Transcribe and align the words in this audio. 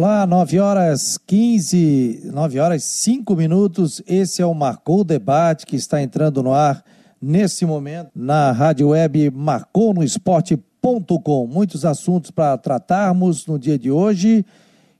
Olá, 0.00 0.24
9 0.24 0.60
horas 0.60 1.18
15, 1.26 2.30
9 2.32 2.60
horas 2.60 2.84
5 2.84 3.34
minutos. 3.34 4.00
Esse 4.06 4.40
é 4.40 4.46
o 4.46 4.54
Marcou 4.54 5.02
Debate 5.02 5.66
que 5.66 5.74
está 5.74 6.00
entrando 6.00 6.40
no 6.40 6.54
ar 6.54 6.84
nesse 7.20 7.66
momento 7.66 8.10
na 8.14 8.52
rádio 8.52 8.90
web 8.90 9.28
marconosport.com. 9.32 11.48
Muitos 11.48 11.84
assuntos 11.84 12.30
para 12.30 12.56
tratarmos 12.56 13.44
no 13.48 13.58
dia 13.58 13.76
de 13.76 13.90
hoje. 13.90 14.46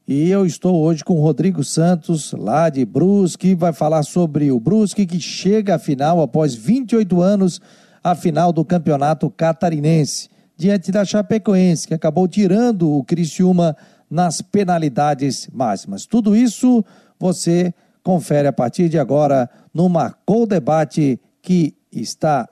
E 0.05 0.29
eu 0.31 0.45
estou 0.45 0.83
hoje 0.83 1.05
com 1.05 1.21
o 1.21 1.23
Rodrigo 1.23 1.63
Santos, 1.63 2.33
lá 2.33 2.69
de 2.69 2.85
Brusque, 2.85 3.55
vai 3.55 3.73
falar 3.73 4.03
sobre 4.03 4.51
o 4.51 4.59
Brusque 4.59 5.07
que 5.07 5.21
chega 5.21 5.77
à 5.77 5.79
final 5.79 6.21
após 6.21 6.57
28 6.57 7.23
anos, 7.23 7.61
à 8.03 8.17
final 8.17 8.53
do 8.53 8.65
Campeonato 8.65 9.31
Catarinense, 9.31 10.29
diante 10.57 10.91
da 10.91 11.05
Chapecoense, 11.05 11.87
que 11.87 11.95
acabou 11.95 12.27
tirando 12.27 12.91
o 12.91 13.05
Criciúma 13.05 13.77
nas 14.11 14.41
penalidades 14.41 15.49
máximas. 15.53 16.07
Tudo 16.07 16.35
isso 16.35 16.85
você 17.19 17.73
confere 18.03 18.49
a 18.49 18.53
partir 18.53 18.89
de 18.89 18.99
agora 18.99 19.49
no 19.73 19.89
Marcou 19.89 20.47
Debate 20.47 21.21
que 21.43 21.75
está. 21.93 22.49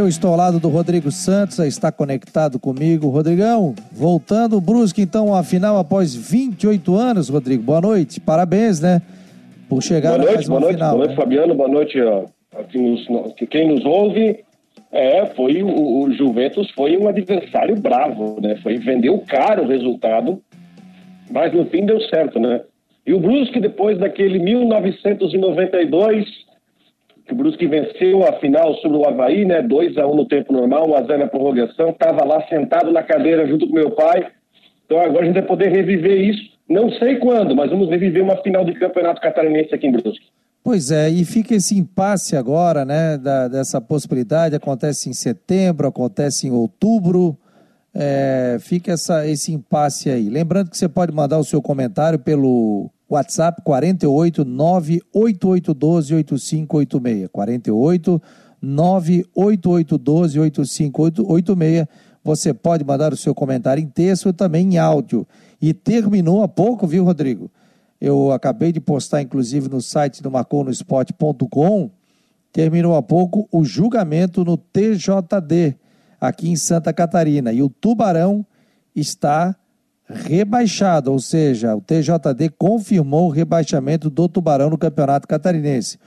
Eu 0.00 0.08
estou 0.08 0.30
ao 0.30 0.36
lado 0.36 0.58
do 0.58 0.68
Rodrigo 0.70 1.12
Santos, 1.12 1.58
está 1.58 1.92
conectado 1.92 2.58
comigo. 2.58 3.08
Rodrigão, 3.08 3.74
voltando 3.92 4.56
o 4.56 4.60
Brusque 4.60 5.02
então 5.02 5.34
à 5.34 5.44
final 5.44 5.76
após 5.76 6.14
28 6.14 6.94
anos, 6.94 7.28
Rodrigo. 7.28 7.62
Boa 7.62 7.82
noite, 7.82 8.18
parabéns, 8.18 8.80
né? 8.80 9.02
Por 9.68 9.82
chegar 9.82 10.18
boa 10.18 10.32
noite, 10.32 10.48
boa 10.48 10.58
uma 10.58 10.60
noite, 10.60 10.74
final. 10.76 10.90
Boa 10.92 10.98
noite, 11.04 11.10
né? 11.10 11.16
Fabiano, 11.22 11.54
boa 11.54 11.68
noite 11.68 12.00
ó, 12.00 12.24
a 12.58 12.64
quem, 12.64 12.82
nos, 12.82 13.06
quem 13.50 13.68
nos 13.68 13.84
ouve. 13.84 14.42
É, 14.90 15.26
foi 15.36 15.62
o, 15.62 16.02
o 16.02 16.12
Juventus 16.12 16.70
foi 16.70 16.96
um 16.96 17.06
adversário 17.06 17.78
bravo, 17.78 18.40
né? 18.40 18.56
Foi 18.62 18.78
vendeu 18.78 19.22
caro 19.28 19.64
o 19.64 19.68
resultado, 19.68 20.40
mas 21.30 21.52
no 21.52 21.66
fim 21.66 21.84
deu 21.84 22.00
certo, 22.08 22.40
né? 22.40 22.62
E 23.06 23.12
o 23.12 23.20
Brusque 23.20 23.60
depois 23.60 23.98
daquele 23.98 24.38
1992 24.38 26.24
que 26.24 26.49
o 27.32 27.36
Brusque 27.36 27.66
venceu 27.66 28.24
a 28.26 28.32
final 28.34 28.74
sobre 28.76 28.98
o 28.98 29.06
Havaí, 29.06 29.44
né? 29.44 29.62
2 29.62 29.98
a 29.98 30.06
1 30.06 30.14
no 30.14 30.26
tempo 30.26 30.52
normal, 30.52 30.88
1 30.90 30.94
a 30.94 31.02
0 31.02 31.18
na 31.18 31.26
prorrogação. 31.26 31.90
Estava 31.90 32.24
lá 32.24 32.46
sentado 32.48 32.92
na 32.92 33.02
cadeira 33.02 33.46
junto 33.46 33.66
com 33.66 33.74
meu 33.74 33.90
pai. 33.90 34.26
Então 34.86 35.00
agora 35.00 35.22
a 35.22 35.24
gente 35.26 35.34
vai 35.34 35.46
poder 35.46 35.70
reviver 35.70 36.20
isso. 36.20 36.50
Não 36.68 36.90
sei 36.92 37.16
quando, 37.16 37.54
mas 37.54 37.70
vamos 37.70 37.88
reviver 37.88 38.22
uma 38.22 38.36
final 38.42 38.64
de 38.64 38.74
campeonato 38.74 39.20
catarinense 39.20 39.74
aqui 39.74 39.86
em 39.86 39.92
Brusque. 39.92 40.26
Pois 40.62 40.90
é, 40.90 41.08
e 41.08 41.24
fica 41.24 41.54
esse 41.54 41.76
impasse 41.76 42.36
agora, 42.36 42.84
né, 42.84 43.16
da, 43.16 43.48
dessa 43.48 43.80
possibilidade, 43.80 44.54
acontece 44.54 45.08
em 45.08 45.12
setembro, 45.12 45.88
acontece 45.88 46.46
em 46.46 46.50
outubro, 46.50 47.36
é, 47.94 48.58
fica 48.60 48.92
essa, 48.92 49.26
esse 49.26 49.52
impasse 49.52 50.10
aí. 50.10 50.28
Lembrando 50.28 50.70
que 50.70 50.76
você 50.76 50.88
pode 50.88 51.12
mandar 51.12 51.38
o 51.38 51.44
seu 51.44 51.62
comentário 51.62 52.18
pelo 52.18 52.90
WhatsApp 53.10 53.60
48 53.62 54.44
98812 54.44 56.14
8586. 56.14 57.28
48 57.32 58.22
98812 58.62 60.38
8586. 60.38 61.86
Você 62.22 62.54
pode 62.54 62.84
mandar 62.84 63.12
o 63.12 63.16
seu 63.16 63.34
comentário 63.34 63.82
em 63.82 63.86
texto 63.86 64.28
e 64.28 64.32
também 64.32 64.74
em 64.74 64.78
áudio. 64.78 65.26
E 65.60 65.74
terminou 65.74 66.42
há 66.42 66.48
pouco, 66.48 66.86
viu, 66.86 67.04
Rodrigo? 67.04 67.50
Eu 68.00 68.30
acabei 68.30 68.72
de 68.72 68.80
postar, 68.80 69.22
inclusive, 69.22 69.68
no 69.68 69.80
site 69.80 70.22
do 70.22 70.30
marconosport.com. 70.30 71.90
Terminou 72.52 72.94
há 72.96 73.02
pouco 73.02 73.48
o 73.50 73.64
julgamento 73.64 74.44
no 74.44 74.56
TJD, 74.56 75.76
aqui 76.20 76.48
em 76.48 76.56
Santa 76.56 76.92
Catarina. 76.92 77.52
E 77.52 77.62
o 77.62 77.68
Tubarão 77.68 78.44
está 78.94 79.54
rebaixado, 80.12 81.12
ou 81.12 81.18
seja, 81.18 81.74
o 81.74 81.80
TJD 81.80 82.50
confirmou 82.58 83.28
o 83.28 83.30
rebaixamento 83.30 84.10
do 84.10 84.28
Tubarão 84.28 84.70
no 84.70 84.78
Campeonato 84.78 85.28
Catarinense. 85.28 85.98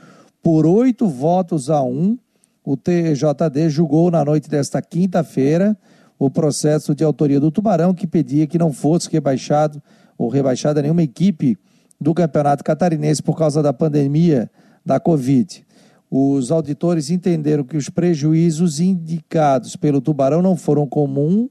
Por 0.41 0.65
oito 0.65 1.07
votos 1.07 1.69
a 1.69 1.81
um, 1.81 2.17
o 2.63 2.75
TJD 2.75 3.69
julgou 3.69 4.11
na 4.11 4.23
noite 4.25 4.49
desta 4.49 4.81
quinta-feira 4.81 5.77
o 6.19 6.29
processo 6.29 6.93
de 6.93 7.03
autoria 7.03 7.39
do 7.39 7.51
Tubarão, 7.51 7.93
que 7.93 8.05
pedia 8.05 8.45
que 8.45 8.57
não 8.57 8.71
fosse 8.71 9.09
rebaixado 9.09 9.81
ou 10.17 10.29
rebaixada 10.29 10.81
nenhuma 10.81 11.03
equipe 11.03 11.57
do 11.99 12.13
Campeonato 12.13 12.63
Catarinense 12.63 13.23
por 13.23 13.37
causa 13.37 13.63
da 13.63 13.73
pandemia 13.73 14.51
da 14.85 14.99
Covid. 14.99 15.65
Os 16.11 16.51
auditores 16.51 17.09
entenderam 17.09 17.63
que 17.63 17.77
os 17.77 17.89
prejuízos 17.89 18.79
indicados 18.79 19.75
pelo 19.75 20.01
Tubarão 20.01 20.41
não 20.41 20.55
foram 20.55 20.85
comuns 20.85 21.49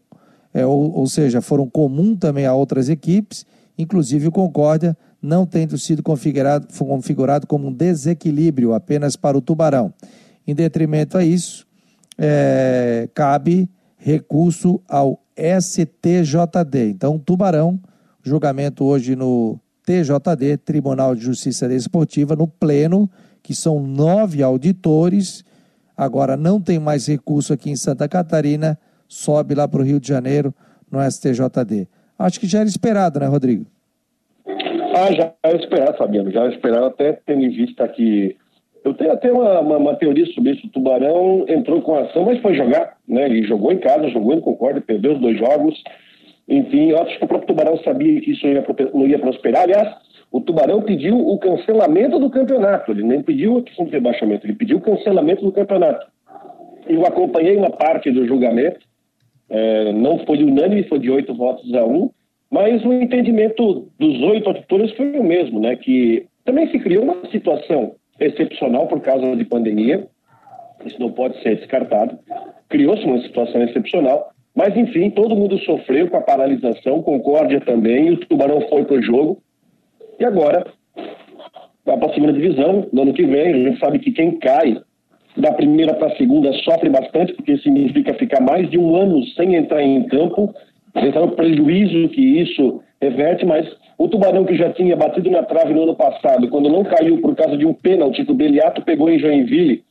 é, 0.52 0.66
ou, 0.66 0.92
ou, 0.94 1.06
seja, 1.06 1.40
foram 1.40 1.68
comum 1.68 2.14
também 2.16 2.46
a 2.46 2.54
outras 2.54 2.88
equipes, 2.88 3.46
inclusive 3.78 4.28
o 4.28 4.32
Concórdia, 4.32 4.96
não 5.20 5.46
tendo 5.46 5.78
sido 5.78 6.02
configurado, 6.02 6.66
configurado 6.76 7.46
como 7.46 7.68
um 7.68 7.72
desequilíbrio 7.72 8.74
apenas 8.74 9.16
para 9.16 9.38
o 9.38 9.40
Tubarão. 9.40 9.92
Em 10.46 10.54
detrimento 10.54 11.16
a 11.16 11.24
isso, 11.24 11.66
é, 12.18 13.08
cabe 13.14 13.70
recurso 13.96 14.80
ao 14.88 15.22
STJD. 15.36 16.90
Então, 16.90 17.18
Tubarão, 17.18 17.80
julgamento 18.22 18.84
hoje 18.84 19.16
no 19.16 19.58
TJD, 19.84 20.58
Tribunal 20.58 21.14
de 21.14 21.22
Justiça 21.22 21.68
Desportiva, 21.68 22.36
no 22.36 22.46
Pleno, 22.46 23.10
que 23.42 23.54
são 23.54 23.80
nove 23.80 24.42
auditores, 24.42 25.44
agora 25.96 26.36
não 26.36 26.60
tem 26.60 26.78
mais 26.78 27.06
recurso 27.06 27.52
aqui 27.52 27.70
em 27.70 27.76
Santa 27.76 28.08
Catarina, 28.08 28.78
sobe 29.12 29.54
lá 29.54 29.68
para 29.68 29.80
o 29.80 29.84
Rio 29.84 30.00
de 30.00 30.08
Janeiro 30.08 30.54
no 30.90 30.98
STJD. 30.98 31.86
Acho 32.18 32.40
que 32.40 32.46
já 32.46 32.60
era 32.60 32.68
esperado, 32.68 33.20
né, 33.20 33.26
Rodrigo? 33.26 33.66
Ah, 34.46 35.12
já 35.12 35.32
era 35.42 35.56
esperado, 35.56 35.98
Fabiano. 35.98 36.30
Já 36.30 36.40
era 36.40 36.54
esperado, 36.54 36.86
até 36.86 37.12
tendo 37.26 37.44
em 37.44 37.50
vista 37.50 37.86
que. 37.88 38.36
Eu 38.84 38.94
tenho 38.94 39.12
até 39.12 39.30
uma, 39.30 39.60
uma, 39.60 39.76
uma, 39.76 39.94
teoria 39.96 40.26
sobre 40.26 40.52
isso. 40.52 40.66
O 40.66 40.70
Tubarão 40.70 41.44
entrou 41.48 41.80
com 41.82 41.94
ação, 41.94 42.24
mas 42.24 42.40
foi 42.40 42.54
jogar. 42.54 42.96
Né? 43.06 43.26
Ele 43.26 43.46
jogou 43.46 43.70
em 43.70 43.78
casa, 43.78 44.08
jogou 44.08 44.34
em 44.34 44.40
Concórdia, 44.40 44.82
perdeu 44.84 45.12
os 45.12 45.20
dois 45.20 45.38
jogos. 45.38 45.82
Enfim, 46.48 46.90
eu 46.90 47.00
acho 47.00 47.16
que 47.16 47.24
o 47.24 47.28
próprio 47.28 47.48
Tubarão 47.48 47.76
sabia 47.78 48.20
que 48.20 48.32
isso 48.32 48.44
ia, 48.46 48.64
não 48.92 49.06
ia 49.06 49.18
prosperar. 49.18 49.62
Aliás, 49.62 49.94
o 50.32 50.40
Tubarão 50.40 50.82
pediu 50.82 51.16
o 51.16 51.38
cancelamento 51.38 52.18
do 52.18 52.28
campeonato. 52.28 52.90
Ele 52.90 53.04
nem 53.04 53.22
pediu 53.22 53.58
a 53.58 53.62
questão 53.62 53.86
rebaixamento, 53.86 54.46
ele 54.46 54.54
pediu 54.54 54.78
o 54.78 54.80
cancelamento 54.80 55.44
do 55.44 55.52
campeonato. 55.52 56.06
Eu 56.88 57.06
acompanhei 57.06 57.56
uma 57.56 57.70
parte 57.70 58.10
do 58.10 58.26
julgamento 58.26 58.80
é, 59.52 59.92
não 59.92 60.18
foi 60.20 60.42
unânime, 60.42 60.82
foi 60.84 60.98
de 60.98 61.10
oito 61.10 61.34
votos 61.34 61.72
a 61.74 61.84
um, 61.84 62.10
mas 62.50 62.82
o 62.84 62.92
entendimento 62.92 63.86
dos 63.98 64.20
oito 64.22 64.48
auditores 64.48 64.90
foi 64.92 65.10
o 65.18 65.22
mesmo, 65.22 65.60
né? 65.60 65.76
Que 65.76 66.26
também 66.44 66.70
se 66.70 66.78
criou 66.78 67.04
uma 67.04 67.30
situação 67.30 67.94
excepcional 68.18 68.86
por 68.88 69.00
causa 69.00 69.36
de 69.36 69.44
pandemia, 69.44 70.06
isso 70.84 70.98
não 70.98 71.12
pode 71.12 71.40
ser 71.42 71.56
descartado. 71.56 72.18
Criou-se 72.68 73.04
uma 73.04 73.20
situação 73.20 73.62
excepcional, 73.62 74.32
mas 74.54 74.74
enfim, 74.74 75.10
todo 75.10 75.36
mundo 75.36 75.58
sofreu 75.58 76.08
com 76.08 76.16
a 76.16 76.22
paralisação, 76.22 77.02
Concórdia 77.02 77.60
também, 77.60 78.10
o 78.10 78.16
Tubarão 78.16 78.62
foi 78.68 78.84
para 78.84 78.96
o 78.96 79.02
jogo, 79.02 79.42
e 80.18 80.24
agora 80.24 80.66
vai 81.84 81.98
para 81.98 82.10
a 82.10 82.14
segunda 82.14 82.32
divisão, 82.32 82.88
no 82.92 83.02
ano 83.02 83.12
que 83.12 83.24
vem, 83.24 83.52
a 83.52 83.70
gente 83.70 83.78
sabe 83.78 83.98
que 83.98 84.12
quem 84.12 84.38
cai 84.38 84.80
da 85.36 85.52
primeira 85.52 85.94
para 85.94 86.08
a 86.08 86.16
segunda 86.16 86.52
sofre 86.64 86.90
bastante, 86.90 87.32
porque 87.34 87.56
significa 87.58 88.14
ficar 88.14 88.40
mais 88.40 88.68
de 88.70 88.78
um 88.78 88.94
ano 88.94 89.24
sem 89.28 89.54
entrar 89.54 89.82
em 89.82 90.04
campo, 90.04 90.54
pensar 90.92 91.22
o 91.22 91.32
prejuízo 91.32 92.08
que 92.10 92.20
isso 92.20 92.82
reverte, 93.00 93.44
mas 93.44 93.66
o 93.98 94.08
Tubarão 94.08 94.44
que 94.44 94.54
já 94.54 94.72
tinha 94.72 94.96
batido 94.96 95.30
na 95.30 95.42
trave 95.42 95.72
no 95.74 95.82
ano 95.82 95.94
passado, 95.94 96.48
quando 96.48 96.68
não 96.68 96.84
caiu 96.84 97.20
por 97.20 97.34
causa 97.34 97.56
de 97.56 97.64
um 97.64 97.72
pênalti 97.72 98.24
que 98.24 98.32
o 98.32 98.34
Beliato 98.34 98.82
pegou 98.82 99.08
em 99.08 99.18
Joinville, 99.18 99.82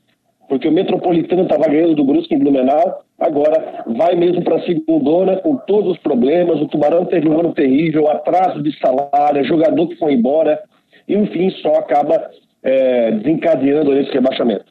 porque 0.48 0.68
o 0.68 0.72
Metropolitano 0.72 1.44
estava 1.44 1.68
ganhando 1.70 1.96
do 1.96 2.04
Brusque 2.04 2.36
em 2.36 2.40
Blumenau, 2.40 3.04
agora 3.20 3.84
vai 3.88 4.16
mesmo 4.16 4.44
para 4.44 4.58
a 4.58 4.62
segundona 4.64 5.38
com 5.38 5.56
todos 5.56 5.94
os 5.94 5.98
problemas, 6.00 6.60
o 6.60 6.68
Tubarão 6.68 7.06
teve 7.06 7.28
um 7.30 7.40
ano 7.40 7.54
terrível, 7.54 8.10
atraso 8.10 8.62
de 8.62 8.78
salário, 8.80 9.44
jogador 9.46 9.88
que 9.88 9.96
foi 9.96 10.14
embora, 10.14 10.60
enfim, 11.08 11.50
só 11.62 11.76
acaba 11.76 12.30
é, 12.64 13.12
desencadeando 13.12 13.98
esse 13.98 14.12
rebaixamento. 14.12 14.71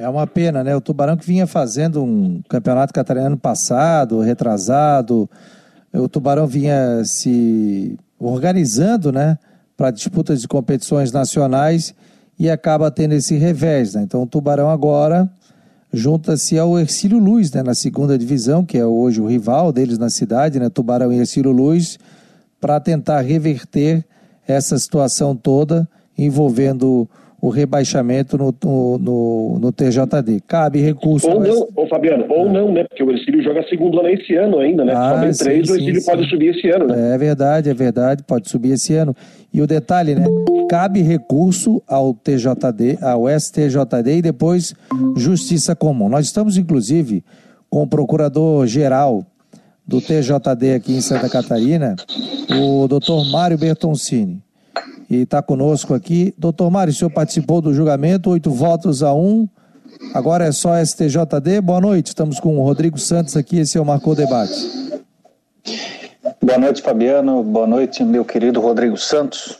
É 0.00 0.08
uma 0.08 0.26
pena, 0.26 0.64
né? 0.64 0.74
O 0.74 0.80
Tubarão 0.80 1.16
que 1.16 1.26
vinha 1.26 1.46
fazendo 1.46 2.02
um 2.02 2.40
campeonato 2.48 2.92
catarinano 2.92 3.36
passado, 3.36 4.20
retrasado, 4.20 5.28
o 5.92 6.08
Tubarão 6.08 6.46
vinha 6.46 7.04
se 7.04 7.98
organizando, 8.18 9.10
né, 9.10 9.38
para 9.76 9.90
disputas 9.90 10.40
de 10.40 10.48
competições 10.48 11.10
nacionais 11.10 11.94
e 12.38 12.48
acaba 12.48 12.90
tendo 12.90 13.12
esse 13.12 13.36
revés, 13.36 13.94
né? 13.94 14.02
Então 14.02 14.22
o 14.22 14.26
Tubarão 14.26 14.70
agora 14.70 15.30
junta-se 15.92 16.58
ao 16.58 16.78
Ercílio 16.78 17.18
Luz, 17.18 17.50
né, 17.52 17.62
na 17.62 17.74
segunda 17.74 18.16
divisão, 18.16 18.64
que 18.64 18.78
é 18.78 18.86
hoje 18.86 19.20
o 19.20 19.26
rival 19.26 19.72
deles 19.72 19.98
na 19.98 20.08
cidade, 20.08 20.60
né, 20.60 20.68
Tubarão 20.70 21.12
e 21.12 21.18
Ercílio 21.18 21.50
Luz, 21.50 21.98
para 22.60 22.78
tentar 22.78 23.20
reverter 23.22 24.04
essa 24.46 24.78
situação 24.78 25.34
toda 25.34 25.88
envolvendo 26.16 27.08
o 27.40 27.48
rebaixamento 27.48 28.36
no, 28.36 28.54
no, 28.98 29.58
no, 29.58 29.72
TJD. 29.72 30.40
Cabe 30.46 30.80
recurso. 30.80 31.28
Ou 31.28 31.40
não, 31.40 31.68
ô 31.74 31.86
Fabiano, 31.86 32.26
ou 32.28 32.46
ah. 32.46 32.52
não, 32.52 32.72
né? 32.72 32.84
Porque 32.84 33.02
o 33.02 33.10
Ercílio 33.10 33.42
joga 33.42 33.66
segundo 33.68 33.98
ano 33.98 34.08
esse 34.10 34.34
ano 34.34 34.58
ainda, 34.58 34.84
né? 34.84 34.92
Ah, 34.94 35.32
Só 35.32 35.44
três, 35.44 35.66
sim, 35.66 35.72
o 35.72 35.76
Ercílio 35.76 36.00
sim, 36.00 36.06
pode 36.06 36.24
sim. 36.24 36.28
subir 36.28 36.54
esse 36.54 36.68
ano, 36.68 36.86
né? 36.86 37.14
É 37.14 37.18
verdade, 37.18 37.70
é 37.70 37.74
verdade, 37.74 38.22
pode 38.22 38.48
subir 38.48 38.72
esse 38.72 38.94
ano. 38.94 39.16
E 39.52 39.62
o 39.62 39.66
detalhe, 39.66 40.14
né? 40.14 40.24
Cabe 40.68 41.00
recurso 41.00 41.82
ao 41.88 42.12
TJD, 42.12 42.98
ao 43.00 43.28
STJD 43.28 44.18
e 44.18 44.22
depois 44.22 44.74
Justiça 45.16 45.74
Comum. 45.74 46.08
Nós 46.08 46.26
estamos, 46.26 46.58
inclusive, 46.58 47.24
com 47.70 47.82
o 47.82 47.86
procurador-geral 47.86 49.24
do 49.86 50.00
TJD 50.00 50.74
aqui 50.74 50.92
em 50.92 51.00
Santa 51.00 51.28
Catarina, 51.28 51.96
o 52.60 52.86
doutor 52.86 53.24
Mário 53.30 53.58
Bertoncini 53.58 54.40
e 55.10 55.22
está 55.22 55.42
conosco 55.42 55.92
aqui. 55.92 56.32
Doutor 56.38 56.70
Mário, 56.70 56.92
o 56.92 56.94
senhor 56.94 57.10
participou 57.10 57.60
do 57.60 57.74
julgamento, 57.74 58.30
oito 58.30 58.50
votos 58.52 59.02
a 59.02 59.12
um. 59.12 59.48
Agora 60.14 60.44
é 60.44 60.52
só 60.52 60.80
STJD. 60.82 61.60
Boa 61.60 61.80
noite, 61.80 62.06
estamos 62.06 62.38
com 62.38 62.56
o 62.56 62.62
Rodrigo 62.62 62.96
Santos 62.96 63.36
aqui, 63.36 63.58
esse 63.58 63.76
é 63.76 63.80
o 63.80 63.84
Marcou 63.84 64.14
Debate. 64.14 64.54
Boa 66.40 66.58
noite, 66.58 66.80
Fabiano. 66.80 67.42
Boa 67.42 67.66
noite, 67.66 68.04
meu 68.04 68.24
querido 68.24 68.60
Rodrigo 68.60 68.96
Santos. 68.96 69.58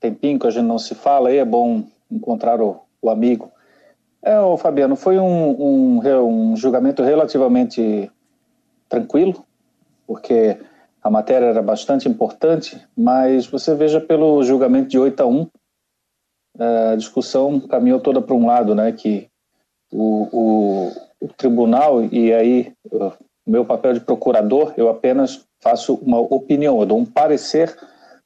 Tempinho 0.00 0.38
que 0.38 0.46
a 0.46 0.50
gente 0.50 0.66
não 0.66 0.78
se 0.78 0.94
fala 0.94 1.30
aí, 1.30 1.38
é 1.38 1.44
bom 1.44 1.82
encontrar 2.10 2.60
o, 2.60 2.80
o 3.02 3.10
amigo. 3.10 3.50
É, 4.22 4.38
o 4.38 4.56
Fabiano, 4.56 4.94
foi 4.94 5.18
um, 5.18 5.98
um, 5.98 6.52
um 6.52 6.56
julgamento 6.56 7.02
relativamente 7.02 8.10
tranquilo, 8.88 9.44
porque 10.06 10.56
a 11.04 11.10
matéria 11.10 11.46
era 11.46 11.60
bastante 11.60 12.08
importante, 12.08 12.80
mas 12.96 13.46
você 13.46 13.74
veja 13.74 14.00
pelo 14.00 14.42
julgamento 14.42 14.88
de 14.88 14.98
8 14.98 15.22
a 15.22 15.26
1, 15.26 15.46
eh, 16.58 16.88
a 16.92 16.96
discussão 16.96 17.60
caminhou 17.60 18.00
toda 18.00 18.22
para 18.22 18.34
um 18.34 18.46
lado, 18.46 18.74
né, 18.74 18.90
que 18.90 19.28
o, 19.92 20.28
o, 20.32 20.92
o 21.20 21.28
tribunal, 21.36 22.02
e 22.06 22.32
aí 22.32 22.72
o 22.90 23.12
meu 23.46 23.66
papel 23.66 23.92
de 23.92 24.00
procurador, 24.00 24.72
eu 24.78 24.88
apenas 24.88 25.44
faço 25.62 25.96
uma 25.96 26.18
opinião, 26.18 26.80
eu 26.80 26.86
dou 26.86 26.98
um 26.98 27.04
parecer 27.04 27.76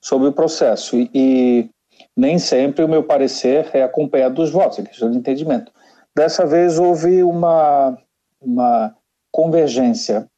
sobre 0.01 0.29
o 0.29 0.33
processo, 0.33 0.97
e, 0.97 1.11
e 1.13 1.71
nem 2.17 2.39
sempre 2.39 2.85
o 2.85 2.89
meu 2.89 3.03
parecer 3.03 3.69
é 3.75 3.83
acompanhado 3.83 4.37
dos 4.37 4.51
votos, 4.51 4.79
é 4.79 4.85
questão 4.85 5.11
de 5.11 5.19
entendimento. 5.19 5.73
Dessa 6.17 6.47
vez 6.47 6.79
houve 6.79 7.25
uma, 7.25 7.99
uma 8.41 8.95
convergência, 9.33 10.29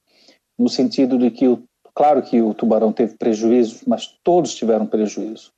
no 0.59 0.71
sentido 0.71 1.19
de 1.19 1.31
que 1.31 1.47
o 1.47 1.63
Claro 1.95 2.23
que 2.23 2.41
o 2.41 2.55
Tubarão 2.55 2.93
teve 2.93 3.17
prejuízo, 3.17 3.81
mas 3.87 4.07
todos 4.23 4.55
tiveram 4.55 4.87
prejuízo. 4.87 5.53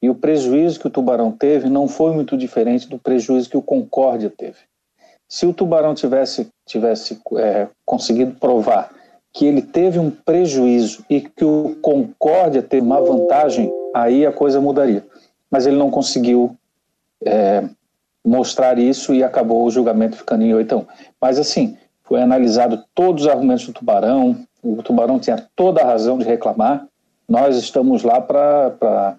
E 0.00 0.08
o 0.08 0.14
prejuízo 0.14 0.78
que 0.78 0.86
o 0.86 0.90
Tubarão 0.90 1.32
teve 1.32 1.68
não 1.68 1.88
foi 1.88 2.12
muito 2.12 2.36
diferente 2.36 2.88
do 2.88 2.98
prejuízo 2.98 3.50
que 3.50 3.56
o 3.56 3.62
Concórdia 3.62 4.32
teve. 4.36 4.58
Se 5.28 5.46
o 5.46 5.52
Tubarão 5.52 5.94
tivesse, 5.94 6.48
tivesse 6.66 7.20
é, 7.36 7.68
conseguido 7.84 8.32
provar 8.38 8.90
que 9.32 9.44
ele 9.44 9.60
teve 9.60 9.98
um 9.98 10.10
prejuízo 10.10 11.04
e 11.08 11.20
que 11.20 11.44
o 11.44 11.76
Concórdia 11.82 12.62
teve 12.62 12.86
uma 12.86 13.00
vantagem, 13.00 13.70
aí 13.94 14.24
a 14.24 14.32
coisa 14.32 14.60
mudaria. 14.60 15.04
Mas 15.50 15.66
ele 15.66 15.76
não 15.76 15.90
conseguiu 15.90 16.56
é, 17.24 17.68
mostrar 18.24 18.78
isso 18.78 19.14
e 19.14 19.22
acabou 19.22 19.64
o 19.64 19.70
julgamento 19.70 20.16
ficando 20.16 20.44
em 20.44 20.54
8 20.54 20.74
a 20.74 20.78
1. 20.78 20.86
Mas 21.20 21.38
assim, 21.38 21.76
foi 22.04 22.22
analisado 22.22 22.84
todos 22.94 23.24
os 23.24 23.28
argumentos 23.28 23.66
do 23.66 23.72
Tubarão, 23.72 24.46
o 24.62 24.82
Tubarão 24.82 25.18
tinha 25.18 25.46
toda 25.54 25.82
a 25.82 25.86
razão 25.86 26.18
de 26.18 26.24
reclamar. 26.24 26.86
Nós 27.28 27.56
estamos 27.56 28.02
lá 28.02 28.20
para 28.20 29.16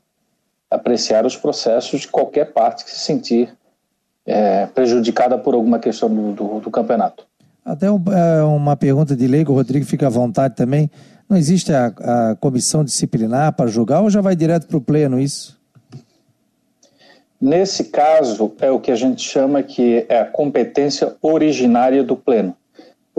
apreciar 0.70 1.26
os 1.26 1.36
processos 1.36 2.02
de 2.02 2.08
qualquer 2.08 2.52
parte 2.52 2.84
que 2.84 2.92
se 2.92 3.00
sentir 3.00 3.56
é, 4.26 4.66
prejudicada 4.68 5.38
por 5.38 5.54
alguma 5.54 5.80
questão 5.80 6.10
do, 6.14 6.34
do, 6.34 6.60
do 6.60 6.72
campeonato. 6.72 7.26
Até 7.64 7.90
um, 7.92 8.02
é, 8.12 8.44
uma 8.44 8.76
pergunta 8.76 9.16
de 9.16 9.28
leigo, 9.28 9.52
o 9.52 9.56
Rodrigo 9.56 9.86
fica 9.86 10.08
à 10.08 10.10
vontade 10.10 10.56
também. 10.56 10.90
Não 11.28 11.38
existe 11.38 11.72
a, 11.74 11.88
a 11.88 12.36
comissão 12.36 12.84
disciplinar 12.84 13.54
para 13.54 13.68
julgar 13.68 14.02
ou 14.02 14.10
já 14.10 14.22
vai 14.22 14.36
direto 14.36 14.68
para 14.68 14.78
o 14.78 14.82
pleno 14.82 15.20
isso? 15.20 15.58
Nesse 17.40 17.86
caso, 17.86 18.54
é 18.60 18.70
o 18.70 18.80
que 18.80 18.92
a 18.92 18.96
gente 18.96 19.22
chama 19.22 19.64
que 19.64 20.06
é 20.10 20.20
a 20.20 20.26
competência 20.26 21.16
originária 21.22 22.04
do 22.04 22.16
pleno 22.16 22.56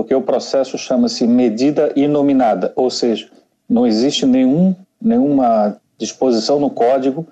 porque 0.00 0.14
o 0.14 0.22
processo 0.22 0.78
chama-se 0.78 1.26
medida 1.26 1.92
inominada, 1.94 2.72
ou 2.74 2.88
seja, 2.88 3.28
não 3.68 3.86
existe 3.86 4.24
nenhum, 4.24 4.74
nenhuma 4.98 5.76
disposição 5.98 6.58
no 6.58 6.70
código 6.70 7.26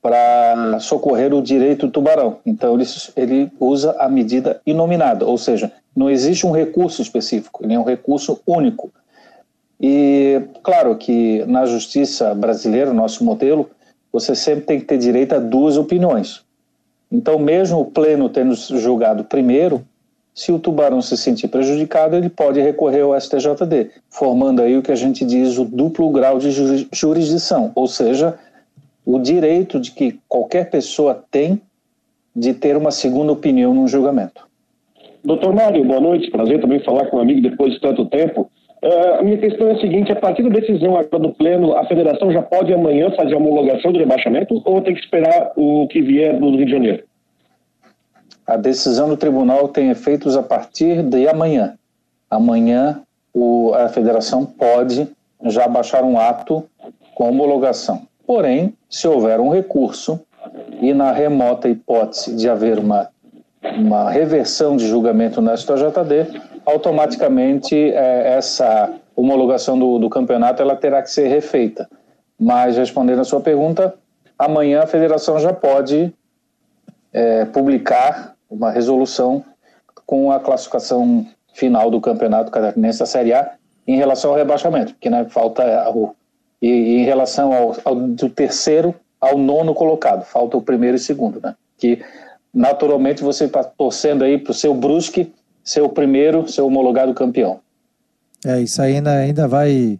para 0.00 0.78
socorrer 0.78 1.34
o 1.34 1.42
direito 1.42 1.88
do 1.88 1.92
tubarão. 1.92 2.38
Então 2.46 2.76
ele, 2.76 2.84
ele 3.16 3.52
usa 3.58 3.96
a 3.98 4.08
medida 4.08 4.60
inominada, 4.64 5.26
ou 5.26 5.36
seja, 5.36 5.72
não 5.94 6.08
existe 6.08 6.46
um 6.46 6.52
recurso 6.52 7.02
específico, 7.02 7.64
ele 7.64 7.74
é 7.74 7.78
um 7.80 7.82
recurso 7.82 8.40
único. 8.46 8.92
E 9.80 10.40
claro 10.62 10.94
que 10.94 11.44
na 11.46 11.66
justiça 11.66 12.32
brasileira, 12.32 12.92
nosso 12.92 13.24
modelo, 13.24 13.68
você 14.12 14.36
sempre 14.36 14.66
tem 14.66 14.78
que 14.78 14.86
ter 14.86 14.98
direito 14.98 15.34
a 15.34 15.40
duas 15.40 15.76
opiniões. 15.76 16.44
Então, 17.10 17.40
mesmo 17.40 17.80
o 17.80 17.86
pleno 17.86 18.28
tendo 18.28 18.54
julgado 18.54 19.24
primeiro, 19.24 19.84
se 20.38 20.52
o 20.52 20.58
tubarão 20.60 21.02
se 21.02 21.16
sentir 21.16 21.48
prejudicado, 21.48 22.14
ele 22.14 22.28
pode 22.28 22.60
recorrer 22.60 23.00
ao 23.00 23.20
STJD, 23.20 23.90
formando 24.08 24.62
aí 24.62 24.76
o 24.76 24.82
que 24.82 24.92
a 24.92 24.94
gente 24.94 25.24
diz 25.24 25.58
o 25.58 25.64
duplo 25.64 26.08
grau 26.10 26.38
de 26.38 26.52
jurisdição, 26.92 27.72
ou 27.74 27.88
seja, 27.88 28.38
o 29.04 29.18
direito 29.18 29.80
de 29.80 29.90
que 29.90 30.16
qualquer 30.28 30.70
pessoa 30.70 31.24
tem 31.28 31.60
de 32.36 32.54
ter 32.54 32.76
uma 32.76 32.92
segunda 32.92 33.32
opinião 33.32 33.74
num 33.74 33.88
julgamento. 33.88 34.46
Doutor 35.24 35.52
Mário, 35.52 35.84
boa 35.84 36.00
noite. 36.00 36.30
Prazer 36.30 36.60
também 36.60 36.84
falar 36.84 37.06
com 37.06 37.16
um 37.16 37.20
amigo 37.20 37.42
depois 37.42 37.74
de 37.74 37.80
tanto 37.80 38.06
tempo. 38.06 38.48
Uh, 38.80 39.18
a 39.18 39.22
minha 39.24 39.38
questão 39.38 39.66
é 39.66 39.72
a 39.72 39.80
seguinte: 39.80 40.12
a 40.12 40.16
partir 40.16 40.44
da 40.44 40.50
decisão 40.50 40.96
agora 40.96 41.18
do 41.18 41.34
Pleno, 41.34 41.74
a 41.74 41.84
federação 41.86 42.30
já 42.30 42.42
pode 42.42 42.72
amanhã 42.72 43.10
fazer 43.16 43.34
a 43.34 43.38
homologação 43.38 43.90
do 43.90 43.98
rebaixamento 43.98 44.62
ou 44.64 44.80
tem 44.82 44.94
que 44.94 45.00
esperar 45.00 45.50
o 45.56 45.88
que 45.88 46.00
vier 46.00 46.38
do 46.38 46.50
Rio 46.50 46.64
de 46.64 46.70
Janeiro? 46.70 47.07
A 48.48 48.56
decisão 48.56 49.10
do 49.10 49.16
tribunal 49.18 49.68
tem 49.68 49.90
efeitos 49.90 50.34
a 50.34 50.42
partir 50.42 51.02
de 51.02 51.28
amanhã. 51.28 51.74
Amanhã 52.30 53.02
o, 53.30 53.74
a 53.74 53.90
federação 53.90 54.46
pode 54.46 55.06
já 55.44 55.68
baixar 55.68 56.02
um 56.02 56.18
ato 56.18 56.64
com 57.14 57.28
homologação. 57.28 58.06
Porém, 58.26 58.74
se 58.88 59.06
houver 59.06 59.38
um 59.38 59.50
recurso 59.50 60.18
e 60.80 60.94
na 60.94 61.12
remota 61.12 61.68
hipótese 61.68 62.34
de 62.34 62.48
haver 62.48 62.78
uma, 62.78 63.10
uma 63.76 64.10
reversão 64.10 64.78
de 64.78 64.88
julgamento 64.88 65.42
na 65.42 65.54
STJD, 65.54 66.40
automaticamente 66.64 67.76
é, 67.76 68.32
essa 68.32 68.94
homologação 69.14 69.78
do, 69.78 69.98
do 69.98 70.08
campeonato 70.08 70.62
ela 70.62 70.74
terá 70.74 71.02
que 71.02 71.10
ser 71.10 71.28
refeita. 71.28 71.86
Mas 72.40 72.78
respondendo 72.78 73.20
a 73.20 73.24
sua 73.24 73.42
pergunta, 73.42 73.94
amanhã 74.38 74.84
a 74.84 74.86
federação 74.86 75.38
já 75.38 75.52
pode 75.52 76.14
é, 77.12 77.44
publicar 77.44 78.37
uma 78.50 78.70
resolução 78.70 79.44
com 80.06 80.32
a 80.32 80.40
classificação 80.40 81.26
final 81.54 81.90
do 81.90 82.00
campeonato 82.00 82.50
catarinense 82.50 82.98
da 82.98 83.06
Série 83.06 83.32
A 83.32 83.52
em 83.86 83.96
relação 83.96 84.30
ao 84.30 84.36
rebaixamento, 84.36 84.92
porque 84.92 85.10
né, 85.10 85.26
falta 85.28 85.62
o, 85.90 86.14
e, 86.60 86.68
e, 86.68 86.96
em 86.98 87.04
relação 87.04 87.52
ao, 87.52 87.76
ao, 87.84 87.94
do 87.94 88.28
terceiro 88.28 88.94
ao 89.20 89.36
nono 89.36 89.74
colocado, 89.74 90.24
falta 90.24 90.56
o 90.56 90.62
primeiro 90.62 90.96
e 90.96 91.00
segundo, 91.00 91.40
né? 91.42 91.54
Que 91.76 92.02
naturalmente 92.54 93.22
você 93.22 93.44
está 93.44 93.64
torcendo 93.64 94.24
aí 94.24 94.38
para 94.38 94.52
o 94.52 94.54
seu 94.54 94.74
Brusque 94.74 95.32
ser 95.64 95.82
o 95.82 95.88
primeiro, 95.88 96.48
ser 96.48 96.62
homologado 96.62 97.12
campeão. 97.14 97.60
É, 98.44 98.60
isso 98.60 98.80
ainda, 98.80 99.10
ainda 99.10 99.48
vai, 99.48 99.98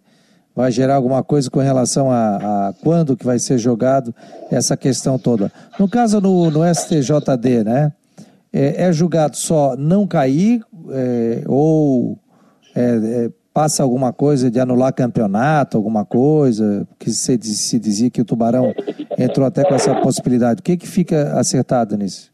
vai 0.55 0.71
gerar 0.71 0.95
alguma 0.95 1.23
coisa 1.23 1.51
com 1.51 1.61
relação 1.61 2.11
a, 2.11 2.37
a, 2.69 2.75
quando 2.83 3.17
que 3.17 3.27
vai 3.27 3.39
ser 3.39 3.59
jogado 3.59 4.15
essa 4.51 4.77
questão 4.77 5.19
toda. 5.19 5.53
No 5.79 5.89
caso 5.89 6.21
no, 6.21 6.51
no 6.51 6.61
STJD, 6.75 7.65
né? 7.65 7.93
É, 8.53 8.85
é 8.85 8.93
julgado 8.93 9.37
só 9.37 9.77
não 9.77 10.07
cair 10.07 10.65
é, 10.91 11.43
ou 11.47 12.19
é, 12.75 12.81
é, 12.81 13.31
passa 13.53 13.83
alguma 13.83 14.13
coisa 14.13 14.51
de 14.51 14.61
anular 14.61 14.93
campeonato, 14.93 15.77
alguma 15.77 16.05
coisa, 16.05 16.87
que 16.99 17.11
se, 17.11 17.39
se 17.43 17.79
dizia 17.79 18.09
que 18.09 18.21
o 18.21 18.25
Tubarão 18.25 18.73
entrou 19.19 19.47
até 19.47 19.65
com 19.65 19.75
essa 19.75 19.95
possibilidade. 20.01 20.61
O 20.61 20.63
que, 20.63 20.77
que 20.77 20.87
fica 20.87 21.39
acertado 21.39 21.97
nisso? 21.97 22.33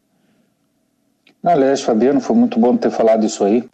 Aliás, 1.43 1.81
Fabiano, 1.81 2.21
foi 2.21 2.35
muito 2.35 2.59
bom 2.59 2.75
ter 2.77 2.91
falado 2.91 3.25
isso 3.25 3.43
aí, 3.43 3.67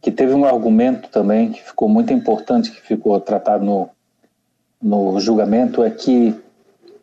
que 0.00 0.10
teve 0.10 0.34
um 0.34 0.44
argumento 0.44 1.08
também 1.10 1.52
que 1.52 1.62
ficou 1.62 1.88
muito 1.88 2.12
importante, 2.12 2.70
que 2.70 2.80
ficou 2.80 3.18
tratado 3.20 3.64
no, 3.64 3.88
no 4.82 5.18
julgamento, 5.20 5.82
é 5.82 5.90
que 5.90 6.34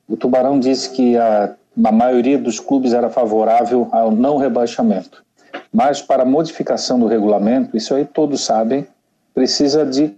o 0.08 0.16
Tubarão 0.16 0.60
disse 0.60 0.90
que 0.92 1.18
a 1.18 1.56
a 1.84 1.92
maioria 1.92 2.38
dos 2.38 2.60
clubes 2.60 2.94
era 2.94 3.10
favorável 3.10 3.88
ao 3.92 4.12
não 4.12 4.38
rebaixamento. 4.38 5.24
Mas 5.72 6.02
para 6.02 6.26
modificação 6.26 7.00
do 7.00 7.08
regulamento, 7.08 7.76
isso 7.78 7.94
aí 7.94 8.06
todos 8.06 8.44
sabem, 8.44 8.88
precisa 9.34 9.86
de 9.86 10.16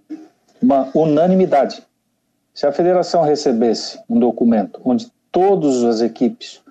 uma 0.61 0.89
unanimidade. 0.93 1.83
Se 2.53 2.65
a 2.65 2.71
federação 2.71 3.23
recebesse 3.23 3.99
um 4.09 4.19
documento 4.19 4.81
onde 4.83 5.11
todas 5.31 5.83
as 5.83 6.01
equipes 6.01 6.61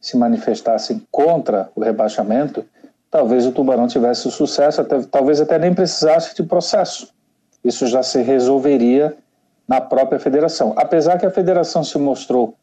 se 0.00 0.16
manifestassem 0.16 1.02
contra 1.10 1.70
o 1.74 1.82
rebaixamento, 1.82 2.64
talvez 3.10 3.46
o 3.46 3.52
Tubarão 3.52 3.86
tivesse 3.86 4.30
sucesso, 4.30 4.80
até, 4.80 5.00
talvez 5.02 5.40
até 5.40 5.58
nem 5.58 5.74
precisasse 5.74 6.34
de 6.34 6.42
processo. 6.42 7.12
Isso 7.64 7.86
já 7.86 8.02
se 8.02 8.22
resolveria 8.22 9.16
na 9.66 9.80
própria 9.80 10.18
federação. 10.20 10.72
Apesar 10.76 11.18
que 11.18 11.26
a 11.26 11.30
federação 11.30 11.82
se 11.82 11.98
mostrou 11.98 12.54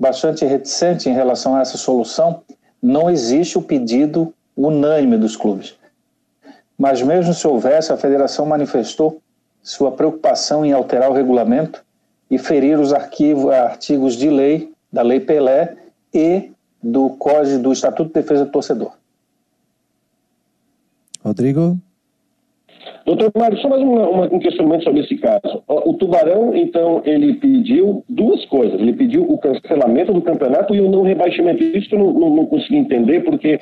bastante 0.00 0.46
reticente 0.46 1.10
em 1.10 1.12
relação 1.12 1.54
a 1.54 1.60
essa 1.60 1.76
solução, 1.76 2.42
não 2.82 3.10
existe 3.10 3.58
o 3.58 3.62
pedido 3.62 4.32
unânime 4.56 5.18
dos 5.18 5.36
clubes. 5.36 5.74
Mas 6.78 7.02
mesmo 7.02 7.34
se 7.34 7.46
houvesse, 7.46 7.92
a 7.92 7.98
federação 7.98 8.46
manifestou 8.46 9.20
sua 9.62 9.92
preocupação 9.92 10.64
em 10.64 10.72
alterar 10.72 11.10
o 11.10 11.12
regulamento 11.12 11.84
e 12.30 12.38
ferir 12.38 12.80
os 12.80 12.94
arquivos, 12.94 13.52
artigos 13.52 14.16
de 14.16 14.30
lei, 14.30 14.72
da 14.90 15.02
Lei 15.02 15.20
Pelé 15.20 15.76
e 16.14 16.50
do 16.82 17.10
Código 17.10 17.62
do 17.62 17.72
Estatuto 17.72 18.08
de 18.08 18.14
Defesa 18.14 18.46
do 18.46 18.50
Torcedor. 18.50 18.92
Rodrigo? 21.22 21.78
Doutor 23.16 23.32
Mário, 23.36 23.58
só 23.58 23.68
mais 23.68 23.82
uma, 23.82 24.32
um 24.32 24.38
questionamento 24.38 24.84
sobre 24.84 25.00
esse 25.00 25.16
caso. 25.16 25.62
O 25.66 25.94
Tubarão, 25.94 26.54
então, 26.54 27.02
ele 27.04 27.34
pediu 27.34 28.04
duas 28.08 28.44
coisas. 28.46 28.80
Ele 28.80 28.92
pediu 28.92 29.22
o 29.22 29.36
cancelamento 29.36 30.12
do 30.12 30.22
campeonato 30.22 30.74
e 30.74 30.80
o 30.80 30.88
não 30.88 31.02
rebaixamento. 31.02 31.62
Isso 31.62 31.92
eu 31.92 31.98
não, 31.98 32.12
não, 32.12 32.36
não 32.36 32.46
consegui 32.46 32.76
entender, 32.76 33.24
porque 33.24 33.58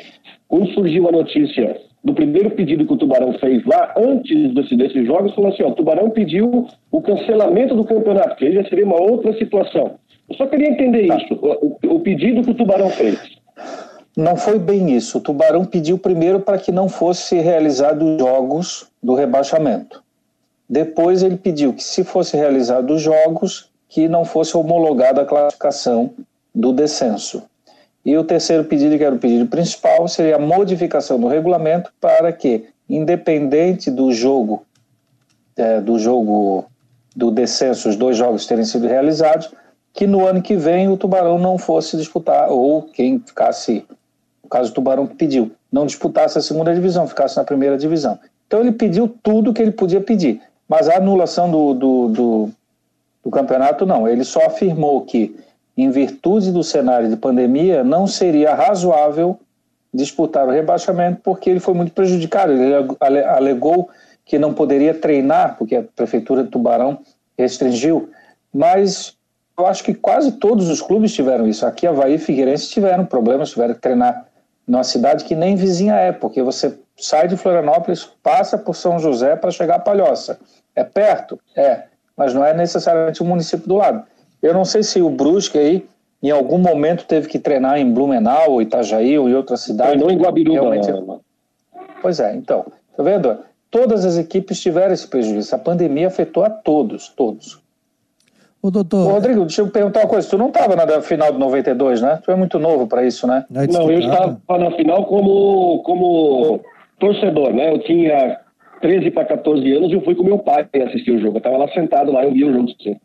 quando 0.47 0.69
surgiu 0.75 1.09
a 1.09 1.13
notícia 1.13 1.81
do 2.05 2.13
primeiro 2.13 2.51
pedido 2.51 2.85
que 2.85 2.93
o 2.93 2.97
Tubarão 2.99 3.33
fez 3.39 3.65
lá, 3.65 3.95
antes 3.97 4.53
desse, 4.53 4.77
desses 4.77 5.07
jogos, 5.07 5.35
falou 5.35 5.51
assim, 5.51 5.63
ó, 5.63 5.69
o 5.69 5.75
Tubarão 5.75 6.11
pediu 6.11 6.67
o 6.93 7.01
cancelamento 7.01 7.75
do 7.75 7.85
campeonato, 7.85 8.37
que 8.37 8.45
aí 8.45 8.53
já 8.53 8.65
seria 8.65 8.85
uma 8.85 9.01
outra 9.01 9.33
situação. 9.39 9.93
Eu 10.29 10.37
só 10.37 10.47
queria 10.47 10.69
entender 10.69 11.07
tá. 11.07 11.17
isso, 11.17 11.35
o, 11.41 11.95
o 11.95 12.01
pedido 12.01 12.43
que 12.43 12.51
o 12.51 12.55
Tubarão 12.55 12.91
fez. 12.91 13.38
Não 14.19 14.35
foi 14.35 14.59
bem 14.59 14.97
isso. 14.97 15.19
O 15.19 15.21
Tubarão 15.21 15.65
pediu 15.65 15.97
primeiro 15.97 16.41
para 16.41 16.59
que 16.59 16.73
não 16.73 16.89
fosse 16.89 17.39
realizado 17.39 18.19
jogos 18.19 18.89
do 19.01 19.15
rebaixamento. 19.15 20.03
Depois 20.69 21.23
ele 21.23 21.37
pediu 21.37 21.73
que 21.73 21.85
se 21.85 22.03
fosse 22.03 22.37
realizado 22.37 22.99
jogos, 22.99 23.71
que 23.89 24.09
não 24.09 24.25
fosse 24.25 24.57
homologada 24.57 25.23
a 25.23 25.25
classificação 25.25 26.11
do 26.53 26.73
descenso. 26.73 27.45
E 28.05 28.19
o 28.19 28.25
terceiro 28.25 28.65
pedido, 28.65 28.99
que 28.99 29.05
era 29.05 29.15
o 29.15 29.21
pedido 29.21 29.47
principal, 29.47 30.09
seria 30.09 30.35
a 30.35 30.41
modificação 30.41 31.21
do 31.21 31.29
regulamento 31.29 31.93
para 32.01 32.33
que, 32.33 32.65
independente 32.91 33.89
do 33.89 34.11
jogo, 34.11 34.67
é, 35.57 35.81
do 35.81 35.97
jogo 35.97 36.65
do 37.15 37.31
descenso, 37.31 37.89
os 37.89 37.95
dois 37.95 38.17
jogos 38.17 38.47
terem 38.47 38.65
sido 38.65 38.89
realizados, 38.89 39.55
que 39.95 40.09
no 40.09 40.27
ano 40.27 40.43
que 40.43 40.57
vem 40.57 40.89
o 40.89 40.97
Tubarão 40.97 41.39
não 41.39 41.57
fosse 41.57 41.97
disputar, 41.97 42.51
ou 42.51 42.83
quem 42.83 43.21
ficasse 43.21 43.87
no 44.49 44.51
caso 44.51 44.71
do 44.71 44.77
Tubarão 44.77 45.07
que 45.07 45.15
pediu, 45.15 45.53
não 45.71 45.85
disputasse 45.85 46.39
a 46.39 46.41
segunda 46.41 46.75
divisão, 46.75 47.07
ficasse 47.07 47.37
na 47.37 47.45
primeira 47.45 47.77
divisão. 47.77 48.19
Então 48.47 48.61
ele 48.61 48.73
pediu 48.73 49.15
tudo 49.23 49.53
que 49.53 49.61
ele 49.61 49.71
podia 49.71 50.01
pedir, 50.01 50.41
mas 50.67 50.89
a 50.89 50.97
anulação 50.97 51.51
do, 51.51 51.75
do, 51.75 52.09
do, 52.09 52.51
do 53.23 53.31
campeonato 53.31 53.85
não. 53.85 54.09
Ele 54.09 54.25
só 54.25 54.47
afirmou 54.47 55.03
que, 55.03 55.37
em 55.77 55.91
virtude 55.91 56.51
do 56.51 56.65
cenário 56.65 57.11
de 57.11 57.17
pandemia, 57.17 57.85
não 57.85 58.07
seria 58.07 58.55
razoável 58.55 59.39
disputar 59.93 60.47
o 60.49 60.51
rebaixamento 60.51 61.21
porque 61.23 61.51
ele 61.51 61.61
foi 61.61 61.75
muito 61.75 61.93
prejudicado. 61.93 62.53
Ele 62.53 63.23
alegou 63.25 63.91
que 64.25 64.39
não 64.39 64.55
poderia 64.55 64.95
treinar, 64.95 65.57
porque 65.59 65.77
a 65.77 65.83
prefeitura 65.83 66.43
de 66.43 66.49
Tubarão 66.49 67.01
restringiu, 67.37 68.09
mas 68.53 69.15
eu 69.59 69.67
acho 69.67 69.83
que 69.83 69.93
quase 69.93 70.33
todos 70.33 70.69
os 70.69 70.81
clubes 70.81 71.13
tiveram 71.13 71.47
isso. 71.47 71.67
Aqui, 71.67 71.87
Havaí 71.87 72.15
e 72.15 72.19
Figueirense 72.19 72.71
tiveram 72.71 73.05
problemas, 73.05 73.51
tiveram 73.51 73.75
que 73.75 73.81
treinar 73.81 74.28
numa 74.69 74.85
cidade 74.85 75.25
que 75.25 75.35
nem 75.35 75.57
vizinha 75.57 75.95
é, 75.95 76.13
porque 76.13 76.43
você 76.43 76.79
sai 76.95 77.27
de 77.27 77.37
Florianópolis, 77.37 78.05
passa 78.23 78.59
por 78.59 78.77
São 78.77 78.99
José 78.99 79.35
para 79.35 79.51
chegar 79.51 79.77
a 79.77 79.81
Palhoça. 79.81 80.39
É 80.77 80.85
perto? 80.85 81.41
É, 81.57 81.85
mas 82.15 82.35
não 82.35 82.45
é 82.45 82.53
necessariamente 82.53 83.23
o 83.23 83.25
município 83.25 83.67
do 83.67 83.77
lado. 83.77 84.05
Eu 84.43 84.53
não 84.53 84.65
sei 84.65 84.83
se 84.83 85.01
o 85.01 85.09
Brusque 85.09 85.59
aí, 85.59 85.89
em 86.23 86.31
algum 86.31 86.59
momento, 86.59 87.07
teve 87.07 87.29
que 87.29 87.39
treinar 87.39 87.79
em 87.79 87.91
Blumenau, 87.91 88.53
ou 88.53 88.63
Itajaí 88.63 89.19
ou 89.19 89.29
em 89.29 89.35
outra 89.35 89.57
cidade. 89.57 89.93
Treinou 89.93 90.11
em 90.11 90.19
Guabiruba. 90.19 90.75
Realmente... 90.75 90.93
Pois 92.03 92.21
é, 92.21 92.35
então, 92.35 92.67
tá 92.97 93.03
vendo? 93.03 93.39
Todas 93.71 94.05
as 94.05 94.17
equipes 94.17 94.61
tiveram 94.61 94.93
esse 94.93 95.07
prejuízo. 95.07 95.55
A 95.55 95.59
pandemia 95.59 96.09
afetou 96.09 96.45
a 96.45 96.51
todos, 96.51 97.09
todos. 97.09 97.61
O 98.61 98.71
doutor. 98.71 99.07
Ô, 99.07 99.13
Rodrigo, 99.13 99.41
deixa 99.41 99.63
eu 99.63 99.69
perguntar 99.69 100.01
uma 100.01 100.09
coisa. 100.09 100.29
Tu 100.29 100.37
não 100.37 100.49
estava 100.49 100.75
na 100.75 101.01
final 101.01 101.33
de 101.33 101.39
92, 101.39 102.03
né? 102.03 102.19
Tu 102.25 102.31
é 102.31 102.35
muito 102.35 102.59
novo 102.59 102.89
para 102.89 103.07
isso, 103.07 103.27
né? 103.27 103.45
Não, 103.49 103.91
eu 103.91 104.01
estava 104.01 104.59
na 104.59 104.71
final 104.73 105.07
como, 105.07 105.83
como 105.85 106.61
torcedor, 106.99 107.53
né? 107.53 107.73
Eu 107.73 107.79
tinha 107.81 108.41
13 108.81 109.11
para 109.13 109.27
14 109.27 109.73
anos 109.73 109.91
e 109.91 109.95
eu 109.95 110.03
fui 110.03 110.15
com 110.15 110.25
meu 110.25 110.39
pai 110.39 110.69
assistir 110.87 111.13
o 111.13 111.21
jogo. 111.21 111.37
Eu 111.37 111.39
estava 111.39 111.57
lá 111.57 111.69
sentado 111.69 112.11
lá, 112.11 112.25
eu 112.25 112.33
vi 112.33 112.45
o 112.45 112.53
jogo. 112.53 112.69
Sim. 112.83 112.97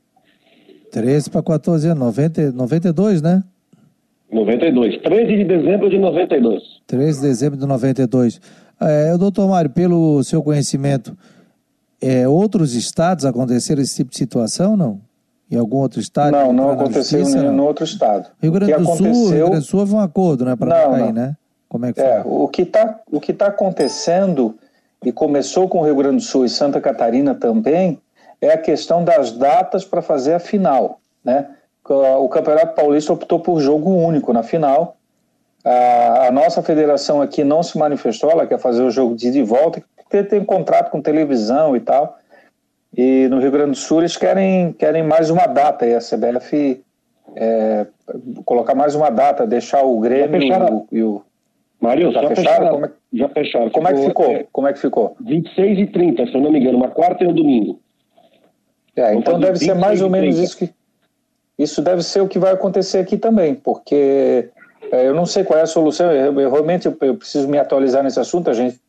13 0.92 1.30
para 1.30 1.44
14 1.44 1.88
anos, 1.88 2.00
90, 2.00 2.52
92, 2.52 3.22
né? 3.22 3.44
92. 4.32 5.02
13 5.02 5.38
de 5.38 5.44
dezembro 5.44 5.90
de 5.90 6.00
92. 6.00 6.64
13 6.88 7.22
de 7.22 7.28
dezembro 7.28 7.60
de 7.60 7.66
92. 7.68 8.42
É, 8.82 9.16
doutor 9.18 9.48
Mário, 9.48 9.70
pelo 9.70 10.24
seu 10.24 10.42
conhecimento, 10.42 11.16
é, 12.02 12.28
outros 12.28 12.76
estados 12.76 13.24
aconteceram 13.24 13.82
esse 13.82 13.96
tipo 13.96 14.12
de 14.12 14.18
situação, 14.18 14.76
não? 14.76 15.00
Em 15.54 15.60
algum 15.60 15.78
outro 15.78 16.00
estado? 16.00 16.32
Não, 16.32 16.52
não 16.52 16.72
aconteceu 16.72 17.22
em 17.22 17.32
nenhum 17.32 17.62
outro 17.62 17.86
estado. 17.86 18.28
Rio 18.42 18.52
Grande 18.52 18.74
do 18.74 18.86
Sul, 18.86 19.30
Rio 19.30 19.46
Grande 19.46 19.60
do 19.60 19.62
Sul 19.62 19.82
houve 19.82 19.94
um 19.94 20.00
acordo, 20.00 20.44
né, 20.44 20.56
para 20.56 20.68
não, 20.68 20.92
não 20.92 21.00
cair, 21.00 21.14
né? 21.14 21.38
Como 21.70 21.86
é 21.86 21.94
que 21.94 22.02
é, 22.02 22.24
foi? 22.24 22.32
o 22.32 22.48
que 22.48 22.64
está 22.64 23.00
tá 23.38 23.48
acontecendo 23.48 24.56
e 25.06 25.12
começou 25.12 25.70
com 25.70 25.80
o 25.80 25.84
Rio 25.84 25.96
Grande 25.96 26.18
do 26.18 26.22
Sul 26.24 26.44
e 26.44 26.50
Santa 26.50 26.82
Catarina 26.82 27.36
também 27.36 28.02
é 28.42 28.52
a 28.52 28.58
questão 28.58 29.04
das 29.04 29.32
datas 29.32 29.86
para 29.86 30.02
fazer 30.02 30.34
a 30.34 30.40
final, 30.40 31.00
né? 31.24 31.48
O 31.88 32.28
Campeonato 32.30 32.74
Paulista 32.74 33.14
optou 33.14 33.40
por 33.40 33.60
jogo 33.62 33.92
único 33.92 34.34
na 34.34 34.42
final. 34.42 34.96
A, 35.64 36.30
a 36.30 36.32
nossa 36.32 36.64
federação 36.64 37.22
aqui 37.22 37.44
não 37.44 37.62
se 37.62 37.78
manifestou, 37.78 38.32
ela 38.32 38.48
quer 38.48 38.58
fazer 38.58 38.82
o 38.82 38.90
jogo 38.90 39.16
de 39.16 39.28
ida 39.28 39.38
e 39.38 39.44
volta, 39.44 39.84
porque 39.98 40.24
tem 40.24 40.40
um 40.40 40.46
contrato 40.46 40.90
com 40.90 41.00
televisão 41.00 41.76
e 41.76 41.80
tal. 41.80 42.18
E 42.96 43.28
no 43.30 43.40
Rio 43.40 43.52
Grande 43.52 43.72
do 43.72 43.78
Sul 43.78 44.02
eles 44.02 44.16
querem, 44.16 44.74
querem 44.74 45.04
mais 45.04 45.30
uma 45.30 45.48
data, 45.48 45.86
e 45.86 45.96
a 45.96 46.00
CBF 46.00 46.84
é, 47.36 47.88
colocar 48.46 48.76
mais 48.76 48.94
uma 48.96 49.10
data, 49.10 49.48
deixar 49.48 49.84
o 49.84 50.00
Grêmio 50.00 50.42
e 50.42 50.52
o, 50.52 50.88
e 50.92 51.04
o. 51.04 51.22
Mário, 51.82 52.12
já, 52.12 52.22
já 52.22 52.30
fecharam? 52.30 52.46
fecharam? 52.46 52.72
Como 52.72 52.86
é, 52.86 52.92
já 53.12 53.30
fecharam. 53.30 53.70
Como 53.70 53.88
ficou, 53.88 53.90
é 53.90 53.94
que 53.94 54.08
ficou? 54.08 54.26
É, 54.36 54.46
Como 54.52 54.68
é 54.68 54.74
que 54.74 54.80
ficou? 54.80 55.18
26 55.20 55.80
e 55.80 55.88
30, 55.88 56.28
se 56.28 56.36
eu 56.36 56.42
não 56.42 56.52
me 56.52 56.60
engano, 56.60 56.78
uma 56.78 56.90
quarta 56.90 57.24
e 57.24 57.28
um 57.28 57.34
domingo. 57.34 57.80
É, 58.96 59.14
então 59.16 59.40
deve 59.40 59.58
ser 59.58 59.74
mais 59.74 60.02
ou 60.02 60.10
menos 60.10 60.38
isso 60.40 60.58
que. 60.58 60.70
Isso 61.58 61.82
deve 61.82 62.02
ser 62.02 62.22
o 62.22 62.28
que 62.28 62.40
vai 62.40 62.52
acontecer 62.52 63.00
aqui 63.00 63.16
também, 63.16 63.54
porque 63.54 64.50
é, 64.92 65.08
eu 65.08 65.14
não 65.14 65.26
sei 65.26 65.44
qual 65.44 65.60
é 65.60 65.62
a 65.62 65.68
solução, 65.68 66.12
eu, 66.12 66.40
eu 66.40 66.52
realmente 66.52 66.88
eu, 66.88 66.98
eu 67.02 67.16
preciso 67.16 67.48
me 67.48 67.60
atualizar 67.60 68.04
nesse 68.04 68.20
assunto, 68.20 68.50
a 68.50 68.54
gente 68.54 68.80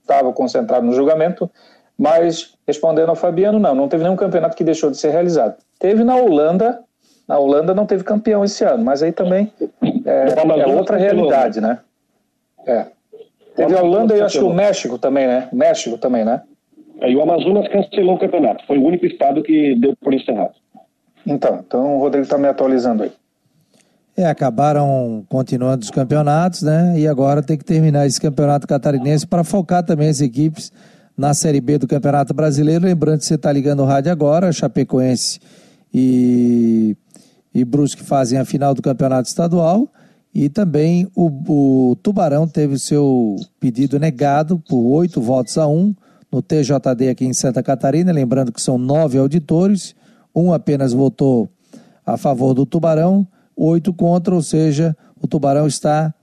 estava 0.00 0.32
concentrado 0.32 0.86
no 0.86 0.92
julgamento, 0.92 1.50
mas, 1.98 2.54
respondendo 2.66 3.08
ao 3.08 3.16
Fabiano, 3.16 3.58
não, 3.58 3.74
não 3.74 3.88
teve 3.88 4.02
nenhum 4.02 4.16
campeonato 4.16 4.56
que 4.56 4.64
deixou 4.64 4.90
de 4.90 4.98
ser 4.98 5.10
realizado. 5.10 5.56
Teve 5.78 6.04
na 6.04 6.14
Holanda, 6.14 6.80
na 7.26 7.38
Holanda 7.38 7.74
não 7.74 7.86
teve 7.86 8.04
campeão 8.04 8.44
esse 8.44 8.64
ano, 8.64 8.84
mas 8.84 9.02
aí 9.02 9.12
também 9.12 9.50
é, 10.04 10.60
é 10.60 10.66
outra 10.66 10.96
realidade, 10.96 11.60
né? 11.60 11.78
É. 12.66 12.86
Teve 13.54 13.74
a 13.74 13.82
Holanda 13.82 14.14
e 14.14 14.20
acho 14.20 14.38
que 14.38 14.44
o 14.44 14.52
México 14.52 14.98
também, 14.98 15.26
né? 15.26 15.48
O 15.50 15.56
México 15.56 15.96
também, 15.96 16.24
né? 16.24 16.42
Aí 17.00 17.16
o 17.16 17.22
Amazonas 17.22 17.68
cancelou 17.68 18.16
o 18.16 18.18
campeonato. 18.18 18.64
Foi 18.66 18.78
o 18.78 18.84
único 18.84 19.06
estado 19.06 19.42
que 19.42 19.74
deu 19.76 19.94
por 19.96 20.12
encerrado. 20.12 20.54
Então, 21.26 21.62
então 21.66 21.96
o 21.96 22.00
Rodrigo 22.00 22.24
está 22.24 22.36
me 22.36 22.48
atualizando 22.48 23.04
aí. 23.04 23.12
É, 24.16 24.26
acabaram 24.26 25.24
continuando 25.28 25.82
os 25.82 25.90
campeonatos, 25.90 26.62
né? 26.62 26.94
E 26.96 27.06
agora 27.06 27.42
tem 27.42 27.56
que 27.56 27.64
terminar 27.64 28.06
esse 28.06 28.20
campeonato 28.20 28.66
catarinense 28.66 29.26
para 29.26 29.44
focar 29.44 29.82
também 29.82 30.08
as 30.08 30.20
equipes 30.20 30.72
na 31.16 31.32
Série 31.32 31.60
B 31.60 31.78
do 31.78 31.86
Campeonato 31.86 32.34
Brasileiro. 32.34 32.84
Lembrando 32.84 33.20
que 33.20 33.26
você 33.26 33.34
está 33.36 33.50
ligando 33.50 33.80
o 33.80 33.86
rádio 33.86 34.12
agora, 34.12 34.52
Chapecoense 34.52 35.40
e, 35.92 36.96
e 37.54 37.64
Brusque 37.64 38.02
fazem 38.02 38.38
a 38.38 38.44
final 38.44 38.74
do 38.74 38.82
Campeonato 38.82 39.28
Estadual. 39.28 39.88
E 40.34 40.50
também 40.50 41.08
o, 41.14 41.90
o 41.90 41.96
Tubarão 41.96 42.46
teve 42.46 42.74
o 42.74 42.78
seu 42.78 43.36
pedido 43.58 43.98
negado 43.98 44.58
por 44.68 44.82
oito 44.98 45.20
votos 45.20 45.56
a 45.56 45.66
um 45.66 45.94
no 46.30 46.42
TJD 46.42 47.08
aqui 47.10 47.24
em 47.24 47.32
Santa 47.32 47.62
Catarina. 47.62 48.12
Lembrando 48.12 48.52
que 48.52 48.60
são 48.60 48.76
nove 48.76 49.16
auditores, 49.16 49.94
um 50.34 50.52
apenas 50.52 50.92
votou 50.92 51.48
a 52.04 52.18
favor 52.18 52.52
do 52.52 52.66
Tubarão, 52.66 53.26
oito 53.56 53.94
contra, 53.94 54.34
ou 54.34 54.42
seja, 54.42 54.94
o 55.18 55.26
Tubarão 55.26 55.66
está 55.66 56.14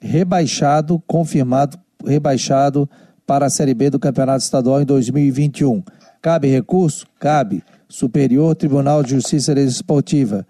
rebaixado, 0.00 1.02
confirmado, 1.06 1.78
rebaixado 2.06 2.88
para 3.26 3.46
a 3.46 3.50
Série 3.50 3.74
B 3.74 3.90
do 3.90 3.98
Campeonato 3.98 4.42
Estadual 4.42 4.82
em 4.82 4.84
2021. 4.84 5.82
Cabe 6.20 6.48
recurso? 6.48 7.06
Cabe. 7.18 7.62
Superior 7.88 8.54
Tribunal 8.54 9.02
de 9.02 9.10
Justiça 9.10 9.54
Desportiva. 9.54 10.46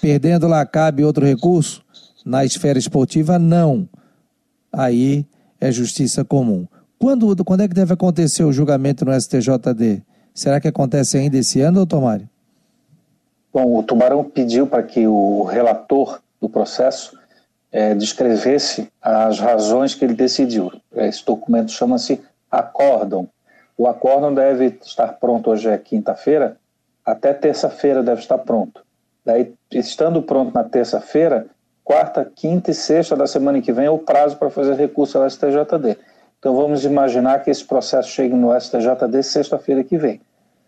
Perdendo 0.00 0.46
lá, 0.46 0.64
cabe 0.64 1.04
outro 1.04 1.24
recurso? 1.26 1.82
Na 2.24 2.44
esfera 2.44 2.78
esportiva, 2.78 3.38
não. 3.38 3.88
Aí 4.72 5.26
é 5.60 5.72
justiça 5.72 6.24
comum. 6.24 6.66
Quando, 6.98 7.44
quando 7.44 7.62
é 7.62 7.68
que 7.68 7.74
deve 7.74 7.94
acontecer 7.94 8.44
o 8.44 8.52
julgamento 8.52 9.04
no 9.04 9.18
STJD? 9.18 10.02
Será 10.34 10.60
que 10.60 10.68
acontece 10.68 11.16
ainda 11.16 11.38
esse 11.38 11.60
ano, 11.60 11.78
doutor 11.78 12.02
Mário? 12.02 12.28
Bom, 13.52 13.78
o 13.78 13.82
Tubarão 13.82 14.22
pediu 14.22 14.66
para 14.66 14.82
que 14.82 15.06
o 15.06 15.42
relator 15.42 16.20
do 16.40 16.48
processo 16.48 17.18
é, 17.72 17.94
descrevesse 17.94 18.90
as 19.00 19.38
razões 19.38 19.94
que 19.94 20.04
ele 20.04 20.14
decidiu. 20.14 20.72
Esse 20.94 21.24
documento 21.24 21.70
chama-se 21.70 22.20
acórdão. 22.50 23.28
O 23.76 23.86
acórdão 23.86 24.34
deve 24.34 24.78
estar 24.84 25.14
pronto 25.14 25.50
hoje 25.50 25.68
é 25.68 25.78
quinta-feira, 25.78 26.56
até 27.04 27.32
terça-feira 27.32 28.02
deve 28.02 28.20
estar 28.20 28.38
pronto. 28.38 28.82
Daí, 29.24 29.54
estando 29.72 30.22
pronto 30.22 30.52
na 30.52 30.64
terça-feira, 30.64 31.46
quarta, 31.84 32.30
quinta 32.34 32.70
e 32.70 32.74
sexta 32.74 33.16
da 33.16 33.26
semana 33.26 33.60
que 33.60 33.72
vem 33.72 33.86
é 33.86 33.90
o 33.90 33.98
prazo 33.98 34.36
para 34.36 34.50
fazer 34.50 34.74
recurso 34.74 35.18
ao 35.18 35.28
STJD. 35.28 35.96
Então 36.38 36.54
vamos 36.54 36.84
imaginar 36.84 37.42
que 37.42 37.50
esse 37.50 37.64
processo 37.64 38.08
chegue 38.08 38.34
no 38.34 38.58
STJD 38.58 39.22
sexta-feira 39.22 39.84
que 39.84 39.98
vem. 39.98 40.20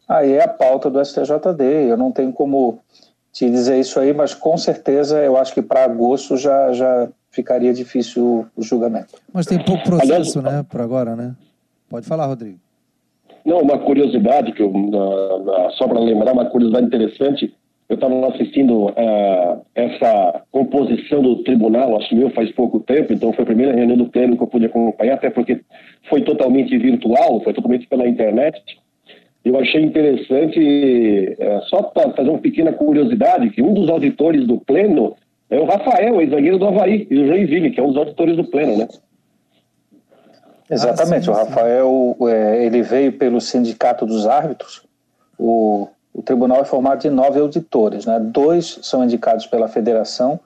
Aí 0.09 0.35
é 0.35 0.45
a 0.45 0.49
pauta 0.49 0.91
do 0.91 1.03
STJD. 1.03 1.89
Eu 1.89 1.97
não 1.97 2.13
tenho 2.13 2.33
como 2.33 2.79
te 3.33 3.49
dizer 3.49 3.81
isso 3.81 3.99
aí, 3.99 4.13
mas 4.13 4.35
com 4.35 4.57
certeza 4.59 5.19
eu 5.23 5.37
acho 5.37 5.55
que 5.55 5.63
para 5.63 5.85
agosto 5.85 6.37
já, 6.37 6.73
já 6.73 7.09
ficaria 7.31 7.73
difícil 7.73 8.47
o 8.55 8.63
julgamento. 8.63 9.15
Mas 9.33 9.47
tem 9.47 9.59
pouco 9.65 9.83
processo, 9.83 10.39
Aliás, 10.39 10.57
né, 10.57 10.67
por 10.69 10.81
agora, 10.81 11.17
né? 11.17 11.35
Pode 11.89 12.07
falar, 12.07 12.27
Rodrigo. 12.27 12.59
Não, 13.45 13.61
uma 13.61 13.79
curiosidade, 13.79 14.53
que 14.53 14.63
eu, 14.63 14.73
só 15.77 15.89
para 15.89 15.99
lembrar, 15.99 16.33
uma 16.33 16.47
curiosidade 16.47 16.87
interessante, 16.87 17.53
eu 17.89 17.95
estava 17.95 18.29
assistindo 18.29 18.87
uh, 18.87 19.61
essa 19.75 20.43
composição 20.51 21.23
do 21.23 21.43
tribunal, 21.43 21.97
assumiu 21.97 22.31
faz 22.31 22.51
pouco 22.53 22.81
tempo, 22.81 23.13
então 23.13 23.33
foi 23.33 23.43
a 23.43 23.47
primeira 23.47 23.75
reunião 23.75 23.99
do 23.99 24.09
pleno 24.09 24.37
que 24.37 24.43
eu 24.43 24.47
pude 24.47 24.67
acompanhar, 24.67 25.15
até 25.15 25.29
porque 25.29 25.61
foi 26.09 26.23
totalmente 26.23 26.77
virtual, 26.79 27.43
foi 27.43 27.53
totalmente 27.53 27.87
pela 27.89 28.09
internet. 28.09 28.59
Eu 29.45 29.59
achei 29.59 29.83
interessante, 29.83 31.37
uh, 31.39 31.63
só 31.69 31.83
para 31.83 32.11
fazer 32.13 32.31
uma 32.31 32.39
pequena 32.39 32.73
curiosidade, 32.73 33.51
que 33.51 33.63
um 33.63 33.75
dos 33.75 33.89
auditores 33.89 34.47
do 34.47 34.59
pleno 34.59 35.17
é 35.51 35.59
o 35.59 35.65
Rafael, 35.65 36.21
ex-zagueiro 36.21 36.59
do 36.59 36.69
Havaí, 36.69 37.07
e 37.11 37.19
o 37.19 37.27
Joinville, 37.27 37.71
que 37.71 37.81
é 37.81 37.83
um 37.83 37.89
dos 37.89 37.97
auditores 37.97 38.37
do 38.37 38.45
pleno, 38.45 38.79
né? 38.79 38.89
Exatamente, 40.71 41.29
ah, 41.29 41.35
sim, 41.35 41.41
sim. 41.41 41.43
o 41.43 41.45
Rafael 41.45 42.17
é, 42.29 42.65
ele 42.65 42.83
veio 42.83 43.13
pelo 43.13 43.41
Sindicato 43.41 44.07
dos 44.07 44.27
Árbitros, 44.27 44.83
o 45.39 45.89
o 46.15 46.23
tribunal 46.23 46.61
é 46.61 46.65
formado 46.65 47.01
de 47.01 47.11
nove 47.11 47.41
auditores, 47.41 48.05
né? 48.05 48.21
dois 48.21 48.79
são 48.83 49.03
indicados 49.03 49.47
pela 49.47 49.67
federação, 49.67 50.39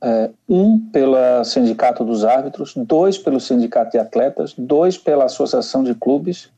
é, 0.00 0.30
um 0.48 0.78
pelo 0.78 1.44
sindicato 1.44 2.04
dos 2.04 2.24
árbitros, 2.24 2.72
dois 2.74 3.18
pelo 3.18 3.38
sindicato 3.38 3.92
de 3.92 3.98
atletas, 3.98 4.54
dois 4.56 4.96
pela 4.96 5.24
associação 5.24 5.84
de 5.84 5.94
clubes 5.94 6.50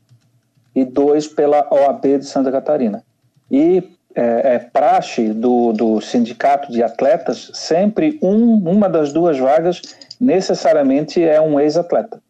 e 0.75 0.83
dois 0.83 1.27
pela 1.27 1.67
OAB 1.71 2.19
de 2.19 2.25
Santa 2.25 2.51
Catarina. 2.51 3.03
E 3.49 3.83
é, 4.13 4.55
é 4.55 4.59
praxe 4.59 5.29
do, 5.29 5.71
do 5.71 6.01
sindicato 6.01 6.71
de 6.71 6.83
atletas, 6.83 7.51
sempre 7.53 8.19
um, 8.21 8.55
uma 8.69 8.89
das 8.89 9.13
duas 9.13 9.39
vagas 9.39 9.81
necessariamente 10.19 11.23
é 11.23 11.39
um 11.39 11.59
ex-atleta. 11.59 12.21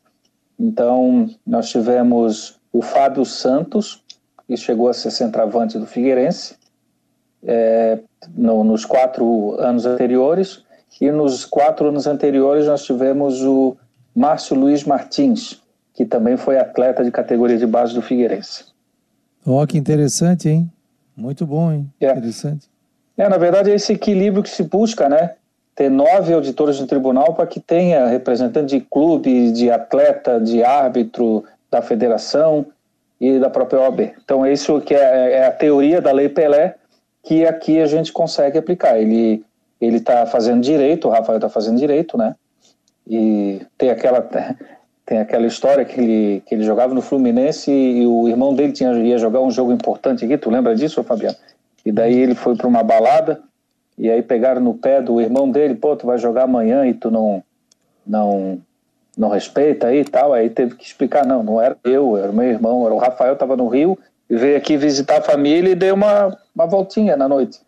Então, 0.60 1.30
nós 1.46 1.70
tivemos 1.70 2.58
o 2.72 2.82
Fábio 2.82 3.26
Santos, 3.26 4.04
e 4.48 4.56
chegou 4.56 4.88
a 4.88 4.94
ser 4.94 5.12
centroavante 5.12 5.78
do 5.78 5.86
Figueirense 5.86 6.56
é, 7.44 8.00
no, 8.36 8.64
nos 8.64 8.86
quatro 8.86 9.56
anos 9.60 9.86
anteriores. 9.86 10.64
E 11.02 11.12
nos 11.12 11.44
quatro 11.46 11.90
anos 11.90 12.08
anteriores 12.08 12.68
nós 12.68 12.84
tivemos 12.86 13.44
o 13.44 13.76
Márcio 14.16 14.56
Luiz 14.56 14.84
Martins, 14.84 15.62
que 15.96 16.06
também 16.06 16.38
foi 16.38 16.60
atleta 16.60 17.04
de 17.04 17.10
categoria 17.10 17.58
de 17.58 17.66
base 17.66 17.96
do 17.96 18.02
Figueirense. 18.02 18.66
Ó, 19.46 19.64
oh, 19.64 19.68
que 19.68 19.78
interessante, 19.78 20.48
hein? 20.48 20.72
Muito 21.18 21.46
bom, 21.46 21.72
hein? 21.72 21.90
É. 22.00 22.12
Interessante. 22.12 22.70
É, 23.18 23.28
na 23.28 23.38
verdade, 23.38 23.72
é 23.72 23.74
esse 23.74 23.94
equilíbrio 23.94 24.44
que 24.44 24.50
se 24.50 24.62
busca, 24.62 25.10
né? 25.10 25.36
Ter 25.74 25.90
nove 25.90 26.34
auditores 26.34 26.80
no 26.80 26.86
tribunal 26.86 27.34
para 27.34 27.48
que 27.48 27.60
tenha 27.60 28.08
representante 28.08 28.78
de 28.78 28.82
clube, 28.82 29.52
de 29.52 29.72
atleta, 29.72 30.40
de 30.40 30.64
árbitro, 30.64 31.44
da 31.72 31.82
federação, 31.82 32.66
e 33.20 33.40
da 33.40 33.50
própria 33.50 33.80
OAB. 33.82 34.14
Então, 34.24 34.46
é 34.46 34.52
isso 34.52 34.82
que 34.82 34.94
é, 34.94 35.32
é, 35.34 35.48
a 35.48 35.52
teoria 35.52 36.02
da 36.02 36.12
Lei 36.12 36.30
Pelé, 36.30 36.76
que 37.24 37.46
aqui 37.46 37.80
a 37.80 37.86
gente 37.86 38.12
consegue 38.12 38.58
aplicar. 38.58 39.00
Ele 39.00 39.44
ele 39.82 39.98
está 39.98 40.26
fazendo 40.26 40.62
direito, 40.62 41.08
o 41.08 41.12
Rafael 41.12 41.38
está 41.38 41.50
fazendo 41.50 41.78
direito, 41.78 42.18
né? 42.18 42.34
E 43.06 43.62
tem 43.78 43.90
aquela 43.90 44.26
tem 45.06 45.20
aquela 45.20 45.46
história 45.46 45.86
que 45.86 46.00
ele, 46.00 46.44
que 46.46 46.56
ele 46.56 46.64
jogava 46.64 46.94
no 46.94 47.02
Fluminense 47.02 47.72
e, 47.72 48.08
o 48.08 48.28
irmão 48.28 48.56
dele 48.56 48.74
tinha, 48.74 48.92
ia 48.94 49.18
jogar 49.18 49.40
um 49.42 49.52
jogo 49.52 49.72
importante 49.72 50.26
aqui, 50.26 50.38
tu 50.38 50.50
lembra 50.50 50.76
disso, 50.76 51.04
Fabiano? 51.04 51.38
E 51.86 51.92
daí 51.92 52.18
ele 52.18 52.34
foi 52.34 52.56
para 52.56 52.68
uma 52.68 52.82
balada 52.82 53.40
e 53.98 54.10
aí 54.10 54.24
pegaram 54.24 54.60
no 54.60 54.74
pé 54.74 55.02
do 55.02 55.22
irmão 55.22 55.50
dele, 55.50 55.76
pô, 55.76 55.96
tu 55.96 56.08
vai 56.08 56.18
jogar 56.18 56.44
amanhã 56.44 56.86
e 56.86 56.94
tu 56.94 57.12
não 57.12 57.44
não 58.06 58.60
não 59.18 59.30
respeita 59.30 59.88
aí 59.88 60.00
e 60.00 60.06
tal. 60.06 60.34
Aí 60.34 60.50
teve 60.50 60.76
que 60.76 60.84
explicar: 60.84 61.26
não, 61.26 61.44
não 61.44 61.62
era 61.62 61.78
eu, 61.84 62.18
era 62.18 62.32
meu 62.32 62.46
irmão, 62.46 62.86
era 62.86 62.94
o 62.94 62.98
Rafael, 62.98 63.34
estava 63.34 63.56
no 63.56 63.68
Rio 63.68 63.98
e 64.30 64.36
veio 64.36 64.58
aqui 64.58 64.76
visitar 64.76 65.20
a 65.20 65.22
família 65.22 65.72
e 65.72 65.76
deu 65.76 65.94
uma, 65.94 66.36
uma 66.54 66.66
voltinha 66.66 67.16
na 67.16 67.30
noite. 67.30 67.60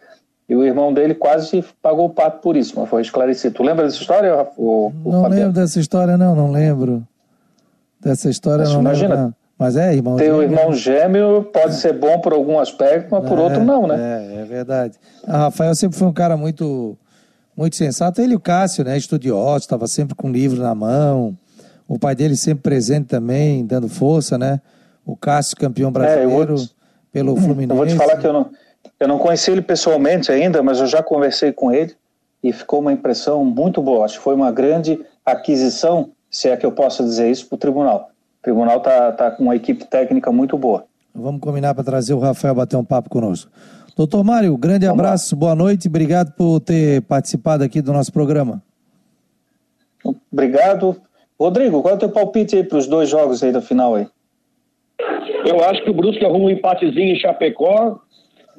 E 0.49 0.55
o 0.55 0.63
irmão 0.63 0.93
dele 0.93 1.13
quase 1.13 1.63
pagou 1.81 2.05
o 2.05 2.09
pato 2.09 2.41
por 2.41 2.55
isso, 2.55 2.73
mas 2.79 2.89
foi 2.89 3.01
esclarecido. 3.01 3.55
Tu 3.55 3.63
lembra 3.63 3.85
dessa 3.85 3.99
história? 3.99 4.47
O, 4.57 4.91
o 5.03 5.11
não 5.11 5.21
Fabiano? 5.21 5.35
lembro 5.35 5.53
dessa 5.53 5.79
história, 5.79 6.17
não, 6.17 6.35
não 6.35 6.51
lembro. 6.51 7.03
Dessa 7.99 8.29
história 8.29 8.63
mas, 8.63 8.73
não 8.73 8.81
imagina. 8.81 9.15
Não. 9.15 9.35
Mas 9.57 9.75
é, 9.75 9.93
irmão 9.93 10.17
Ter 10.17 10.31
o 10.31 10.43
irmão 10.43 10.71
gêmeo 10.71 11.43
pode 11.51 11.75
ser 11.75 11.93
bom 11.93 12.19
por 12.19 12.31
algum 12.31 12.59
aspecto, 12.59 13.07
mas 13.09 13.27
por 13.27 13.39
é, 13.39 13.41
outro 13.41 13.63
não, 13.63 13.87
né? 13.87 13.95
É, 14.35 14.41
é 14.41 14.45
verdade. 14.45 14.97
O 15.27 15.31
Rafael 15.31 15.73
sempre 15.73 15.97
foi 15.97 16.07
um 16.07 16.13
cara 16.13 16.37
muito 16.37 16.95
muito 17.55 17.75
sensato. 17.75 18.21
Ele 18.21 18.33
e 18.33 18.35
o 18.35 18.39
Cássio, 18.39 18.85
né, 18.85 18.95
estudioso, 18.95 19.57
estava 19.57 19.87
sempre 19.87 20.13
com 20.13 20.29
o 20.29 20.31
livro 20.31 20.61
na 20.61 20.75
mão. 20.75 21.35
O 21.87 21.97
pai 21.97 22.13
dele 22.13 22.35
sempre 22.35 22.61
presente 22.61 23.07
também, 23.07 23.65
dando 23.65 23.89
força, 23.89 24.37
né? 24.37 24.61
O 25.03 25.15
Cássio, 25.15 25.57
campeão 25.57 25.91
brasileiro 25.91 26.55
é, 26.55 26.67
pelo 27.11 27.35
Fluminense. 27.35 27.71
Eu 27.71 27.77
vou 27.77 27.87
te 27.87 27.95
falar 27.95 28.17
que 28.17 28.27
eu 28.27 28.33
não, 28.33 28.51
eu 28.99 29.07
não 29.07 29.17
conheci 29.17 29.49
ele 29.49 29.61
pessoalmente 29.61 30.31
ainda, 30.31 30.61
mas 30.61 30.79
eu 30.79 30.85
já 30.85 31.01
conversei 31.01 31.51
com 31.51 31.71
ele 31.71 31.95
e 32.43 32.53
ficou 32.53 32.79
uma 32.79 32.93
impressão 32.93 33.43
muito 33.43 33.81
boa. 33.81 34.05
Acho 34.05 34.17
que 34.17 34.23
foi 34.23 34.35
uma 34.35 34.51
grande 34.51 34.99
aquisição, 35.25 36.11
se 36.37 36.49
é 36.49 36.55
que 36.55 36.65
eu 36.65 36.71
posso 36.71 37.03
dizer 37.03 37.31
isso, 37.31 37.47
para 37.47 37.55
o 37.55 37.57
tribunal. 37.57 38.11
O 38.39 38.43
tribunal 38.43 38.77
está 38.77 39.11
tá 39.11 39.31
com 39.31 39.41
uma 39.41 39.55
equipe 39.55 39.83
técnica 39.85 40.31
muito 40.31 40.55
boa. 40.55 40.85
Vamos 41.13 41.41
combinar 41.41 41.73
para 41.73 41.83
trazer 41.83 42.13
o 42.13 42.19
Rafael 42.19 42.53
bater 42.53 42.77
um 42.77 42.85
papo 42.85 43.09
conosco. 43.09 43.51
Doutor 43.95 44.23
Mário, 44.23 44.55
grande 44.55 44.85
Vamos 44.85 44.99
abraço, 44.99 45.33
lá. 45.33 45.39
boa 45.39 45.55
noite, 45.55 45.87
obrigado 45.87 46.31
por 46.33 46.59
ter 46.59 47.01
participado 47.01 47.63
aqui 47.63 47.81
do 47.81 47.91
nosso 47.91 48.13
programa. 48.13 48.61
Obrigado. 50.31 50.95
Rodrigo, 51.39 51.81
qual 51.81 51.95
é 51.95 51.97
o 51.97 51.99
teu 51.99 52.09
palpite 52.09 52.55
aí 52.55 52.63
para 52.63 52.77
os 52.77 52.85
dois 52.85 53.09
jogos 53.09 53.41
aí 53.41 53.51
da 53.51 53.59
final 53.61 53.95
aí? 53.95 54.07
Eu 55.43 55.63
acho 55.63 55.83
que 55.83 55.89
o 55.89 55.93
Brusque 55.93 56.23
arruma 56.23 56.45
um 56.45 56.49
empatezinho 56.51 57.15
em 57.15 57.19
Chapecó 57.19 57.99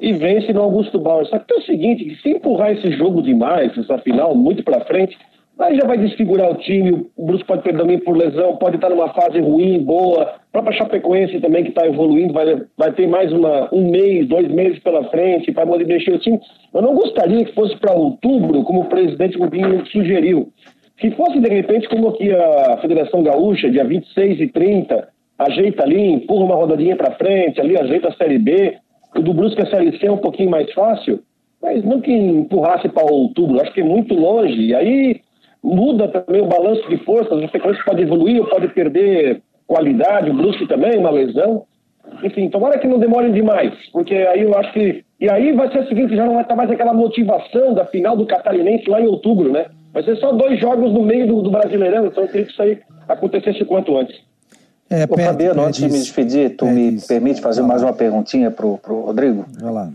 e 0.00 0.12
vence 0.14 0.52
no 0.52 0.62
Augusto 0.62 0.98
Bauer. 0.98 1.26
Só 1.26 1.38
que 1.38 1.54
é 1.54 1.58
o 1.58 1.62
seguinte, 1.62 2.04
que 2.04 2.16
se 2.22 2.30
empurrar 2.30 2.72
esse 2.72 2.90
jogo 2.96 3.22
demais, 3.22 3.70
essa 3.78 3.98
final, 3.98 4.34
muito 4.34 4.64
para 4.64 4.84
frente, 4.84 5.16
Aí 5.58 5.76
já 5.76 5.84
vai 5.84 5.98
desfigurar 5.98 6.52
o 6.52 6.54
time, 6.54 7.06
o 7.16 7.26
Brusque 7.26 7.46
pode 7.46 7.62
perder 7.62 7.80
também 7.80 7.98
por 7.98 8.16
lesão, 8.16 8.56
pode 8.56 8.76
estar 8.76 8.90
numa 8.90 9.12
fase 9.12 9.40
ruim, 9.40 9.82
boa. 9.82 10.22
A 10.22 10.52
própria 10.52 10.78
Chapecoense 10.78 11.40
também, 11.40 11.64
que 11.64 11.70
está 11.70 11.84
evoluindo, 11.84 12.32
vai, 12.32 12.62
vai 12.76 12.92
ter 12.92 13.08
mais 13.08 13.32
uma, 13.32 13.68
um 13.74 13.90
mês, 13.90 14.28
dois 14.28 14.46
meses 14.48 14.78
pela 14.78 15.02
frente 15.10 15.50
para 15.50 15.66
poder 15.66 15.84
mexer 15.84 16.12
o 16.12 16.18
time. 16.20 16.38
Eu 16.72 16.80
não 16.80 16.94
gostaria 16.94 17.44
que 17.44 17.54
fosse 17.54 17.76
para 17.76 17.92
outubro, 17.92 18.62
como 18.62 18.82
o 18.82 18.88
presidente 18.88 19.36
Rubinho 19.36 19.84
sugeriu. 19.86 20.52
Se 21.00 21.10
fosse, 21.12 21.40
de 21.40 21.48
repente, 21.48 21.88
como 21.88 22.08
aqui 22.08 22.32
a 22.32 22.78
Federação 22.80 23.24
Gaúcha, 23.24 23.68
dia 23.68 23.84
26 23.84 24.40
e 24.40 24.46
30, 24.46 25.08
ajeita 25.40 25.82
ali, 25.82 26.12
empurra 26.12 26.44
uma 26.44 26.54
rodadinha 26.54 26.94
para 26.94 27.16
frente, 27.16 27.60
ali 27.60 27.76
ajeita 27.76 28.08
a 28.08 28.14
Série 28.14 28.38
B. 28.38 28.76
O 29.16 29.22
do 29.22 29.34
Brusque 29.34 29.62
a 29.62 29.70
Série 29.70 29.98
C 29.98 30.06
é 30.06 30.12
um 30.12 30.18
pouquinho 30.18 30.50
mais 30.50 30.72
fácil, 30.72 31.20
mas 31.60 31.84
não 31.84 32.00
que 32.00 32.12
empurrasse 32.12 32.88
para 32.88 33.12
outubro, 33.12 33.60
acho 33.60 33.72
que 33.72 33.80
é 33.80 33.84
muito 33.84 34.14
longe. 34.14 34.60
E 34.60 34.74
aí 34.74 35.20
muda 35.68 36.08
também 36.08 36.40
o 36.42 36.46
balanço 36.46 36.88
de 36.88 36.96
forças, 37.04 37.32
o 37.32 37.40
Chapecoense 37.42 37.84
pode 37.84 38.02
evoluir 38.02 38.40
ou 38.40 38.48
pode 38.48 38.68
perder 38.68 39.42
qualidade, 39.66 40.30
o 40.30 40.34
Brusque 40.34 40.66
também, 40.66 40.98
uma 40.98 41.10
lesão. 41.10 41.64
Enfim, 42.22 42.48
tomara 42.48 42.78
que 42.78 42.88
não 42.88 42.98
demorem 42.98 43.32
demais, 43.32 43.72
porque 43.92 44.14
aí 44.14 44.42
eu 44.42 44.56
acho 44.56 44.72
que. 44.72 45.04
E 45.20 45.30
aí 45.30 45.52
vai 45.52 45.70
ser 45.70 45.80
o 45.80 45.88
seguinte: 45.88 46.16
já 46.16 46.24
não 46.24 46.34
vai 46.34 46.42
estar 46.42 46.56
mais 46.56 46.70
aquela 46.70 46.94
motivação 46.94 47.74
da 47.74 47.84
final 47.84 48.16
do 48.16 48.26
Catarinense 48.26 48.88
lá 48.88 49.00
em 49.00 49.06
outubro, 49.06 49.52
né? 49.52 49.66
Vai 49.92 50.02
ser 50.02 50.16
só 50.16 50.32
dois 50.32 50.58
jogos 50.58 50.92
no 50.92 51.02
meio 51.02 51.26
do, 51.26 51.42
do 51.42 51.50
Brasileirão, 51.50 52.06
então 52.06 52.24
eu 52.24 52.28
queria 52.28 52.46
que 52.46 52.52
isso 52.52 52.62
aí 52.62 52.78
acontecesse 53.06 53.64
quanto 53.64 53.96
antes. 53.96 54.16
É, 54.90 55.04
Ô, 55.04 55.18
Fabiano, 55.18 55.62
antes 55.62 55.80
de 55.80 55.86
me 55.86 55.98
despedir, 55.98 56.56
tu 56.56 56.64
me 56.64 56.94
isso. 56.94 57.06
permite 57.06 57.42
fazer 57.42 57.62
mais 57.62 57.82
uma 57.82 57.92
perguntinha 57.92 58.50
para 58.50 58.66
o 58.66 58.74
Rodrigo? 58.74 59.44
Vai 59.60 59.72
lá. 59.72 59.90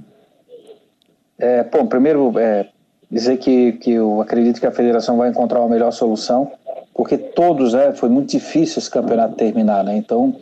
É, 1.39 1.63
bom, 1.63 1.87
primeiro, 1.87 2.37
é, 2.37 2.67
dizer 3.13 3.37
que, 3.37 3.73
que 3.73 3.91
eu 3.91 4.19
acredito 4.21 4.59
que 4.59 4.65
a 4.65 4.71
federação 4.71 5.17
vai 5.17 5.29
encontrar 5.29 5.59
uma 5.59 5.69
melhor 5.69 5.91
solução, 5.91 6.51
porque 6.93 7.17
todos, 7.17 7.73
né, 7.73 7.93
foi 7.93 8.09
muito 8.09 8.31
difícil 8.31 8.79
esse 8.79 8.89
campeonato 8.89 9.35
terminar, 9.35 9.83
né? 9.83 9.95
Então, 9.95 10.35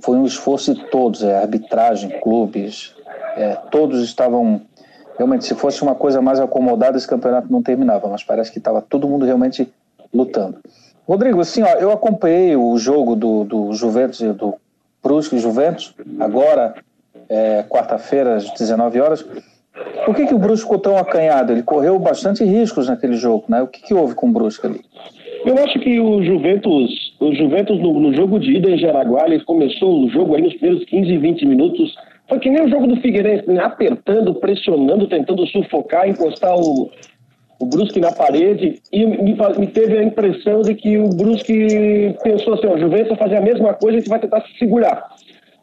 foi 0.00 0.16
um 0.16 0.24
esforço 0.24 0.74
de 0.74 0.84
todos, 0.86 1.22
é, 1.22 1.36
arbitragem, 1.38 2.10
clubes, 2.20 2.94
é, 3.36 3.56
todos 3.70 4.02
estavam 4.02 4.62
realmente, 5.16 5.44
se 5.44 5.54
fosse 5.54 5.82
uma 5.82 5.94
coisa 5.94 6.20
mais 6.20 6.40
acomodada, 6.40 6.96
esse 6.96 7.06
campeonato 7.06 7.52
não 7.52 7.62
terminava, 7.62 8.08
mas 8.08 8.24
parece 8.24 8.50
que 8.50 8.58
estava 8.58 8.82
todo 8.82 9.08
mundo 9.08 9.24
realmente 9.24 9.72
lutando. 10.12 10.58
Rodrigo, 11.06 11.40
assim, 11.40 11.62
ó, 11.62 11.68
eu 11.74 11.92
acompanhei 11.92 12.56
o 12.56 12.76
jogo 12.78 13.14
do, 13.14 13.44
do 13.44 13.72
Juventus 13.74 14.20
e 14.20 14.32
do 14.32 14.54
Brusque 15.02 15.38
Juventus, 15.38 15.94
agora, 16.18 16.74
é, 17.28 17.62
quarta-feira, 17.64 18.36
às 18.36 18.50
19 18.50 19.00
horas. 19.00 19.24
Por 20.04 20.14
que, 20.14 20.26
que 20.26 20.34
o 20.34 20.38
Brusque 20.38 20.64
ficou 20.64 20.78
tão 20.78 20.96
acanhado? 20.96 21.52
Ele 21.52 21.62
correu 21.62 21.98
bastante 21.98 22.44
riscos 22.44 22.88
naquele 22.88 23.16
jogo, 23.16 23.44
né? 23.48 23.62
O 23.62 23.66
que, 23.66 23.82
que 23.82 23.94
houve 23.94 24.14
com 24.14 24.28
o 24.28 24.32
Brusque 24.32 24.66
ali? 24.66 24.80
Eu 25.44 25.58
acho 25.58 25.78
que 25.80 26.00
o 26.00 26.22
Juventus, 26.22 27.14
o 27.20 27.34
Juventus 27.34 27.78
no, 27.80 28.00
no 28.00 28.14
jogo 28.14 28.38
de 28.38 28.56
ida 28.56 28.70
em 28.70 28.78
Jaraguá, 28.78 29.26
ele 29.26 29.40
começou 29.40 30.04
o 30.04 30.10
jogo 30.10 30.34
aí 30.34 30.42
nos 30.42 30.54
primeiros 30.54 30.84
15, 30.86 31.16
20 31.18 31.46
minutos 31.46 31.94
foi 32.28 32.38
que 32.38 32.50
nem 32.50 32.64
o 32.64 32.70
jogo 32.70 32.86
do 32.86 32.96
Figueirense, 33.00 33.48
né? 33.48 33.62
apertando, 33.62 34.34
pressionando, 34.34 35.06
tentando 35.06 35.46
sufocar, 35.48 36.08
encostar 36.08 36.56
o, 36.56 36.90
o 37.58 37.66
Brusque 37.66 38.00
na 38.00 38.12
parede 38.12 38.80
e 38.90 39.06
me, 39.06 39.36
me, 39.58 39.66
teve 39.66 39.98
a 39.98 40.02
impressão 40.02 40.62
de 40.62 40.74
que 40.74 40.96
o 40.96 41.08
Brusque 41.10 42.16
pensou 42.22 42.54
assim, 42.54 42.66
o 42.66 42.78
Juventus 42.78 43.08
vai 43.08 43.18
fazer 43.18 43.36
a 43.36 43.42
mesma 43.42 43.74
coisa 43.74 43.98
e 43.98 44.08
vai 44.08 44.18
tentar 44.18 44.40
se 44.42 44.58
segurar. 44.58 45.13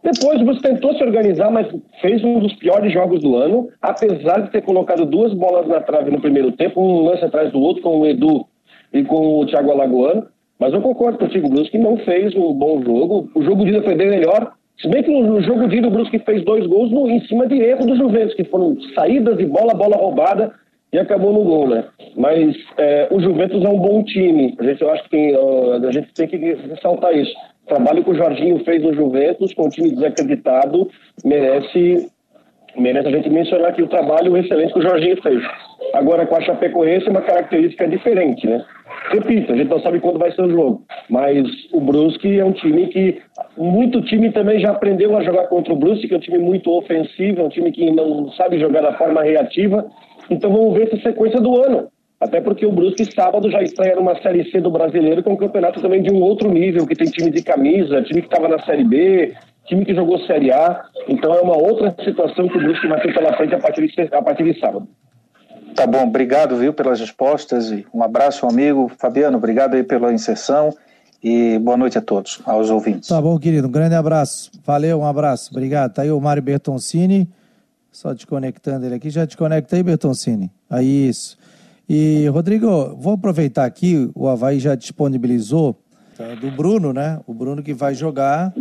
Depois 0.04 0.42
o 0.42 0.46
Brusque 0.46 0.64
tentou 0.64 0.96
se 0.96 1.04
organizar, 1.04 1.52
mas 1.52 1.68
fez 2.02 2.24
um 2.24 2.40
dos 2.40 2.54
piores 2.56 2.92
jogos 2.92 3.22
do 3.22 3.36
ano, 3.36 3.70
apesar 3.82 4.42
de 4.42 4.52
ter 4.52 4.62
colocado 4.64 5.06
duas 5.06 5.34
bolas 5.34 5.68
na 5.68 5.80
trave 5.80 6.10
no 6.10 6.20
primeiro 6.20 6.52
tempo, 6.54 6.82
um 6.82 7.04
lance 7.04 7.24
atrás 7.24 7.52
do 7.52 7.60
outro 7.60 7.84
com 7.84 8.00
o 8.00 8.08
Edu 8.08 8.46
e 8.92 9.04
com 9.04 9.40
o 9.40 9.46
Thiago 9.46 9.72
Alagoano. 9.72 10.28
Mas 10.60 10.74
eu 10.74 10.82
concordo 10.82 11.20
contigo, 11.20 11.48
o 11.48 11.52
Brusque 11.52 11.78
não 11.78 11.98
fez 11.98 12.36
um 12.36 12.54
bom 12.54 12.84
jogo. 12.84 13.30
O 13.36 13.44
jogo 13.44 13.64
de 13.64 13.70
ida 13.70 13.84
foi 13.84 13.96
bem 13.96 14.10
melhor, 14.10 14.54
se 14.82 14.88
bem 14.88 15.04
que 15.04 15.12
no 15.12 15.42
jogo 15.42 15.68
de 15.68 15.78
ida 15.78 15.88
o 15.88 15.92
Brusque 15.92 16.18
fez 16.20 16.44
dois 16.44 16.66
gols 16.66 16.92
no, 16.92 17.08
em 17.08 17.20
cima 17.28 17.46
de 17.48 17.56
erro 17.62 17.86
do 17.86 17.96
Juventus, 17.96 18.34
que 18.34 18.44
foram 18.44 18.76
saídas 18.96 19.38
de 19.38 19.46
bola, 19.46 19.76
bola 19.76 19.96
roubada 19.98 20.52
e 20.92 21.00
acabou 21.00 21.32
no 21.32 21.44
gol, 21.44 21.68
né? 21.68 21.86
Mas 22.16 22.56
é, 22.78 23.08
o 23.12 23.20
Juventus 23.22 23.64
é 23.64 23.70
um 23.70 23.80
bom 23.80 24.04
time. 24.04 24.56
A 24.60 24.64
gente, 24.64 24.82
eu 24.82 24.92
acho 24.92 25.04
que 25.04 25.10
tem, 25.10 25.36
a 25.36 25.92
gente 25.92 26.14
tem 26.14 26.28
que 26.28 26.38
ressaltar 26.38 27.16
isso. 27.16 27.34
O 27.66 27.68
trabalho 27.68 28.04
que 28.04 28.12
o 28.12 28.16
Jorginho 28.16 28.64
fez 28.66 28.84
no 28.84 28.94
Juventus, 28.94 29.54
com 29.54 29.68
um 29.68 29.70
time 29.70 29.92
desacreditado, 29.92 30.90
merece, 31.24 32.10
merece 32.76 33.08
a 33.08 33.12
gente 33.12 33.30
mencionar 33.30 33.70
aqui 33.70 33.82
o 33.82 33.88
trabalho 33.88 34.36
excelente 34.36 34.74
que 34.74 34.80
o 34.80 34.82
Jorginho 34.82 35.22
fez. 35.22 35.42
Agora, 35.94 36.26
com 36.26 36.36
a 36.36 36.42
Chapecoense, 36.42 37.10
uma 37.10 37.22
característica 37.22 37.88
diferente, 37.88 38.46
né? 38.48 38.64
Repito, 39.10 39.52
a 39.52 39.58
gente 39.58 39.70
não 39.70 39.82
sabe 39.82 40.00
quando 40.00 40.20
vai 40.20 40.32
ser 40.32 40.42
o 40.44 40.50
jogo, 40.50 40.84
mas 41.10 41.46
o 41.74 41.82
Brusque 41.82 42.40
é 42.40 42.46
um 42.46 42.52
time 42.52 42.88
que 42.88 43.22
muito 43.58 44.02
time 44.04 44.32
também 44.32 44.60
já 44.60 44.72
aprendeu 44.72 45.18
a 45.18 45.24
jogar 45.24 45.48
contra 45.48 45.74
o 45.74 45.76
Brusque, 45.76 46.08
que 46.08 46.14
é 46.14 46.18
um 46.18 46.22
time 46.22 46.38
muito 46.38 46.72
ofensivo, 46.72 47.42
é 47.42 47.44
um 47.44 47.50
time 47.50 47.72
que 47.72 47.92
não 47.92 48.32
sabe 48.32 48.60
jogar 48.60 48.82
da 48.82 48.94
forma 48.94 49.24
reativa. 49.24 49.86
Então 50.34 50.52
vamos 50.52 50.74
ver 50.74 50.88
essa 50.88 51.02
sequência 51.02 51.40
do 51.40 51.62
ano. 51.62 51.90
Até 52.20 52.40
porque 52.40 52.66
o 52.66 52.72
Brusque 52.72 53.04
sábado 53.12 53.50
já 53.50 53.64
estreia 53.64 53.96
numa 53.96 54.16
Série 54.22 54.50
C 54.52 54.62
do 54.62 54.70
Brasileiro, 54.70 55.24
que 55.24 55.30
é 55.30 55.32
um 55.32 55.38
campeonato 55.38 55.82
também 55.82 56.04
de 56.04 56.14
um 56.14 56.22
outro 56.22 56.50
nível, 56.52 56.86
que 56.86 56.96
tem 56.96 57.10
time 57.10 57.32
de 57.32 57.42
camisa, 57.42 58.04
time 58.04 58.22
que 58.22 58.28
estava 58.28 58.48
na 58.48 58.60
Série 58.64 58.84
B, 58.84 59.34
time 59.66 59.84
que 59.84 59.96
jogou 59.96 60.20
Série 60.20 60.52
A. 60.52 60.84
Então 61.08 61.34
é 61.34 61.42
uma 61.42 61.58
outra 61.58 61.96
situação 62.04 62.48
que 62.48 62.58
o 62.58 62.62
Brusque 62.62 62.88
vai 62.88 63.02
ter 63.02 63.14
pela 63.14 63.36
frente 63.36 63.56
a 63.56 63.60
partir 63.60 63.88
de, 63.88 64.02
a 64.16 64.22
partir 64.22 64.44
de 64.44 64.60
sábado. 64.60 64.88
Tá 65.76 65.88
bom, 65.88 66.04
obrigado, 66.04 66.56
viu, 66.58 66.74
pelas 66.74 67.00
respostas 67.00 67.72
e 67.72 67.86
um 67.94 68.04
abraço, 68.04 68.46
amigo. 68.46 68.92
Fabiano, 69.00 69.38
obrigado 69.38 69.74
aí 69.74 69.84
pela 69.84 70.14
inserção 70.14 70.70
e 71.24 71.58
boa 71.60 71.78
noite 71.78 71.98
a 71.98 72.02
todos, 72.02 72.40
aos 72.46 72.70
ouvintes. 72.70 73.10
Tá 73.10 73.22
bom, 73.22 73.38
querido, 73.40 73.68
um 73.68 73.72
grande 73.72 73.96
abraço. 73.96 74.52
Valeu, 74.64 75.00
um 75.00 75.06
abraço, 75.06 75.50
obrigado. 75.52 75.94
Tá 75.94 76.02
aí 76.04 76.12
o 76.12 76.20
Mário 76.20 76.44
Bertoncini, 76.44 77.28
só 77.92 78.14
desconectando 78.14 78.86
ele 78.86 78.96
aqui. 78.96 79.10
Já 79.10 79.28
te 79.28 79.36
conecta 79.36 79.76
aí, 79.76 79.84
Bertoncini? 79.84 80.52
Aí, 80.70 81.10
isso. 81.10 81.38
E, 81.90 82.28
Rodrigo, 82.28 82.96
vou 82.96 83.14
aproveitar 83.14 83.66
aqui, 83.66 84.10
o 84.16 84.28
Havaí 84.28 84.60
já 84.60 84.76
disponibilizou 84.76 85.78
tá, 86.18 86.36
do 86.36 86.50
Bruno, 86.52 86.94
né? 86.94 87.20
O 87.28 87.34
Bruno 87.34 87.62
que 87.62 87.74
vai 87.74 87.94
jogar 87.94 88.54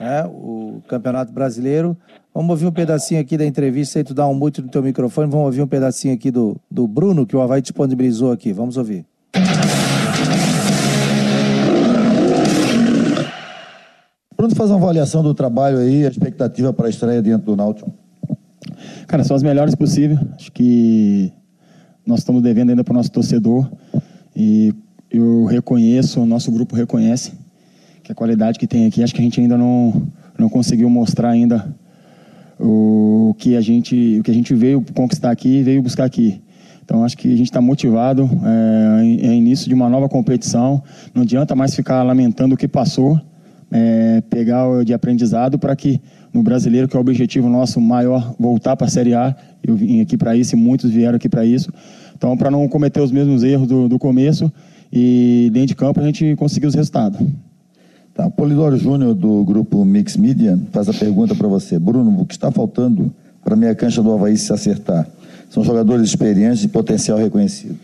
né, 0.00 0.24
o 0.26 0.80
Campeonato 0.88 1.30
Brasileiro. 1.30 1.94
Vamos 2.32 2.50
ouvir 2.50 2.66
um 2.66 2.72
pedacinho 2.72 3.20
aqui 3.20 3.36
da 3.36 3.44
entrevista 3.44 3.98
aí, 3.98 4.04
tu 4.04 4.14
dá 4.14 4.26
um 4.26 4.32
mute 4.32 4.62
no 4.62 4.68
teu 4.68 4.82
microfone. 4.82 5.30
Vamos 5.30 5.46
ouvir 5.46 5.62
um 5.62 5.66
pedacinho 5.66 6.14
aqui 6.14 6.30
do, 6.30 6.56
do 6.70 6.88
Bruno, 6.88 7.26
que 7.26 7.36
o 7.36 7.40
Havaí 7.42 7.60
disponibilizou 7.60 8.32
aqui. 8.32 8.52
Vamos 8.52 8.78
ouvir. 8.78 9.04
Bruno, 14.40 14.54
faz 14.54 14.70
uma 14.70 14.78
avaliação 14.78 15.22
do 15.22 15.34
trabalho 15.34 15.76
aí, 15.76 16.06
a 16.06 16.08
expectativa 16.08 16.72
para 16.72 16.86
a 16.86 16.88
estreia 16.88 17.20
dentro 17.20 17.44
do 17.44 17.56
Náutico. 17.56 17.92
Cara, 19.06 19.22
são 19.22 19.36
as 19.36 19.42
melhores 19.42 19.74
possíveis. 19.74 20.18
Acho 20.34 20.50
que 20.50 21.30
nós 22.06 22.20
estamos 22.20 22.42
devendo 22.42 22.70
ainda 22.70 22.82
para 22.82 22.92
o 22.92 22.96
nosso 22.96 23.12
torcedor. 23.12 23.70
E 24.34 24.74
eu 25.10 25.44
reconheço, 25.44 26.22
o 26.22 26.24
nosso 26.24 26.50
grupo 26.50 26.74
reconhece 26.74 27.32
que 28.02 28.10
a 28.10 28.14
qualidade 28.14 28.58
que 28.58 28.66
tem 28.66 28.86
aqui, 28.86 29.02
acho 29.02 29.14
que 29.14 29.20
a 29.20 29.24
gente 29.24 29.38
ainda 29.38 29.58
não, 29.58 30.08
não 30.38 30.48
conseguiu 30.48 30.88
mostrar 30.88 31.28
ainda 31.28 31.76
o 32.58 33.34
que 33.36 33.54
a 33.56 33.60
gente 33.60 34.20
o 34.20 34.22
que 34.22 34.30
a 34.30 34.34
gente 34.34 34.54
veio 34.54 34.82
conquistar 34.94 35.30
aqui, 35.30 35.62
veio 35.62 35.82
buscar 35.82 36.04
aqui. 36.04 36.40
Então 36.82 37.04
acho 37.04 37.18
que 37.18 37.28
a 37.28 37.36
gente 37.36 37.50
está 37.50 37.60
motivado, 37.60 38.22
é, 39.02 39.26
é 39.26 39.34
início 39.34 39.68
de 39.68 39.74
uma 39.74 39.90
nova 39.90 40.08
competição. 40.08 40.82
Não 41.14 41.24
adianta 41.24 41.54
mais 41.54 41.74
ficar 41.74 42.02
lamentando 42.02 42.54
o 42.54 42.56
que 42.56 42.66
passou, 42.66 43.20
é, 43.70 44.22
pegar 44.28 44.84
de 44.84 44.92
aprendizado 44.92 45.58
para 45.58 45.74
que 45.76 46.00
no 46.32 46.42
brasileiro, 46.42 46.88
que 46.88 46.96
é 46.96 46.98
o 46.98 47.00
objetivo 47.00 47.48
nosso 47.48 47.80
maior, 47.80 48.34
voltar 48.38 48.76
para 48.76 48.86
a 48.86 48.90
Série 48.90 49.14
A. 49.14 49.34
Eu 49.62 49.74
vim 49.74 50.00
aqui 50.00 50.16
para 50.16 50.36
isso 50.36 50.54
e 50.54 50.58
muitos 50.58 50.90
vieram 50.90 51.16
aqui 51.16 51.28
para 51.28 51.44
isso. 51.44 51.72
Então, 52.16 52.36
para 52.36 52.50
não 52.50 52.68
cometer 52.68 53.00
os 53.00 53.10
mesmos 53.10 53.42
erros 53.42 53.66
do, 53.66 53.88
do 53.88 53.98
começo 53.98 54.52
e 54.92 55.50
dentro 55.52 55.68
de 55.68 55.74
campo 55.76 56.00
a 56.00 56.04
gente 56.04 56.34
conseguir 56.36 56.66
os 56.66 56.74
resultados. 56.74 57.20
Tá, 58.14 58.28
Polidoro 58.28 58.76
Júnior, 58.76 59.14
do 59.14 59.44
grupo 59.44 59.84
Mix 59.84 60.16
Media, 60.16 60.58
faz 60.72 60.88
a 60.88 60.92
pergunta 60.92 61.34
para 61.34 61.48
você. 61.48 61.78
Bruno, 61.78 62.20
o 62.20 62.26
que 62.26 62.34
está 62.34 62.50
faltando 62.50 63.12
para 63.42 63.54
a 63.54 63.56
meia 63.56 63.74
cancha 63.74 64.02
do 64.02 64.12
Havaí 64.12 64.36
se 64.36 64.52
acertar? 64.52 65.06
São 65.48 65.64
jogadores 65.64 66.08
experientes 66.08 66.62
e 66.62 66.68
potencial 66.68 67.18
reconhecido. 67.18 67.76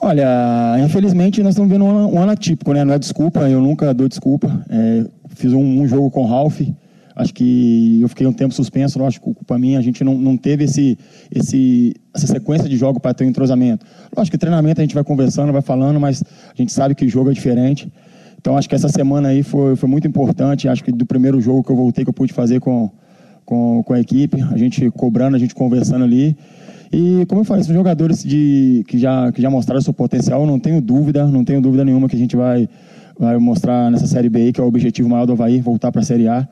Olha, 0.00 0.76
infelizmente 0.84 1.42
nós 1.42 1.54
estamos 1.54 1.70
vendo 1.70 1.84
um 1.84 1.90
ano, 1.90 2.14
um 2.14 2.20
ano 2.20 2.32
atípico, 2.32 2.72
né? 2.72 2.84
Não 2.84 2.94
é 2.94 2.98
desculpa, 2.98 3.48
eu 3.48 3.60
nunca 3.60 3.94
dou 3.94 4.08
desculpa. 4.08 4.64
É, 4.68 5.04
fiz 5.30 5.52
um, 5.52 5.80
um, 5.80 5.88
jogo 5.88 6.10
com 6.10 6.22
o 6.22 6.26
Ralph, 6.26 6.60
acho 7.14 7.32
que 7.32 8.00
eu 8.02 8.08
fiquei 8.08 8.26
um 8.26 8.32
tempo 8.32 8.52
suspenso, 8.52 8.98
lógico, 8.98 9.34
culpa 9.34 9.58
minha, 9.58 9.78
a 9.78 9.82
gente 9.82 10.04
não, 10.04 10.14
não 10.14 10.36
teve 10.36 10.64
esse, 10.64 10.98
esse, 11.34 11.94
essa 12.14 12.26
sequência 12.26 12.68
de 12.68 12.76
jogo 12.76 13.00
para 13.00 13.14
ter 13.14 13.24
um 13.24 13.28
entrosamento. 13.28 13.86
Lógico 14.14 14.36
que 14.36 14.38
treinamento 14.38 14.80
a 14.80 14.84
gente 14.84 14.94
vai 14.94 15.02
conversando, 15.02 15.52
vai 15.52 15.62
falando, 15.62 15.98
mas 15.98 16.22
a 16.22 16.54
gente 16.56 16.72
sabe 16.72 16.94
que 16.94 17.08
jogo 17.08 17.30
é 17.30 17.32
diferente. 17.32 17.90
Então 18.38 18.56
acho 18.56 18.68
que 18.68 18.74
essa 18.74 18.88
semana 18.88 19.28
aí 19.28 19.42
foi, 19.42 19.76
foi 19.76 19.88
muito 19.88 20.06
importante. 20.06 20.68
Acho 20.68 20.84
que 20.84 20.92
do 20.92 21.06
primeiro 21.06 21.40
jogo 21.40 21.64
que 21.64 21.70
eu 21.72 21.76
voltei, 21.76 22.04
que 22.04 22.10
eu 22.10 22.14
pude 22.14 22.32
fazer 22.32 22.60
com, 22.60 22.90
com, 23.44 23.82
com 23.82 23.92
a 23.94 23.98
equipe, 23.98 24.40
a 24.52 24.56
gente 24.56 24.90
cobrando, 24.90 25.36
a 25.36 25.38
gente 25.38 25.54
conversando 25.54 26.04
ali. 26.04 26.36
E 26.92 27.24
como 27.26 27.40
eu 27.40 27.44
falei, 27.44 27.64
são 27.64 27.74
jogadores 27.74 28.22
de, 28.22 28.84
que, 28.86 28.98
já, 28.98 29.30
que 29.32 29.42
já 29.42 29.50
mostraram 29.50 29.80
seu 29.80 29.92
potencial, 29.92 30.46
não 30.46 30.58
tenho 30.58 30.80
dúvida, 30.80 31.26
não 31.26 31.44
tenho 31.44 31.60
dúvida 31.60 31.84
nenhuma 31.84 32.08
que 32.08 32.16
a 32.16 32.18
gente 32.18 32.36
vai, 32.36 32.68
vai 33.18 33.36
mostrar 33.38 33.90
nessa 33.90 34.06
Série 34.06 34.28
B, 34.28 34.52
que 34.52 34.60
é 34.60 34.64
o 34.64 34.66
objetivo 34.66 35.08
maior 35.08 35.26
do 35.26 35.32
Havaí, 35.32 35.60
voltar 35.60 35.90
para 35.90 36.00
a 36.00 36.04
Série 36.04 36.28
A. 36.28 36.46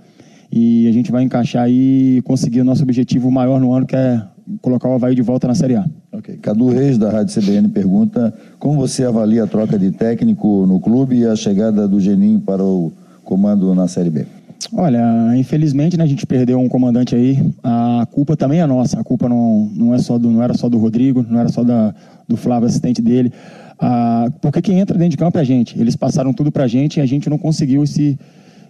E 0.51 0.87
a 0.89 0.93
gente 0.93 1.11
vai 1.11 1.23
encaixar 1.23 1.69
e 1.69 2.23
conseguir 2.25 2.61
o 2.61 2.65
nosso 2.65 2.83
objetivo 2.83 3.31
maior 3.31 3.61
no 3.61 3.73
ano, 3.73 3.87
que 3.87 3.97
é 3.97 4.23
colocar 4.61 4.89
o 4.89 4.95
Havaí 4.95 5.15
de 5.15 5.23
volta 5.23 5.49
na 5.49 5.55
Série 5.55 5.77
A. 5.77 5.85
Ok. 6.13 6.37
Cadu 6.37 6.69
Reis, 6.69 6.99
da 6.99 7.11
Rádio 7.11 7.35
CBN, 7.35 7.69
pergunta 7.69 8.33
como 8.59 8.79
você 8.79 9.05
avalia 9.05 9.45
a 9.45 9.47
troca 9.47 9.79
de 9.79 9.91
técnico 9.91 10.67
no 10.67 10.79
clube 10.81 11.17
e 11.17 11.27
a 11.27 11.35
chegada 11.35 11.89
do 11.89 11.99
Geninho 12.01 12.41
para 12.41 12.63
o 12.63 12.93
comando 13.25 13.75
na 13.75 13.89
Série 13.89 14.11
B? 14.11 14.27
Olha, 14.73 15.37
infelizmente 15.37 15.97
né, 15.97 16.05
a 16.05 16.07
gente 16.07 16.27
perdeu 16.27 16.59
um 16.59 16.69
comandante 16.69 17.15
aí. 17.15 17.39
A 17.63 18.07
culpa 18.11 18.37
também 18.37 18.61
é 18.61 18.67
nossa. 18.67 18.99
A 18.99 19.05
culpa 19.05 19.29
não, 19.29 19.71
não, 19.75 19.95
é 19.95 19.99
só 19.99 20.19
do, 20.19 20.31
não 20.31 20.43
era 20.43 20.55
só 20.55 20.69
do 20.69 20.79
Rodrigo, 20.79 21.25
não 21.29 21.41
era 21.41 21.49
só 21.49 21.63
da, 21.63 21.95
do 22.27 22.37
Flávio, 22.37 22.69
assistente 22.69 23.03
dele. 23.03 23.33
Ah, 23.79 24.31
porque 24.41 24.63
quem 24.63 24.79
entra 24.79 24.97
dentro 24.97 25.11
de 25.11 25.17
campo 25.17 25.39
é 25.39 25.41
a 25.41 25.45
gente. 25.45 25.79
Eles 25.79 25.97
passaram 25.97 26.33
tudo 26.33 26.51
pra 26.51 26.67
gente 26.67 26.99
e 26.99 27.01
a 27.01 27.07
gente 27.07 27.29
não 27.29 27.37
conseguiu 27.37 27.85
esse, 27.85 28.19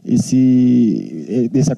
esse, 0.05 1.51
esse 1.55 1.71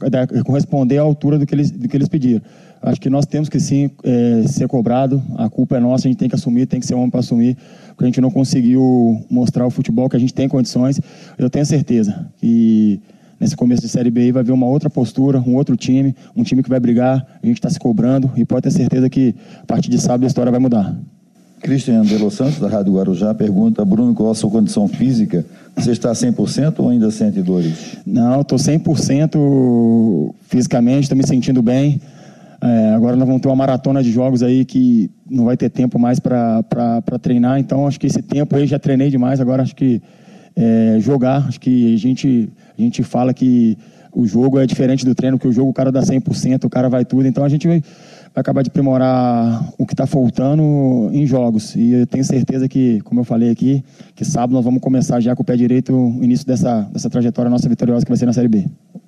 corresponder 0.44 0.98
à 0.98 1.02
altura 1.02 1.38
do 1.38 1.46
que 1.46 1.55
eles, 1.55 1.70
do 1.70 1.88
que 1.88 1.96
eles 1.96 2.09
pediram. 2.09 2.42
Acho 2.83 3.00
que 3.00 3.11
nós 3.11 3.26
temos 3.26 3.48
que 3.48 3.59
sim 3.59 3.90
é, 4.05 4.44
ser 4.46 4.68
cobrado, 4.68 5.22
a 5.37 5.48
culpa 5.48 5.76
é 5.76 5.81
nossa, 5.81 6.07
a 6.07 6.11
gente 6.11 6.18
tem 6.18 6.29
que 6.29 6.35
assumir, 6.35 6.66
tem 6.66 6.79
que 6.79 6.87
ser 6.87 6.94
homem 6.94 7.11
para 7.11 7.20
assumir, 7.20 7.57
porque 7.88 8.05
a 8.05 8.07
gente 8.07 8.20
não 8.20 8.31
conseguiu 8.31 9.24
mostrar 9.31 9.66
o 9.66 9.70
futebol 9.70 10.09
que 10.09 10.16
a 10.16 10.20
gente 10.20 10.33
tem 10.33 10.48
condições. 10.48 11.00
Eu 11.38 11.50
tenho 11.50 11.66
certeza 11.66 12.31
que 12.38 13.00
nesse 13.38 13.57
começo 13.57 13.83
de 13.83 13.88
Série 13.88 14.11
B 14.11 14.33
vai 14.33 14.42
ver 14.42 14.53
uma 14.53 14.66
outra 14.66 14.88
postura, 14.88 15.40
um 15.40 15.55
outro 15.55 15.77
time, 15.77 16.14
um 16.35 16.42
time 16.42 16.62
que 16.62 16.68
vai 16.68 16.81
brigar, 16.81 17.27
a 17.42 17.46
gente 17.46 17.57
está 17.57 17.70
se 17.70 17.79
cobrando 17.79 18.31
e 18.37 18.44
pode 18.44 18.62
ter 18.62 18.70
certeza 18.70 19.09
que 19.09 19.35
a 19.62 19.66
partir 19.66 19.90
de 19.90 19.99
sábado 19.99 20.25
a 20.25 20.27
história 20.27 20.51
vai 20.51 20.61
mudar. 20.61 20.96
Cristian 21.61 22.03
Delo 22.03 22.31
Santos, 22.31 22.61
da 22.61 22.68
Rádio 22.68 22.94
Guarujá, 22.94 23.35
pergunta, 23.35 23.85
Bruno, 23.85 24.14
qual 24.14 24.31
a 24.31 24.35
sua 24.35 24.51
condição 24.51 24.87
física? 24.87 25.44
Você 25.75 25.90
está 25.90 26.12
100% 26.12 26.75
ou 26.79 26.90
ainda 26.90 27.11
sente 27.11 27.42
dores? 27.42 27.96
Não, 28.07 28.42
estou 28.42 28.59
100% 28.59 30.35
fisicamente, 30.46 31.03
estou 31.03 31.16
me 31.16 31.27
sentindo 31.27 31.62
bem. 31.62 32.01
É, 32.61 32.94
agora 32.94 33.16
nós 33.16 33.27
vamos 33.27 33.42
ter 33.42 33.49
uma 33.49 33.57
maratona 33.57 34.03
de 34.03 34.11
jogos 34.11 34.42
aí 34.42 34.64
que 34.64 35.11
não 35.29 35.44
vai 35.44 35.57
ter 35.57 35.68
tempo 35.68 35.99
mais 35.99 36.18
para 36.18 36.62
treinar, 37.20 37.59
então 37.59 37.87
acho 37.87 37.99
que 37.99 38.07
esse 38.07 38.22
tempo 38.22 38.55
aí 38.57 38.66
já 38.66 38.79
treinei 38.79 39.11
demais, 39.11 39.40
agora 39.40 39.62
acho 39.62 39.75
que 39.75 40.01
é, 40.56 40.96
jogar, 41.00 41.46
acho 41.46 41.60
que 41.60 41.94
a 41.94 41.98
gente, 41.98 42.48
a 42.76 42.80
gente 42.80 43.02
fala 43.02 43.34
que 43.34 43.76
o 44.16 44.26
jogo 44.26 44.58
é 44.58 44.66
diferente 44.66 45.04
do 45.04 45.14
treino, 45.14 45.38
que 45.38 45.46
o 45.46 45.52
jogo 45.52 45.70
o 45.70 45.74
cara 45.74 45.92
dá 45.92 46.00
100%, 46.00 46.64
o 46.64 46.70
cara 46.70 46.88
vai 46.88 47.04
tudo, 47.04 47.28
então 47.28 47.44
a 47.44 47.48
gente 47.50 47.68
vai 47.68 47.82
acabar 48.34 48.62
de 48.62 48.68
aprimorar 48.68 49.72
o 49.78 49.86
que 49.86 49.92
está 49.92 50.06
faltando 50.06 51.10
em 51.12 51.26
jogos. 51.26 51.74
E 51.76 51.92
eu 51.92 52.06
tenho 52.06 52.24
certeza 52.24 52.66
que, 52.66 53.00
como 53.02 53.20
eu 53.20 53.24
falei 53.24 53.50
aqui, 53.50 53.84
que 54.14 54.24
sábado 54.24 54.54
nós 54.54 54.64
vamos 54.64 54.80
começar 54.80 55.20
já 55.20 55.36
com 55.36 55.42
o 55.42 55.44
pé 55.44 55.54
direito 55.54 55.94
o 55.94 56.24
início 56.24 56.46
dessa, 56.46 56.88
dessa 56.92 57.10
trajetória 57.10 57.50
nossa 57.50 57.68
vitoriosa 57.68 58.04
que 58.04 58.10
vai 58.10 58.18
ser 58.18 58.26
na 58.26 58.32
Série 58.32 58.48
B. 58.48 58.64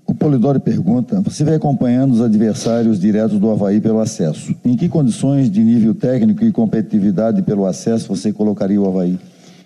O 0.06 0.14
Polidori 0.14 0.58
pergunta: 0.58 1.20
você 1.20 1.44
vem 1.44 1.54
acompanhando 1.54 2.12
os 2.12 2.20
adversários 2.22 2.98
diretos 2.98 3.38
do 3.38 3.50
Havaí 3.50 3.80
pelo 3.80 4.00
acesso. 4.00 4.54
Em 4.64 4.76
que 4.76 4.88
condições 4.88 5.50
de 5.50 5.62
nível 5.62 5.94
técnico 5.94 6.44
e 6.44 6.52
competitividade 6.52 7.42
pelo 7.42 7.66
acesso 7.66 8.08
você 8.08 8.32
colocaria 8.32 8.80
o 8.80 8.86
Havaí? 8.86 9.18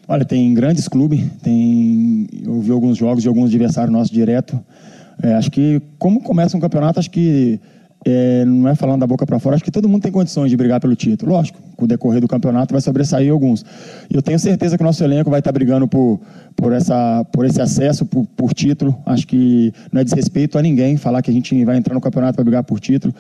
Olha, 0.09 0.25
tem 0.25 0.53
grandes 0.53 0.89
clubes, 0.89 1.25
tem... 1.43 2.27
eu 2.45 2.61
vi 2.61 2.73
alguns 2.73 2.99
jogos 2.99 3.23
de 3.23 3.29
alguns 3.29 3.51
adversários 3.51 3.93
nossos 3.93 4.11
direto. 4.11 4.61
É, 5.23 5.35
acho 5.35 5.51
que, 5.51 5.81
como 5.99 6.21
começa 6.21 6.57
um 6.57 6.61
campeonato, 6.61 6.99
acho 6.99 7.11
que 7.11 7.61
é, 8.05 8.45
não 8.45 8.69
é 8.69 8.75
falando 8.75 9.01
da 9.01 9.07
boca 9.07 9.25
para 9.25 9.39
fora, 9.39 9.55
acho 9.55 9.65
que 9.65 9.71
todo 9.71 9.89
mundo 9.89 10.03
tem 10.03 10.11
condições 10.11 10.51
de 10.51 10.57
brigar 10.57 10.81
pelo 10.81 10.97
título. 10.97 11.33
Lógico, 11.33 11.61
com 11.77 11.85
o 11.85 11.89
decorrer 11.89 12.21
do 12.21 12.27
campeonato 12.27 12.73
vai 12.75 12.81
sobressair 12.81 13.31
alguns. 13.31 13.65
E 14.11 14.17
eu 14.17 14.23
tenho 14.23 14.39
certeza 14.39 14.77
que 14.77 14.83
o 14.83 14.87
nosso 14.87 15.03
elenco 15.05 15.31
vai 15.31 15.39
estar 15.39 15.53
brigando 15.53 15.87
por, 15.87 16.21
por, 16.57 16.73
essa, 16.73 17.25
por 17.33 17.47
esse 17.47 17.61
acesso, 17.61 18.05
por, 18.05 18.27
por 18.37 18.53
título. 18.53 18.97
Acho 19.07 19.27
que 19.27 19.73
não 19.93 20.01
é 20.01 20.05
desrespeito 20.05 20.59
a 20.59 20.63
ninguém 20.63 20.97
falar 20.97 21.23
que 21.23 21.31
a 21.31 21.35
gente 21.35 21.65
vai 21.65 21.77
entrar 21.77 21.95
no 21.95 22.01
campeonato 22.01 22.35
para 22.35 22.45
brigar 22.45 22.65
por 22.65 22.81
título. 22.81 23.15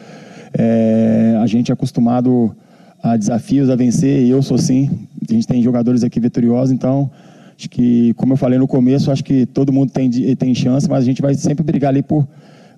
É, 0.52 1.38
a 1.40 1.46
gente 1.46 1.70
é 1.70 1.74
acostumado 1.74 2.54
a 3.02 3.16
desafios, 3.16 3.68
a 3.68 3.76
vencer, 3.76 4.22
e 4.22 4.30
eu 4.30 4.42
sou 4.42 4.56
sim. 4.56 4.90
A 5.28 5.32
gente 5.32 5.46
tem 5.46 5.62
jogadores 5.62 6.04
aqui 6.04 6.20
vitoriosos, 6.20 6.72
então 6.72 7.10
acho 7.58 7.68
que, 7.68 8.14
como 8.14 8.34
eu 8.34 8.36
falei 8.36 8.58
no 8.58 8.68
começo, 8.68 9.10
acho 9.10 9.24
que 9.24 9.44
todo 9.46 9.72
mundo 9.72 9.90
tem, 9.90 10.10
tem 10.36 10.54
chance, 10.54 10.88
mas 10.88 11.02
a 11.02 11.06
gente 11.06 11.20
vai 11.20 11.34
sempre 11.34 11.64
brigar 11.64 11.90
ali 11.90 12.04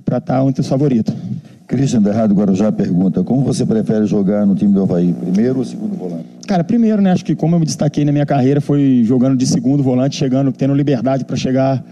para 0.05 0.19
estar 0.19 0.45
entre 0.47 0.61
os 0.61 0.69
favoritos. 0.69 1.15
Christian 1.67 2.03
Derrado 2.03 2.35
Guarujá 2.35 2.71
pergunta: 2.71 3.23
como 3.23 3.43
você 3.43 3.65
prefere 3.65 4.07
jogar 4.07 4.47
no 4.47 4.55
time 4.55 4.73
do 4.73 4.83
Havaí? 4.83 5.13
Primeiro 5.13 5.59
ou 5.59 5.65
segundo 5.65 5.97
volante? 5.97 6.27
Cara, 6.47 6.63
primeiro, 6.63 7.01
né? 7.01 7.13
Acho 7.13 7.25
que 7.25 7.35
como 7.35 7.55
eu 7.55 7.61
me 7.61 7.65
destaquei 7.65 8.05
na 8.05 8.13
minha 8.13 8.27
carreira 8.27 8.61
foi 8.61 9.03
jogando 9.05 9.37
de 9.37 9.47
segundo 9.47 9.83
volante, 9.83 10.17
chegando, 10.17 10.53
tendo 10.53 10.75
liberdade 10.75 11.25
para 11.25 11.37
chegar 11.37 11.83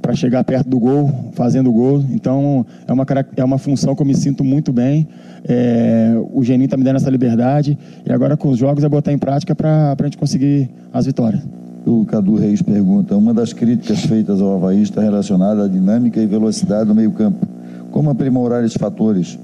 para 0.00 0.14
chegar 0.14 0.42
perto 0.44 0.68
do 0.68 0.78
gol, 0.78 1.10
fazendo 1.32 1.72
gol. 1.72 2.04
Então 2.10 2.64
é 2.86 2.92
uma, 2.92 3.06
é 3.36 3.44
uma 3.44 3.58
função 3.58 3.94
que 3.94 4.02
eu 4.02 4.06
me 4.06 4.14
sinto 4.14 4.42
muito 4.42 4.72
bem. 4.72 5.06
É, 5.44 6.14
o 6.32 6.42
Geninho 6.42 6.66
está 6.66 6.76
me 6.76 6.84
dando 6.84 6.96
essa 6.96 7.10
liberdade 7.10 7.78
e 8.06 8.12
agora 8.12 8.36
com 8.36 8.48
os 8.48 8.58
jogos 8.58 8.84
é 8.84 8.88
botar 8.88 9.12
em 9.12 9.18
prática 9.18 9.54
para 9.54 9.96
a 9.98 10.04
gente 10.04 10.18
conseguir 10.18 10.68
as 10.92 11.06
vitórias. 11.06 11.42
O 11.86 12.04
Cadu 12.04 12.36
Reis 12.36 12.60
pergunta: 12.60 13.16
uma 13.16 13.32
das 13.32 13.52
críticas 13.52 14.00
feitas 14.04 14.40
ao 14.40 14.56
Havaí 14.56 14.82
está 14.82 15.00
relacionada 15.00 15.64
à 15.64 15.68
dinâmica 15.68 16.20
e 16.20 16.26
velocidade 16.26 16.86
do 16.86 16.94
meio-campo 16.94 17.46
como 17.90 18.10
aprimorar 18.10 18.64
esses 18.64 18.76
fatores? 18.76 19.38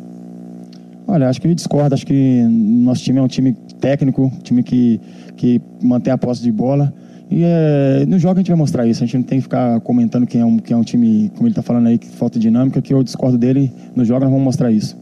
Olha, 1.07 1.29
acho 1.29 1.41
que 1.41 1.49
eu 1.49 1.55
discordo. 1.55 1.95
Acho 1.95 2.07
que 2.07 2.43
nosso 2.43 3.03
time 3.03 3.19
é 3.19 3.23
um 3.23 3.29
time 3.29 3.53
técnico, 3.81 4.33
time 4.43 4.63
que, 4.63 5.01
que 5.37 5.61
mantém 5.83 6.13
a 6.13 6.19
posse 6.19 6.43
de 6.43 6.51
bola. 6.51 6.93
E 7.31 7.43
é, 7.43 8.05
no 8.07 8.19
jogo 8.19 8.35
a 8.35 8.39
gente 8.39 8.49
vai 8.49 8.57
mostrar 8.57 8.87
isso. 8.87 9.03
A 9.03 9.07
gente 9.07 9.17
não 9.17 9.25
tem 9.25 9.39
que 9.39 9.43
ficar 9.43 9.81
comentando 9.81 10.27
que 10.27 10.39
é 10.39 10.45
um, 10.45 10.59
que 10.59 10.73
é 10.73 10.77
um 10.77 10.83
time, 10.83 11.31
como 11.35 11.47
ele 11.47 11.53
está 11.53 11.63
falando 11.63 11.89
aí, 11.89 11.99
que 11.99 12.07
falta 12.07 12.39
dinâmica, 12.39 12.81
que 12.81 12.95
eu 12.95 13.03
discordo 13.03 13.37
dele. 13.37 13.73
No 13.95 14.05
jogo 14.05 14.21
nós 14.21 14.31
vamos 14.31 14.45
mostrar 14.45 14.71
isso. 14.71 14.97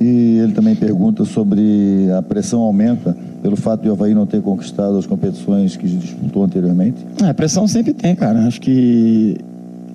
E 0.00 0.38
ele 0.42 0.52
também 0.52 0.74
pergunta 0.74 1.24
sobre 1.24 2.10
a 2.16 2.22
pressão 2.22 2.60
aumenta 2.60 3.16
pelo 3.42 3.56
fato 3.56 3.82
de 3.82 3.88
o 3.88 3.92
Havaí 3.92 4.14
não 4.14 4.26
ter 4.26 4.40
conquistado 4.40 4.96
as 4.96 5.06
competições 5.06 5.76
que 5.76 5.86
disputou 5.86 6.42
anteriormente? 6.42 7.04
É, 7.22 7.28
a 7.28 7.34
pressão 7.34 7.66
sempre 7.66 7.92
tem, 7.92 8.14
cara. 8.14 8.46
Acho 8.46 8.60
que 8.60 9.36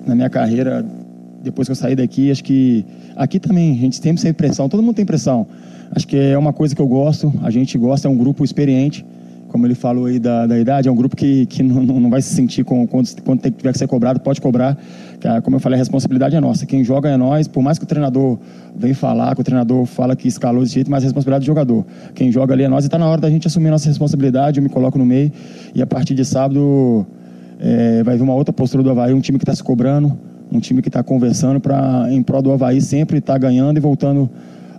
na 0.06 0.14
minha 0.14 0.30
carreira 0.30 0.84
depois 1.46 1.68
que 1.68 1.72
eu 1.72 1.76
saí 1.76 1.94
daqui, 1.94 2.30
acho 2.30 2.42
que 2.42 2.84
aqui 3.14 3.38
também 3.38 3.72
a 3.72 3.76
gente 3.76 3.96
sempre 3.96 4.20
tem 4.20 4.32
pressão, 4.32 4.68
todo 4.68 4.82
mundo 4.82 4.96
tem 4.96 5.06
pressão. 5.06 5.46
Acho 5.92 6.06
que 6.06 6.16
é 6.16 6.36
uma 6.36 6.52
coisa 6.52 6.74
que 6.74 6.82
eu 6.82 6.88
gosto, 6.88 7.32
a 7.42 7.50
gente 7.50 7.78
gosta, 7.78 8.08
é 8.08 8.10
um 8.10 8.16
grupo 8.16 8.44
experiente, 8.44 9.06
como 9.56 9.66
ele 9.66 9.74
falou 9.74 10.04
aí 10.04 10.18
da, 10.18 10.46
da 10.46 10.58
idade, 10.58 10.86
é 10.86 10.92
um 10.92 10.94
grupo 10.94 11.16
que, 11.16 11.46
que 11.46 11.62
não, 11.62 11.82
não 11.82 12.10
vai 12.10 12.20
se 12.20 12.34
sentir 12.34 12.62
com, 12.62 12.86
quando, 12.86 13.08
quando 13.22 13.40
tem, 13.40 13.50
tiver 13.50 13.72
que 13.72 13.78
ser 13.78 13.86
cobrado, 13.86 14.20
pode 14.20 14.38
cobrar. 14.38 14.76
Como 15.42 15.56
eu 15.56 15.60
falei, 15.60 15.78
a 15.78 15.80
responsabilidade 15.80 16.36
é 16.36 16.40
nossa. 16.40 16.66
Quem 16.66 16.84
joga 16.84 17.08
é 17.08 17.16
nós, 17.16 17.48
por 17.48 17.62
mais 17.62 17.78
que 17.78 17.84
o 17.84 17.86
treinador 17.86 18.38
vem 18.76 18.92
falar, 18.92 19.34
que 19.34 19.40
o 19.40 19.44
treinador 19.44 19.86
fala 19.86 20.14
que 20.14 20.28
escalou 20.28 20.60
desse 20.62 20.74
jeito, 20.74 20.90
mas 20.90 21.02
a 21.02 21.06
responsabilidade 21.06 21.44
do 21.44 21.46
jogador. 21.46 21.86
Quem 22.14 22.30
joga 22.30 22.52
ali 22.52 22.64
é 22.64 22.68
nós 22.68 22.84
e 22.84 22.88
está 22.88 22.98
na 22.98 23.08
hora 23.08 23.18
da 23.18 23.30
gente 23.30 23.46
assumir 23.46 23.70
nossa 23.70 23.88
responsabilidade, 23.88 24.60
eu 24.60 24.62
me 24.62 24.68
coloco 24.68 24.98
no 24.98 25.06
meio 25.06 25.32
e 25.74 25.80
a 25.80 25.86
partir 25.86 26.12
de 26.12 26.24
sábado 26.26 27.06
é, 27.58 28.02
vai 28.02 28.18
vir 28.18 28.22
uma 28.22 28.34
outra 28.34 28.52
postura 28.52 28.82
do 28.82 28.90
Havaí, 28.90 29.14
um 29.14 29.20
time 29.20 29.38
que 29.38 29.44
está 29.44 29.54
se 29.54 29.64
cobrando, 29.64 30.12
um 30.52 30.60
time 30.60 30.82
que 30.82 30.90
está 30.90 31.02
conversando 31.02 31.60
para 31.60 32.08
em 32.10 32.22
prol 32.22 32.42
do 32.42 32.52
Havaí 32.52 32.82
sempre 32.82 33.18
estar 33.18 33.32
tá 33.32 33.38
ganhando 33.38 33.78
e 33.78 33.80
voltando 33.80 34.28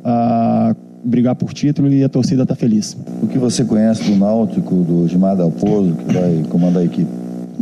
a 0.04 0.67
brigar 1.08 1.36
por 1.36 1.54
título 1.54 1.92
e 1.92 2.04
a 2.04 2.10
torcida 2.10 2.44
está 2.44 2.56
feliz. 2.56 2.98
O 3.24 3.28
que 3.28 3.38
você 3.38 3.64
conhece 3.64 4.04
do 4.04 4.16
Náutico, 4.18 4.76
do 4.76 5.08
Gilmar 5.08 5.36
Dalpozo, 5.36 5.94
que 5.94 6.14
vai 6.14 6.44
comandar 6.50 6.84
a 6.84 6.86
equipe? 6.86 7.10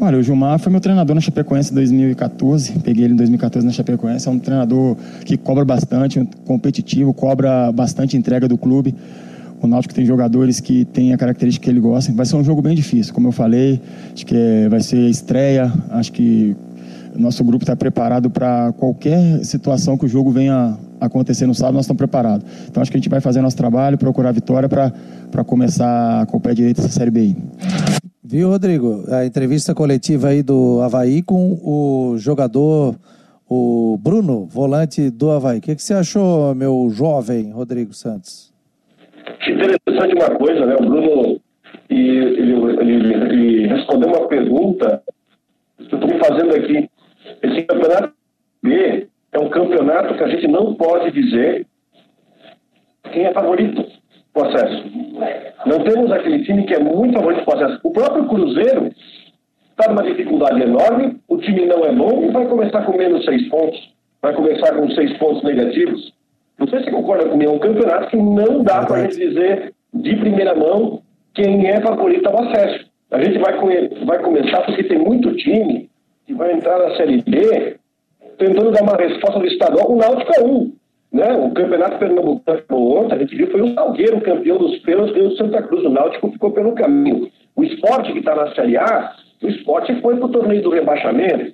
Olha, 0.01 0.17
o 0.17 0.23
Gilmar 0.23 0.59
foi 0.59 0.71
meu 0.71 0.81
treinador 0.81 1.15
na 1.15 1.21
Chapecoense 1.21 1.71
em 1.71 1.75
2014. 1.75 2.79
Peguei 2.79 3.05
ele 3.05 3.13
em 3.13 3.17
2014 3.17 3.65
na 3.65 3.71
Chapecoense. 3.71 4.27
É 4.27 4.31
um 4.31 4.39
treinador 4.39 4.97
que 5.23 5.37
cobra 5.37 5.63
bastante, 5.63 6.27
competitivo, 6.45 7.13
cobra 7.13 7.71
bastante 7.71 8.17
entrega 8.17 8.47
do 8.47 8.57
clube. 8.57 8.93
O 9.61 9.67
Náutico 9.67 9.93
tem 9.93 10.05
jogadores 10.05 10.59
que 10.59 10.83
têm 10.83 11.13
a 11.13 11.17
característica 11.17 11.63
que 11.63 11.69
ele 11.69 11.79
gosta. 11.79 12.11
Vai 12.11 12.25
ser 12.25 12.35
um 12.35 12.43
jogo 12.43 12.61
bem 12.61 12.75
difícil, 12.75 13.13
como 13.13 13.29
eu 13.29 13.31
falei. 13.31 13.79
Acho 14.13 14.25
que 14.25 14.35
é, 14.35 14.67
vai 14.67 14.81
ser 14.81 15.09
estreia. 15.09 15.71
Acho 15.89 16.11
que 16.11 16.55
nosso 17.15 17.43
grupo 17.43 17.63
está 17.63 17.75
preparado 17.75 18.29
para 18.29 18.73
qualquer 18.73 19.43
situação 19.45 19.97
que 19.97 20.05
o 20.05 20.09
jogo 20.09 20.29
venha 20.29 20.77
acontecer 20.99 21.45
no 21.45 21.53
sábado, 21.53 21.75
nós 21.75 21.85
estamos 21.85 21.97
preparados. 21.97 22.45
Então 22.69 22.81
acho 22.81 22.91
que 22.91 22.97
a 22.97 22.99
gente 22.99 23.09
vai 23.09 23.21
fazer 23.21 23.41
nosso 23.41 23.57
trabalho, 23.57 23.97
procurar 23.97 24.29
a 24.29 24.31
vitória 24.31 24.67
para 24.67 25.43
começar 25.43 26.25
com 26.27 26.37
o 26.37 26.41
pé 26.41 26.53
direito 26.53 26.79
essa 26.79 26.89
Série 26.89 27.11
B 27.11 27.19
aí. 27.19 27.35
Viu, 28.23 28.49
Rodrigo? 28.49 29.03
A 29.09 29.25
entrevista 29.25 29.75
coletiva 29.75 30.29
aí 30.29 30.41
do 30.41 30.81
Havaí 30.81 31.21
com 31.21 31.59
o 31.63 32.17
jogador, 32.17 32.95
o 33.47 33.99
Bruno, 34.01 34.45
volante 34.45 35.11
do 35.11 35.29
Havaí. 35.31 35.59
O 35.59 35.61
que, 35.61 35.75
que 35.75 35.83
você 35.83 35.93
achou, 35.93 36.55
meu 36.55 36.89
jovem 36.89 37.51
Rodrigo 37.51 37.93
Santos? 37.93 38.53
Interessante 39.47 40.15
uma 40.15 40.37
coisa, 40.37 40.65
né? 40.65 40.75
O 40.75 40.85
Bruno 40.85 41.39
ele, 41.89 42.53
ele, 42.79 43.13
ele 43.13 43.67
respondeu 43.67 44.09
uma 44.09 44.27
pergunta 44.27 45.01
que 45.77 45.93
eu 45.93 45.99
estou 45.99 46.09
me 46.09 46.19
fazendo 46.19 46.55
aqui. 46.55 46.89
Esse 47.43 47.61
campeonato 47.63 48.13
B 48.63 49.07
é 49.35 49.39
um 49.39 49.49
campeonato 49.49 50.15
que 50.15 50.23
a 50.23 50.27
gente 50.29 50.47
não 50.47 50.73
pode 50.75 51.11
dizer 51.11 51.67
quem 53.11 53.25
é 53.25 53.33
favorito 53.33 53.85
o 54.33 54.43
acesso. 54.43 54.83
Não 55.65 55.79
temos 55.83 56.11
aquele 56.11 56.43
time 56.43 56.65
que 56.65 56.73
é 56.73 56.79
muito 56.79 57.13
favorito 57.13 57.43
o 57.45 57.53
acesso. 57.53 57.79
O 57.83 57.91
próprio 57.91 58.27
Cruzeiro 58.27 58.89
está 59.71 59.91
numa 59.91 60.03
dificuldade 60.03 60.61
enorme, 60.61 61.17
o 61.27 61.37
time 61.37 61.65
não 61.65 61.83
é 61.85 61.91
bom 61.91 62.23
e 62.23 62.31
vai 62.31 62.45
começar 62.47 62.85
com 62.85 62.97
menos 62.97 63.25
seis 63.25 63.47
pontos. 63.49 63.93
Vai 64.21 64.33
começar 64.33 64.73
com 64.73 64.89
seis 64.91 65.17
pontos 65.17 65.43
negativos. 65.43 66.13
Não 66.57 66.67
sei 66.69 66.83
se 66.83 66.91
concorda 66.91 67.27
comigo, 67.27 67.51
é 67.51 67.55
um 67.55 67.59
campeonato 67.59 68.07
que 68.07 68.17
não 68.17 68.63
dá 68.63 68.85
para 68.85 68.95
a 68.95 69.01
gente 69.03 69.17
dizer 69.17 69.73
de 69.93 70.15
primeira 70.15 70.55
mão 70.55 71.01
quem 71.33 71.67
é 71.67 71.81
favorito 71.81 72.25
ao 72.27 72.41
acesso. 72.43 72.85
A 73.11 73.21
gente 73.21 73.37
vai, 73.39 73.53
vai 74.05 74.19
começar 74.19 74.61
porque 74.61 74.83
tem 74.83 74.97
muito 74.97 75.35
time 75.35 75.89
que 76.25 76.33
vai 76.33 76.53
entrar 76.53 76.79
na 76.79 76.95
Série 76.95 77.21
B 77.21 77.77
tentando 78.37 78.71
dar 78.71 78.83
uma 78.83 78.97
resposta 78.97 79.39
do 79.39 79.45
estadual. 79.45 79.91
O 79.91 79.97
Náutico 79.97 80.31
é 80.35 80.43
um. 80.43 80.73
Né? 81.11 81.33
O 81.33 81.51
Campeonato 81.51 81.97
Pernambucano 81.97 82.63
ontem, 82.71 83.15
a 83.15 83.19
gente 83.19 83.35
viu, 83.35 83.49
foi 83.51 83.61
o 83.61 83.73
Salgueiro, 83.73 84.21
campeão 84.21 84.57
dos 84.57 84.77
pelos, 84.79 85.11
ganhou 85.11 85.29
o 85.29 85.37
Santa 85.37 85.61
Cruz. 85.61 85.85
O 85.85 85.89
Náutico 85.89 86.31
ficou 86.31 86.51
pelo 86.51 86.73
caminho. 86.73 87.29
O 87.55 87.63
esporte 87.63 88.11
que 88.11 88.19
está 88.19 88.35
na 88.35 88.53
Série 88.53 88.77
A, 88.77 89.13
o 89.41 89.47
esporte 89.47 89.99
foi 90.01 90.17
para 90.17 90.25
o 90.25 90.31
torneio 90.31 90.61
do 90.61 90.69
rebaixamento. 90.69 91.53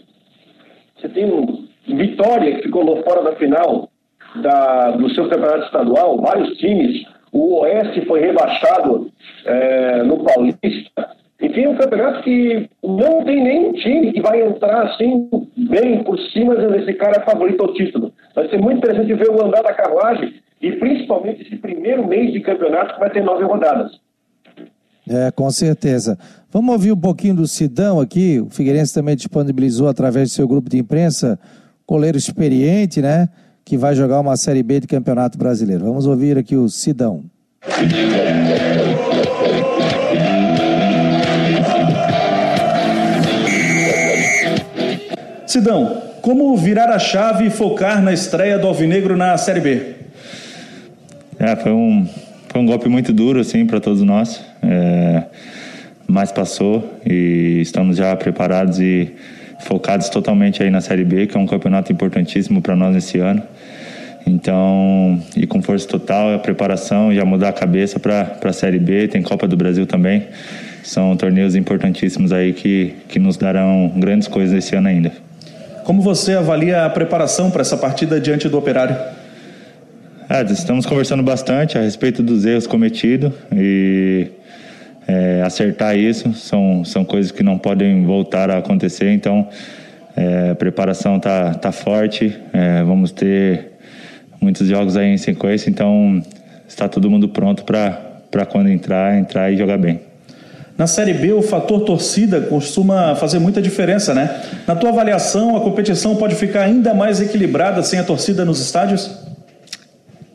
Você 0.98 1.10
tem 1.10 1.26
um 1.26 1.67
Vitória, 1.88 2.56
que 2.56 2.63
ficou 2.63 3.04
fora 3.04 3.24
da 3.24 3.36
final 3.36 3.89
da, 4.36 4.91
do 4.91 5.10
seu 5.13 5.28
campeonato 5.28 5.65
estadual, 5.65 6.22
vários 6.22 6.58
times. 6.58 7.06
O 7.32 7.62
Oeste 7.62 8.06
foi 8.06 8.20
rebaixado 8.20 9.10
é, 9.46 10.04
no 10.04 10.24
Paulista. 10.24 11.15
Enfim, 11.41 11.63
é 11.63 11.69
um 11.69 11.75
campeonato 11.75 12.21
que 12.23 12.69
não 12.84 13.23
tem 13.25 13.43
nenhum 13.43 13.73
time 13.73 14.13
que 14.13 14.21
vai 14.21 14.45
entrar 14.45 14.84
assim, 14.84 15.27
bem 15.58 16.04
por 16.04 16.17
cima, 16.30 16.56
dizendo 16.56 16.75
esse 16.75 16.93
cara 16.93 17.21
é 17.21 17.25
favorito 17.25 17.63
ao 17.63 17.73
título. 17.73 18.13
Vai 18.36 18.47
ser 18.49 18.60
muito 18.60 18.77
interessante 18.77 19.13
ver 19.13 19.30
o 19.30 19.43
andar 19.43 19.63
da 19.63 19.73
carruagem 19.73 20.36
e 20.62 20.71
principalmente 20.73 21.41
esse 21.41 21.56
primeiro 21.56 22.08
mês 22.08 22.32
de 22.32 22.41
campeonato 22.41 22.93
que 22.93 22.99
vai 22.99 23.10
ter 23.10 23.23
nove 23.23 23.43
rodadas. 23.43 23.91
É, 25.10 25.32
com 25.32 25.49
certeza. 25.49 26.17
Vamos 26.51 26.71
ouvir 26.73 26.91
um 26.91 26.99
pouquinho 26.99 27.36
do 27.36 27.47
Sidão 27.47 27.99
aqui. 27.99 28.39
O 28.39 28.49
Figueirense 28.49 28.93
também 28.93 29.15
disponibilizou 29.15 29.88
através 29.88 30.30
do 30.30 30.34
seu 30.34 30.47
grupo 30.47 30.69
de 30.69 30.77
imprensa, 30.77 31.39
coleiro 31.88 32.17
experiente, 32.17 33.01
né? 33.01 33.27
Que 33.65 33.77
vai 33.77 33.95
jogar 33.95 34.19
uma 34.19 34.38
Série 34.38 34.62
B 34.62 34.80
de 34.80 34.88
Campeonato 34.88 35.39
Brasileiro. 35.39 35.84
Vamos 35.86 36.06
ouvir 36.06 36.38
aqui 36.38 36.56
o 36.56 36.69
Sidão. 36.69 37.23
Sidão, 45.52 46.02
como 46.22 46.56
virar 46.56 46.90
a 46.90 46.98
chave 46.98 47.48
e 47.48 47.50
focar 47.50 48.02
na 48.02 48.14
estreia 48.14 48.58
do 48.58 48.68
Alvinegro 48.68 49.18
na 49.18 49.38
Série 49.38 49.60
B? 49.60 49.96
É, 51.38 51.58
foi 51.58 51.74
um, 51.74 52.08
foi 52.48 52.62
um 52.62 52.66
golpe 52.66 52.88
muito 52.88 53.12
duro 53.12 53.42
assim 53.42 53.66
para 53.66 53.82
todos 53.82 54.02
nós, 54.02 54.42
é, 54.64 55.24
mas 56.08 56.32
passou 56.32 56.98
e 57.06 57.60
estamos 57.60 57.98
já 57.98 58.16
preparados 58.16 58.80
e 58.80 59.14
focados 59.60 60.08
totalmente 60.08 60.64
aí 60.64 60.70
na 60.70 60.80
Série 60.80 61.04
B, 61.04 61.28
que 61.28 61.36
é 61.36 61.40
um 61.40 61.46
campeonato 61.46 61.92
importantíssimo 61.92 62.62
para 62.62 62.74
nós 62.74 62.96
nesse 62.96 63.18
ano. 63.18 63.44
Então, 64.26 65.22
e 65.36 65.46
com 65.46 65.62
força 65.62 65.86
total, 65.86 66.34
a 66.34 66.40
preparação, 66.40 67.14
já 67.14 67.26
mudar 67.26 67.50
a 67.50 67.54
cabeça 67.54 68.00
para 68.00 68.38
a 68.42 68.54
Série 68.54 68.80
B, 68.80 69.10
tem 69.10 69.22
Copa 69.22 69.50
do 69.50 69.58
Brasil 69.58 69.86
também. 69.86 70.28
São 70.82 71.18
torneios 71.18 71.56
importantíssimos 71.56 72.32
aí 72.32 72.54
que, 72.54 72.94
que 73.10 73.20
nos 73.20 73.36
darão 73.36 73.92
grandes 73.98 74.30
coisas 74.30 74.56
esse 74.56 74.74
ano 74.78 74.88
ainda. 74.88 75.12
Como 75.84 76.02
você 76.02 76.34
avalia 76.34 76.86
a 76.86 76.89
preparação 76.89 77.50
para 77.50 77.62
essa 77.62 77.76
partida 77.76 78.20
diante 78.20 78.48
do 78.48 78.58
Operário? 78.58 78.96
É, 80.30 80.44
estamos 80.44 80.86
conversando 80.86 81.24
bastante 81.24 81.78
a 81.78 81.82
respeito 81.82 82.22
dos 82.22 82.46
erros 82.46 82.67
cometidos 82.67 83.34
e 83.52 84.28
é, 85.08 85.41
acertar 85.44 85.98
isso 85.98 86.34
são, 86.34 86.86
são 86.86 87.04
coisas 87.04 87.32
que 87.32 87.44
não 87.44 87.58
podem 87.58 88.06
voltar 88.06 88.50
a 88.50 88.60
acontecer. 88.60 89.12
Então, 89.12 89.50
é, 90.15 90.52
a 90.52 90.56
preparação 90.56 91.20
tá, 91.20 91.54
tá 91.56 91.72
forte, 91.72 92.38
é, 92.54 92.84
vamos 92.84 93.12
ter 93.12 93.72
muitos 94.39 94.67
jogos 94.67 94.96
aí 94.96 95.08
em 95.08 95.17
sequência, 95.17 95.70
então 95.70 96.22
está 96.67 96.88
todo 96.88 97.10
mundo 97.10 97.28
pronto 97.28 97.63
para 97.63 98.46
quando 98.46 98.70
entrar, 98.70 99.17
entrar 99.17 99.52
e 99.52 99.58
jogar 99.58 99.78
bem. 99.78 100.11
Na 100.78 100.88
Série 100.88 101.14
B, 101.14 101.34
o 101.34 101.42
fator 101.42 101.82
torcida 101.82 102.42
costuma 102.42 103.16
fazer 103.16 103.40
muita 103.40 103.62
diferença, 103.62 104.14
né? 104.14 104.42
Na 104.68 104.76
tua 104.76 104.90
avaliação, 104.90 105.56
a 105.56 105.62
competição 105.62 106.16
pode 106.16 106.36
ficar 106.36 106.64
ainda 106.64 106.94
mais 106.94 107.22
equilibrada 107.22 107.84
sem 107.84 108.00
a 108.00 108.04
torcida 108.04 108.44
nos 108.46 108.60
estádios? 108.60 109.12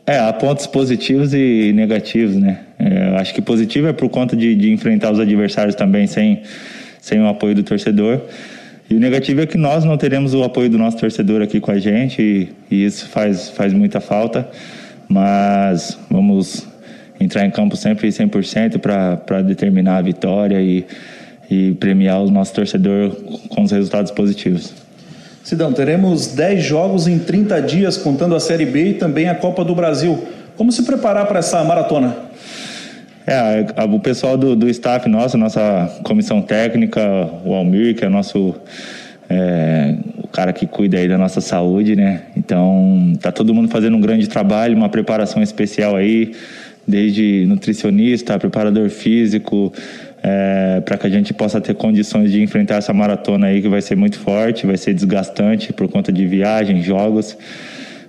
É, 0.05 0.19
há 0.19 0.31
pontos 0.31 0.65
positivos 0.65 1.33
e 1.33 1.73
negativos, 1.73 2.35
né? 2.35 2.59
É, 2.79 3.17
acho 3.19 3.33
que 3.33 3.41
positivo 3.41 3.87
é 3.87 3.93
por 3.93 4.07
conta 4.07 4.37
de, 4.37 4.55
de, 4.55 4.71
enfrentar 4.71 5.11
os 5.11 5.19
adversários 5.19 5.75
também 5.75 6.07
sem, 6.07 6.43
sem 7.01 7.19
o 7.19 7.27
apoio 7.27 7.53
do 7.53 7.63
torcedor. 7.63 8.21
E 8.89 8.95
o 8.95 8.99
negativo 8.99 9.41
é 9.41 9.45
que 9.45 9.57
nós 9.57 9.83
não 9.83 9.97
teremos 9.97 10.33
o 10.33 10.43
apoio 10.43 10.69
do 10.69 10.77
nosso 10.77 10.95
torcedor 10.97 11.41
aqui 11.41 11.59
com 11.59 11.71
a 11.71 11.77
gente 11.77 12.21
e, 12.21 12.49
e 12.71 12.85
isso 12.85 13.09
faz, 13.09 13.49
faz 13.49 13.73
muita 13.73 13.99
falta. 13.99 14.47
Mas 15.09 15.99
vamos 16.09 16.65
entrar 17.19 17.45
em 17.45 17.51
campo 17.51 17.75
sempre 17.75 18.07
100% 18.09 18.79
para 18.79 19.41
determinar 19.41 19.97
a 19.97 20.01
vitória 20.01 20.61
e, 20.61 20.85
e 21.49 21.73
premiar 21.75 22.21
o 22.21 22.29
nosso 22.29 22.53
torcedor 22.53 23.11
com 23.49 23.63
os 23.63 23.71
resultados 23.71 24.11
positivos. 24.11 24.73
Sidão, 25.43 25.71
teremos 25.71 26.27
10 26.27 26.63
jogos 26.63 27.07
em 27.07 27.19
30 27.19 27.61
dias, 27.61 27.97
contando 27.97 28.35
a 28.35 28.39
Série 28.39 28.65
B 28.65 28.89
e 28.89 28.93
também 28.95 29.29
a 29.29 29.35
Copa 29.35 29.63
do 29.63 29.73
Brasil. 29.73 30.21
Como 30.57 30.71
se 30.71 30.83
preparar 30.83 31.25
para 31.25 31.39
essa 31.39 31.63
maratona? 31.63 32.17
É, 33.25 33.65
o 33.83 33.99
pessoal 33.99 34.37
do, 34.37 34.55
do 34.55 34.69
staff 34.69 35.07
nosso, 35.07 35.37
nossa 35.37 35.99
comissão 36.03 36.41
técnica, 36.41 37.01
o 37.45 37.53
Almir, 37.53 37.95
que 37.95 38.03
é 38.03 38.07
o 38.07 38.09
nosso 38.09 38.55
é, 39.29 39.95
o 40.17 40.27
cara 40.27 40.53
que 40.53 40.65
cuida 40.65 40.97
aí 40.97 41.07
da 41.07 41.17
nossa 41.17 41.41
saúde, 41.41 41.95
né? 41.95 42.23
Então, 42.35 43.13
tá 43.21 43.31
todo 43.31 43.53
mundo 43.53 43.69
fazendo 43.69 43.97
um 43.97 44.01
grande 44.01 44.27
trabalho, 44.27 44.75
uma 44.75 44.89
preparação 44.89 45.41
especial 45.41 45.95
aí 45.95 46.31
desde 46.87 47.45
nutricionista, 47.45 48.39
preparador 48.39 48.89
físico, 48.89 49.73
é, 50.23 50.81
para 50.81 50.97
que 50.97 51.05
a 51.05 51.09
gente 51.09 51.33
possa 51.33 51.59
ter 51.59 51.75
condições 51.75 52.31
de 52.31 52.41
enfrentar 52.41 52.75
essa 52.75 52.93
maratona 52.93 53.47
aí 53.47 53.61
que 53.61 53.67
vai 53.67 53.81
ser 53.81 53.95
muito 53.95 54.17
forte, 54.17 54.65
vai 54.65 54.77
ser 54.77 54.93
desgastante 54.93 55.73
por 55.73 55.87
conta 55.89 56.11
de 56.11 56.25
viagem, 56.25 56.81
jogos, 56.81 57.37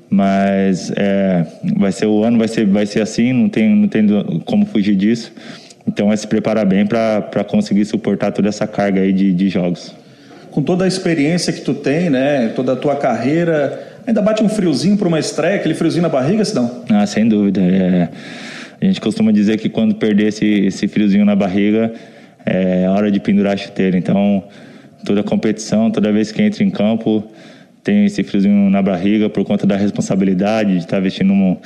mas 0.09 0.93
é, 0.97 1.45
vai 1.77 1.91
ser 1.91 2.07
o 2.07 2.23
ano 2.23 2.39
vai 2.39 2.49
ser 2.49 2.67
vai 2.67 2.87
ser 2.87 3.03
assim, 3.03 3.33
não 3.33 3.49
tem 3.49 3.75
não 3.75 3.89
tem 3.89 4.07
como 4.45 4.65
fugir 4.65 4.95
disso. 4.95 5.33
Então 5.87 6.13
é 6.13 6.17
se 6.17 6.27
preparar 6.27 6.67
bem 6.67 6.87
para 6.87 7.45
conseguir 7.45 7.85
suportar 7.85 8.31
toda 8.31 8.49
essa 8.49 8.67
carga 8.67 9.01
aí 9.01 9.13
de, 9.13 9.33
de 9.33 9.49
jogos. 9.49 9.95
Com 10.51 10.63
toda 10.63 10.85
a 10.85 10.89
experiência 10.89 11.53
que 11.53 11.63
tu 11.63 11.75
tem, 11.75 12.11
né, 12.11 12.53
toda 12.55 12.75
a 12.75 12.77
tua 12.77 12.97
carreira, 12.97 13.87
ainda 14.07 14.21
bate 14.21 14.43
um 14.43 14.49
friozinho 14.49 14.97
para 14.97 15.09
uma 15.09 15.19
estreia, 15.19 15.57
aquele 15.57 15.75
friozinho 15.75 16.03
na 16.03 16.09
barriga, 16.09 16.45
Sidão? 16.45 16.85
Ah, 16.91 17.07
sem 17.07 17.27
dúvida. 17.27 17.61
É 17.61 18.09
a 18.81 18.85
gente 18.85 19.01
costuma 19.01 19.33
dizer 19.33 19.59
que 19.59 19.69
quando 19.69 19.95
perder 19.95 20.29
esse, 20.29 20.47
esse 20.47 20.87
friozinho 20.87 21.25
na 21.25 21.35
barriga, 21.35 21.93
é 22.47 22.89
hora 22.89 23.11
de 23.11 23.21
pendurar 23.21 23.55
a 23.55 23.57
chuteira. 23.57 23.99
Então, 23.99 24.45
toda 25.05 25.23
competição, 25.23 25.91
toda 25.91 26.13
vez 26.13 26.31
que 26.31 26.43
entra 26.43 26.63
em 26.63 26.71
campo, 26.71 27.25
tem 27.83 28.05
esse 28.05 28.23
friozinho 28.23 28.71
na 28.71 28.81
barriga 28.83 29.29
por 29.29 29.45
conta 29.45 29.67
da 29.67 29.77
responsabilidade 29.77 30.73
de 30.73 30.79
estar 30.79 31.01
vestindo 31.01 31.33
uma, 31.33 31.59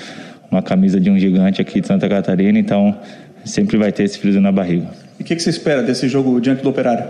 uma 0.51 0.63
camisa 0.63 0.99
de 0.99 1.11
um 1.11 1.19
gigante 1.19 1.61
aqui 1.61 1.81
de 1.81 1.87
Santa 1.87 2.09
Catarina. 2.09 2.59
Então, 2.59 2.99
sempre 3.45 3.77
vai 3.77 3.93
ter 3.93 4.05
esse 4.05 4.19
friozinho 4.19 4.43
na 4.43 4.53
barriga. 4.53 4.87
E 5.19 5.23
o 5.23 5.25
que, 5.25 5.37
que 5.37 5.43
você 5.43 5.51
espera 5.51 5.83
desse 5.83 6.09
jogo 6.09 6.41
diante 6.41 6.63
do 6.63 6.71
Operário? 6.71 7.05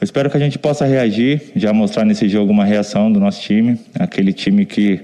Eu 0.00 0.04
espero 0.04 0.30
que 0.30 0.36
a 0.36 0.40
gente 0.40 0.58
possa 0.58 0.84
reagir, 0.84 1.42
já 1.56 1.72
mostrar 1.72 2.04
nesse 2.04 2.28
jogo 2.28 2.52
uma 2.52 2.64
reação 2.64 3.10
do 3.10 3.18
nosso 3.18 3.42
time, 3.42 3.78
aquele 3.98 4.32
time 4.32 4.64
que, 4.64 5.00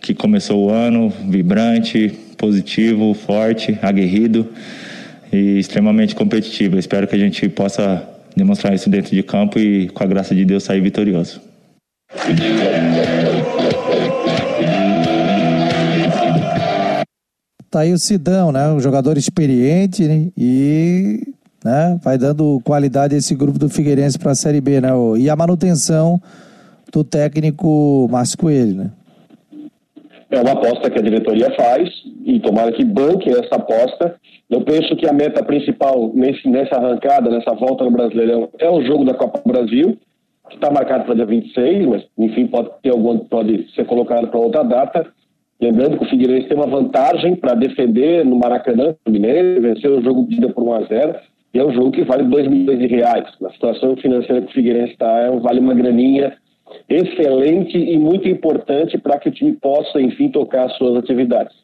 que 0.00 0.14
começou 0.14 0.66
o 0.66 0.70
ano 0.70 1.12
vibrante, 1.28 2.12
positivo, 2.36 3.12
forte, 3.14 3.78
aguerrido 3.82 4.48
e 5.32 5.58
extremamente 5.58 6.14
competitivo. 6.14 6.76
Eu 6.76 6.80
espero 6.80 7.06
que 7.06 7.14
a 7.14 7.18
gente 7.18 7.48
possa 7.48 8.06
demonstrar 8.36 8.74
isso 8.74 8.90
dentro 8.90 9.14
de 9.14 9.22
campo 9.22 9.58
e, 9.58 9.88
com 9.88 10.02
a 10.02 10.06
graça 10.06 10.34
de 10.34 10.44
Deus, 10.44 10.62
sair 10.62 10.80
vitorioso. 10.80 11.40
Tá 17.70 17.80
aí 17.80 17.92
o 17.92 17.98
Sidão, 17.98 18.52
né? 18.52 18.68
Um 18.68 18.80
jogador 18.80 19.18
experiente 19.18 20.04
né? 20.04 20.28
e 20.36 21.20
né? 21.64 21.98
vai 22.02 22.16
dando 22.16 22.60
qualidade 22.64 23.14
a 23.14 23.18
esse 23.18 23.34
grupo 23.34 23.58
do 23.58 23.68
Figueirense 23.68 24.18
para 24.18 24.32
a 24.32 24.36
Série 24.36 24.60
B, 24.60 24.80
né? 24.80 24.90
E 25.18 25.28
a 25.28 25.36
manutenção 25.36 26.20
do 26.92 27.02
técnico 27.02 28.08
Márcio 28.10 28.38
Coelho, 28.38 28.76
né? 28.76 28.90
É 30.36 30.40
uma 30.40 30.52
aposta 30.52 30.90
que 30.90 30.98
a 30.98 31.02
diretoria 31.02 31.50
faz 31.54 31.88
e 32.24 32.38
tomara 32.40 32.72
que 32.72 32.84
banque 32.84 33.30
essa 33.30 33.56
aposta. 33.56 34.16
Eu 34.50 34.60
penso 34.60 34.94
que 34.96 35.08
a 35.08 35.12
meta 35.12 35.42
principal 35.42 36.10
nesse, 36.14 36.48
nessa 36.48 36.76
arrancada, 36.76 37.30
nessa 37.30 37.52
volta 37.54 37.84
no 37.84 37.90
Brasileirão, 37.90 38.48
é 38.58 38.68
o 38.68 38.82
jogo 38.82 39.04
da 39.04 39.14
Copa 39.14 39.40
do 39.44 39.52
Brasil, 39.52 39.96
que 40.48 40.56
está 40.56 40.70
marcado 40.70 41.04
para 41.04 41.14
dia 41.14 41.26
26, 41.26 41.86
mas 41.86 42.04
enfim, 42.18 42.46
pode 42.46 42.70
ter 42.82 42.90
algum, 42.90 43.18
pode 43.18 43.70
ser 43.74 43.84
colocado 43.86 44.28
para 44.28 44.38
outra 44.38 44.62
data. 44.62 45.06
Lembrando 45.60 45.98
que 45.98 46.04
o 46.04 46.08
Figueirense 46.08 46.48
tem 46.48 46.56
uma 46.56 46.66
vantagem 46.66 47.34
para 47.34 47.54
defender 47.54 48.24
no 48.24 48.36
Maracanã, 48.36 48.94
no 49.06 49.12
Mineiro, 49.12 49.62
vencer 49.62 49.90
o 49.90 50.02
jogo 50.02 50.26
de 50.28 50.52
por 50.52 50.62
1 50.62 50.72
a 50.74 50.82
0 50.82 51.14
e 51.54 51.58
é 51.58 51.64
um 51.64 51.72
jogo 51.72 51.90
que 51.90 52.04
vale 52.04 52.24
2 52.24 52.48
milhões 52.48 52.78
de 52.78 52.86
reais. 52.86 53.24
Na 53.40 53.50
situação 53.50 53.96
financeira 53.96 54.42
que 54.42 54.50
o 54.50 54.52
Figueirense 54.52 54.92
está, 54.92 55.20
é, 55.20 55.30
vale 55.38 55.60
uma 55.60 55.72
graninha 55.72 56.36
excelente 56.88 57.76
e 57.76 57.98
muito 57.98 58.28
importante 58.28 58.98
para 58.98 59.18
que 59.18 59.28
o 59.28 59.32
time 59.32 59.52
possa, 59.52 60.00
enfim, 60.00 60.28
tocar 60.28 60.66
as 60.66 60.76
suas 60.76 60.96
atividades. 60.96 61.54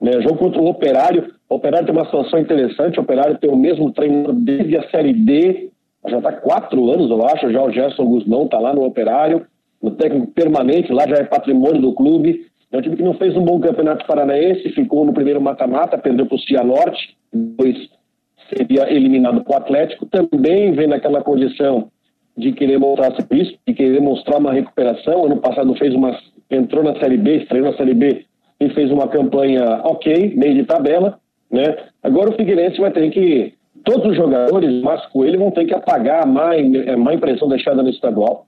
Né, 0.00 0.12
jogo 0.20 0.36
contra 0.36 0.60
o 0.60 0.68
Operário, 0.68 1.32
o 1.48 1.54
Operário 1.54 1.86
tem 1.86 1.96
uma 1.96 2.04
situação 2.04 2.38
interessante, 2.38 2.98
o 2.98 3.02
Operário 3.02 3.38
tem 3.38 3.50
o 3.50 3.56
mesmo 3.56 3.92
treinador 3.92 4.34
desde 4.34 4.76
a 4.76 4.88
Série 4.90 5.12
D, 5.12 5.70
já 6.06 6.18
está 6.18 6.32
quatro 6.32 6.90
anos, 6.90 7.10
eu 7.10 7.24
acho, 7.26 7.50
já 7.50 7.62
o 7.62 7.72
Gerson 7.72 8.04
Guzmão 8.04 8.44
está 8.44 8.58
lá 8.58 8.74
no 8.74 8.84
Operário, 8.84 9.46
no 9.82 9.92
técnico 9.92 10.28
permanente, 10.28 10.92
lá 10.92 11.06
já 11.08 11.16
é 11.16 11.24
patrimônio 11.24 11.80
do 11.80 11.94
clube, 11.94 12.46
é 12.70 12.76
um 12.76 12.82
time 12.82 12.96
que 12.96 13.02
não 13.02 13.14
fez 13.14 13.36
um 13.36 13.44
bom 13.44 13.58
campeonato 13.60 14.06
paranaense, 14.06 14.68
ficou 14.70 15.04
no 15.04 15.14
primeiro 15.14 15.40
mata-mata, 15.40 15.96
perdeu 15.96 16.26
para 16.26 16.36
o 16.36 16.40
Cianorte, 16.40 17.16
depois 17.32 17.76
seria 18.54 18.92
eliminado 18.92 19.42
para 19.42 19.54
o 19.54 19.56
Atlético, 19.56 20.06
também 20.06 20.72
vem 20.72 20.86
naquela 20.86 21.22
condição 21.22 21.90
de 22.36 22.52
querer 22.52 22.78
mostrar 22.78 23.14
serviço, 23.14 23.56
de 23.66 23.74
querer 23.74 24.00
mostrar 24.00 24.38
uma 24.38 24.52
recuperação. 24.52 25.24
Ano 25.24 25.38
passado 25.38 25.74
fez 25.76 25.94
uma, 25.94 26.18
entrou 26.50 26.84
na 26.84 26.98
Série 27.00 27.16
B, 27.16 27.38
estreou 27.38 27.70
na 27.70 27.76
Série 27.76 27.94
B 27.94 28.24
e 28.60 28.68
fez 28.70 28.90
uma 28.90 29.08
campanha 29.08 29.80
ok, 29.84 30.34
meio 30.36 30.54
de 30.54 30.64
tabela, 30.64 31.18
né? 31.50 31.76
Agora 32.02 32.30
o 32.30 32.34
Figueirense 32.34 32.80
vai 32.80 32.90
ter 32.90 33.10
que 33.10 33.54
todos 33.84 34.10
os 34.10 34.16
jogadores, 34.16 34.82
mas 34.82 35.04
Coelho, 35.06 35.38
vão 35.38 35.50
ter 35.50 35.64
que 35.64 35.74
apagar 35.74 36.24
a 36.24 36.26
má, 36.26 36.50
a 36.52 36.96
má 36.96 37.14
impressão 37.14 37.48
deixada 37.48 37.82
no 37.82 37.90
estadual, 37.90 38.46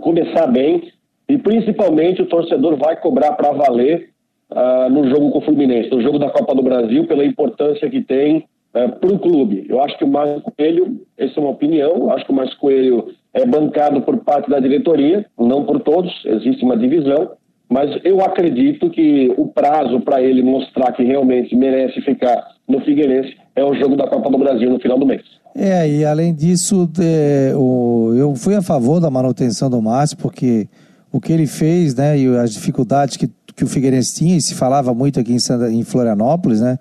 começar 0.00 0.46
bem 0.46 0.92
e 1.28 1.36
principalmente 1.38 2.22
o 2.22 2.26
torcedor 2.26 2.76
vai 2.76 2.96
cobrar 2.96 3.32
para 3.32 3.52
valer 3.52 4.10
uh, 4.50 4.90
no 4.90 5.08
jogo 5.08 5.30
com 5.30 5.38
o 5.38 5.42
Fluminense, 5.42 5.90
no 5.90 6.02
jogo 6.02 6.18
da 6.18 6.30
Copa 6.30 6.54
do 6.54 6.62
Brasil, 6.62 7.06
pela 7.06 7.24
importância 7.24 7.88
que 7.88 8.02
tem 8.02 8.44
ah, 8.74 8.88
para 8.88 9.12
o 9.12 9.18
clube. 9.18 9.66
Eu 9.68 9.82
acho 9.82 9.98
que 9.98 10.04
o 10.04 10.08
Márcio 10.08 10.42
Coelho, 10.42 11.00
essa 11.18 11.38
é 11.38 11.40
uma 11.40 11.50
opinião, 11.50 12.10
acho 12.10 12.24
que 12.24 12.32
o 12.32 12.34
Márcio 12.34 12.58
Coelho 12.58 13.08
é 13.34 13.44
bancado 13.46 14.02
por 14.02 14.18
parte 14.18 14.50
da 14.50 14.60
diretoria, 14.60 15.26
não 15.38 15.64
por 15.64 15.80
todos, 15.80 16.12
existe 16.24 16.64
uma 16.64 16.76
divisão, 16.76 17.32
mas 17.68 17.90
eu 18.04 18.20
acredito 18.20 18.90
que 18.90 19.32
o 19.36 19.46
prazo 19.48 20.00
para 20.00 20.22
ele 20.22 20.42
mostrar 20.42 20.92
que 20.92 21.02
realmente 21.02 21.56
merece 21.56 22.00
ficar 22.02 22.52
no 22.68 22.80
Figueirense 22.80 23.34
é 23.56 23.64
o 23.64 23.74
jogo 23.74 23.96
da 23.96 24.06
Copa 24.06 24.30
do 24.30 24.38
Brasil 24.38 24.70
no 24.70 24.78
final 24.78 24.98
do 24.98 25.06
mês. 25.06 25.22
É, 25.54 25.88
e 25.88 26.04
além 26.04 26.34
disso, 26.34 26.90
é, 26.98 27.50
eu 27.52 28.34
fui 28.36 28.54
a 28.54 28.62
favor 28.62 29.00
da 29.00 29.10
manutenção 29.10 29.68
do 29.68 29.80
Márcio, 29.82 30.16
porque 30.16 30.66
o 31.10 31.20
que 31.20 31.32
ele 31.32 31.46
fez, 31.46 31.94
né, 31.94 32.18
e 32.18 32.26
as 32.36 32.52
dificuldades 32.52 33.16
que, 33.16 33.28
que 33.54 33.64
o 33.64 33.66
Figueirense 33.66 34.16
tinha, 34.16 34.36
e 34.36 34.40
se 34.40 34.54
falava 34.54 34.94
muito 34.94 35.20
aqui 35.20 35.34
em 35.34 35.84
Florianópolis, 35.84 36.60
né, 36.60 36.78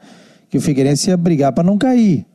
que 0.51 0.57
o 0.57 0.61
Figueirense 0.61 1.09
ia 1.09 1.15
brigar 1.15 1.53
para 1.53 1.63
não 1.63 1.77
cair. 1.77 2.25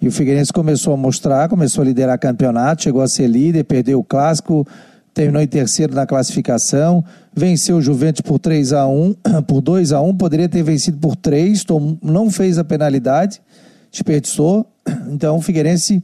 E 0.00 0.06
o 0.06 0.12
Figueirense 0.12 0.52
começou 0.52 0.94
a 0.94 0.96
mostrar, 0.96 1.48
começou 1.48 1.82
a 1.82 1.84
liderar 1.84 2.16
campeonato, 2.16 2.84
chegou 2.84 3.02
a 3.02 3.08
ser 3.08 3.26
líder, 3.26 3.64
perdeu 3.64 3.98
o 3.98 4.04
clássico, 4.04 4.64
terminou 5.12 5.42
em 5.42 5.46
terceiro 5.46 5.92
na 5.92 6.06
classificação, 6.06 7.04
venceu 7.34 7.78
o 7.78 7.82
Juventus 7.82 8.20
por 8.20 8.38
3 8.38 8.72
a 8.72 8.86
1 8.86 9.14
por 9.48 9.60
2 9.60 9.92
a 9.92 10.00
1 10.00 10.16
poderia 10.16 10.48
ter 10.48 10.62
vencido 10.62 10.98
por 10.98 11.16
3, 11.16 11.64
não 12.00 12.30
fez 12.30 12.58
a 12.58 12.64
penalidade, 12.64 13.42
desperdiçou. 13.90 14.64
Então 15.10 15.36
o 15.36 15.42
Figueirense 15.42 16.02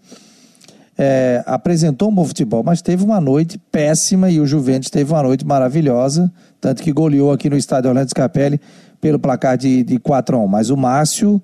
é, 0.98 1.42
apresentou 1.46 2.10
um 2.10 2.14
bom 2.14 2.24
futebol, 2.24 2.64
mas 2.64 2.82
teve 2.82 3.04
uma 3.04 3.20
noite 3.20 3.58
péssima 3.70 4.28
e 4.28 4.40
o 4.40 4.46
Juventus 4.46 4.90
teve 4.90 5.12
uma 5.12 5.22
noite 5.22 5.46
maravilhosa, 5.46 6.30
tanto 6.60 6.82
que 6.82 6.92
goleou 6.92 7.30
aqui 7.30 7.48
no 7.48 7.56
estádio 7.56 7.90
Orlando 7.90 8.10
Scapelli 8.10 8.60
pelo 9.04 9.18
placar 9.18 9.58
de, 9.58 9.82
de 9.82 9.98
4 9.98 10.34
a 10.34 10.40
1 10.40 10.48
Mas 10.48 10.70
o 10.70 10.78
Márcio 10.78 11.42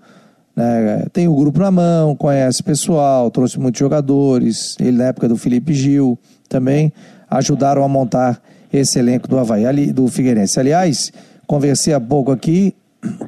né, 0.56 1.04
tem 1.12 1.28
o 1.28 1.34
grupo 1.36 1.60
na 1.60 1.70
mão, 1.70 2.16
conhece 2.16 2.62
pessoal, 2.62 3.30
trouxe 3.30 3.60
muitos 3.60 3.78
jogadores, 3.78 4.78
ele 4.80 4.96
na 4.96 5.08
época 5.08 5.28
do 5.28 5.36
Felipe 5.36 5.74
Gil 5.74 6.18
também 6.48 6.90
ajudaram 7.28 7.84
a 7.84 7.88
montar 7.88 8.40
esse 8.72 8.98
elenco 8.98 9.28
do 9.28 9.38
Havaí, 9.38 9.66
ali, 9.66 9.92
do 9.92 10.08
Figueirense. 10.08 10.58
Aliás, 10.58 11.12
conversei 11.46 11.92
há 11.92 12.00
pouco 12.00 12.32
aqui 12.32 12.74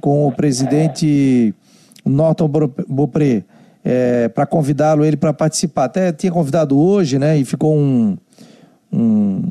com 0.00 0.26
o 0.26 0.32
presidente 0.32 1.54
Norton 2.02 2.48
Beaupré, 2.88 3.44
é, 3.84 4.28
para 4.28 4.46
convidá-lo 4.46 5.04
ele 5.04 5.18
para 5.18 5.34
participar. 5.34 5.84
Até 5.84 6.10
tinha 6.10 6.32
convidado 6.32 6.78
hoje, 6.78 7.18
né? 7.18 7.36
E 7.36 7.44
ficou 7.44 7.76
um. 7.76 8.16
um 8.90 9.42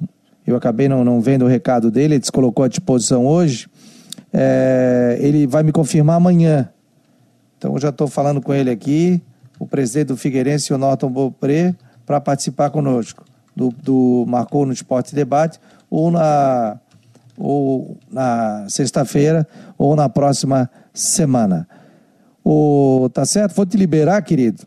eu 0.47 0.55
acabei 0.55 0.89
não, 0.89 1.05
não 1.05 1.21
vendo 1.21 1.45
o 1.45 1.47
recado 1.47 1.91
dele, 1.91 2.15
ele 2.15 2.25
se 2.25 2.31
colocou 2.31 2.65
à 2.65 2.67
disposição 2.67 3.27
hoje. 3.27 3.67
É, 4.33 5.17
ele 5.19 5.45
vai 5.45 5.63
me 5.63 5.71
confirmar 5.71 6.17
amanhã. 6.17 6.69
Então 7.57 7.73
eu 7.73 7.79
já 7.79 7.89
estou 7.89 8.07
falando 8.07 8.41
com 8.41 8.53
ele 8.53 8.69
aqui, 8.69 9.21
o 9.59 9.67
presidente 9.67 10.07
do 10.07 10.17
Figueirense, 10.17 10.73
o 10.73 10.77
Norton 10.77 11.09
Beaupré, 11.09 11.75
para 12.05 12.19
participar 12.19 12.69
conosco 12.69 13.23
do, 13.55 13.69
do 13.69 14.25
Marcou 14.27 14.65
no 14.65 14.73
Esporte 14.73 15.13
Debate, 15.13 15.59
ou 15.89 16.09
na, 16.09 16.79
ou 17.37 17.97
na 18.11 18.65
sexta-feira, 18.69 19.47
ou 19.77 19.95
na 19.95 20.09
próxima 20.09 20.69
semana. 20.93 21.67
O, 22.43 23.09
tá 23.13 23.25
certo? 23.25 23.53
Vou 23.53 23.65
te 23.65 23.77
liberar, 23.77 24.21
querido. 24.23 24.63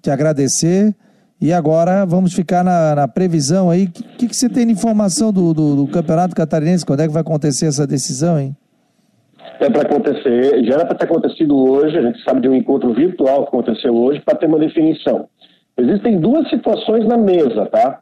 Te 0.00 0.10
agradecer. 0.10 0.94
E 1.40 1.52
agora 1.52 2.06
vamos 2.06 2.32
ficar 2.32 2.62
na, 2.62 2.94
na 2.94 3.08
previsão 3.08 3.68
aí. 3.68 3.84
O 3.84 3.90
que, 3.90 4.28
que, 4.28 4.36
você 4.36 4.48
tem 4.48 4.66
de 4.66 4.72
informação 4.72 5.32
do, 5.32 5.52
do, 5.52 5.76
do, 5.76 5.88
Campeonato 5.88 6.34
Catarinense? 6.34 6.86
Quando 6.86 7.00
é 7.00 7.06
que 7.08 7.12
vai 7.12 7.20
acontecer 7.22 7.66
essa 7.66 7.86
decisão, 7.86 8.38
hein? 8.38 8.56
É 9.62 9.70
para 9.70 9.82
acontecer, 9.82 10.64
já 10.64 10.74
era 10.74 10.86
para 10.86 10.96
ter 10.96 11.04
acontecido 11.04 11.56
hoje, 11.56 11.96
a 11.96 12.02
gente 12.02 12.20
sabe 12.24 12.40
de 12.40 12.48
um 12.48 12.54
encontro 12.54 12.92
virtual 12.92 13.42
que 13.42 13.48
aconteceu 13.50 13.94
hoje, 13.94 14.20
para 14.20 14.36
ter 14.36 14.46
uma 14.46 14.58
definição. 14.58 15.28
Existem 15.78 16.18
duas 16.18 16.50
situações 16.50 17.06
na 17.06 17.16
mesa, 17.16 17.66
tá? 17.66 18.00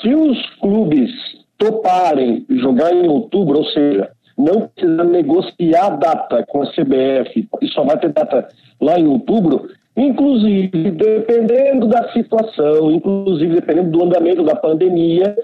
Se 0.00 0.14
os 0.14 0.38
clubes 0.60 1.10
toparem 1.58 2.46
jogar 2.48 2.94
em 2.94 3.08
outubro, 3.08 3.58
ou 3.58 3.64
seja, 3.64 4.12
não 4.38 4.68
precisa 4.68 5.02
negociar 5.02 5.90
data 5.98 6.44
com 6.46 6.62
a 6.62 6.66
CBF 6.66 7.48
e 7.60 7.66
só 7.68 7.82
vai 7.82 7.98
ter 7.98 8.12
data 8.12 8.46
lá 8.80 8.96
em 8.96 9.08
outubro, 9.08 9.70
inclusive 9.96 10.92
dependendo 10.92 11.88
da 11.88 12.12
situação, 12.12 12.92
inclusive 12.92 13.56
dependendo 13.56 13.90
do 13.90 14.04
andamento 14.04 14.44
da 14.44 14.54
pandemia, 14.54 15.36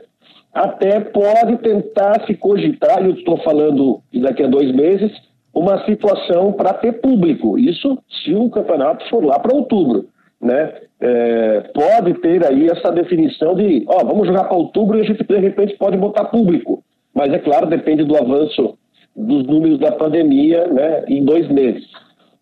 até 0.55 1.01
pode 1.01 1.57
tentar 1.59 2.25
se 2.27 2.35
cogitar, 2.35 3.03
e 3.03 3.07
eu 3.07 3.15
estou 3.15 3.39
falando 3.39 4.01
daqui 4.15 4.45
a 4.45 4.47
dois 4.47 4.73
meses, 4.73 5.11
uma 5.55 5.85
situação 5.85 6.53
para 6.53 6.75
ter 6.75 7.01
público. 7.01 7.59
Isso 7.59 7.99
se 8.23 8.35
o 8.35 8.51
campeonato 8.51 9.09
for 9.09 9.25
lá 9.25 9.39
para 9.39 9.57
outubro. 9.57 10.07
Né? 10.41 10.73
É, 11.01 11.61
pode 11.75 12.15
ter 12.21 12.47
aí 12.47 12.67
essa 12.67 12.93
definição 12.93 13.55
de, 13.55 13.85
ó, 13.89 14.05
vamos 14.05 14.27
jogar 14.27 14.45
para 14.45 14.57
outubro 14.57 14.99
e 14.99 15.01
a 15.01 15.05
gente 15.05 15.25
de 15.25 15.39
repente 15.39 15.77
pode 15.77 15.97
botar 15.97 16.27
público. 16.27 16.83
Mas 17.15 17.33
é 17.33 17.39
claro, 17.39 17.67
depende 17.67 18.05
do 18.05 18.17
avanço 18.17 18.79
dos 19.17 19.45
números 19.45 19.81
da 19.81 19.91
pandemia 19.93 20.67
né, 20.69 21.05
em 21.09 21.25
dois 21.25 21.49
meses. 21.49 21.85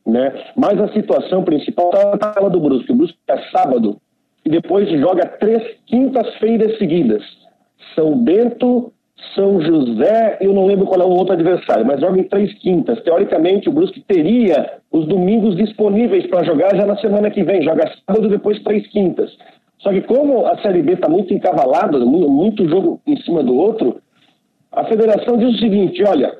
Né? 0.07 0.33
Mas 0.55 0.81
a 0.81 0.93
situação 0.93 1.43
principal 1.43 1.91
está 1.91 2.11
na 2.11 2.19
tabela 2.19 2.51
do 2.51 2.61
Brusque. 2.61 2.93
O 2.93 2.97
Brusque 2.97 3.19
é 3.29 3.39
sábado 3.51 3.97
e 4.45 4.51
depois 4.51 4.89
joga 4.91 5.27
três 5.41 5.63
quintas-feiras 5.87 6.79
seguidas. 6.79 7.23
São 7.95 8.17
Bento, 8.17 8.93
São 9.35 9.61
José 9.61 10.39
eu 10.41 10.53
não 10.53 10.67
lembro 10.67 10.87
qual 10.87 11.01
é 11.01 11.05
o 11.05 11.11
outro 11.11 11.33
adversário, 11.33 11.87
mas 11.87 12.01
joga 12.01 12.21
em 12.21 12.25
três 12.25 12.53
quintas. 12.59 13.03
Teoricamente, 13.03 13.69
o 13.69 13.73
Brusque 13.73 14.01
teria 14.01 14.79
os 14.91 15.07
domingos 15.07 15.57
disponíveis 15.57 16.27
para 16.27 16.45
jogar 16.45 16.75
já 16.77 16.87
na 16.87 16.97
semana 16.99 17.31
que 17.31 17.43
vem. 17.43 17.63
Joga 17.63 17.91
sábado 18.07 18.29
depois 18.29 18.63
três 18.63 18.87
quintas. 18.89 19.31
Só 19.79 19.91
que 19.91 20.03
como 20.03 20.47
a 20.47 20.59
Série 20.63 20.83
B 20.83 20.93
está 20.93 21.09
muito 21.09 21.33
encavalada, 21.33 21.99
muito 21.99 22.69
jogo 22.69 23.01
em 23.07 23.17
cima 23.23 23.43
do 23.43 23.57
outro, 23.57 24.01
a 24.73 24.85
federação 24.85 25.37
diz 25.39 25.55
o 25.55 25.59
seguinte, 25.59 26.03
olha, 26.05 26.39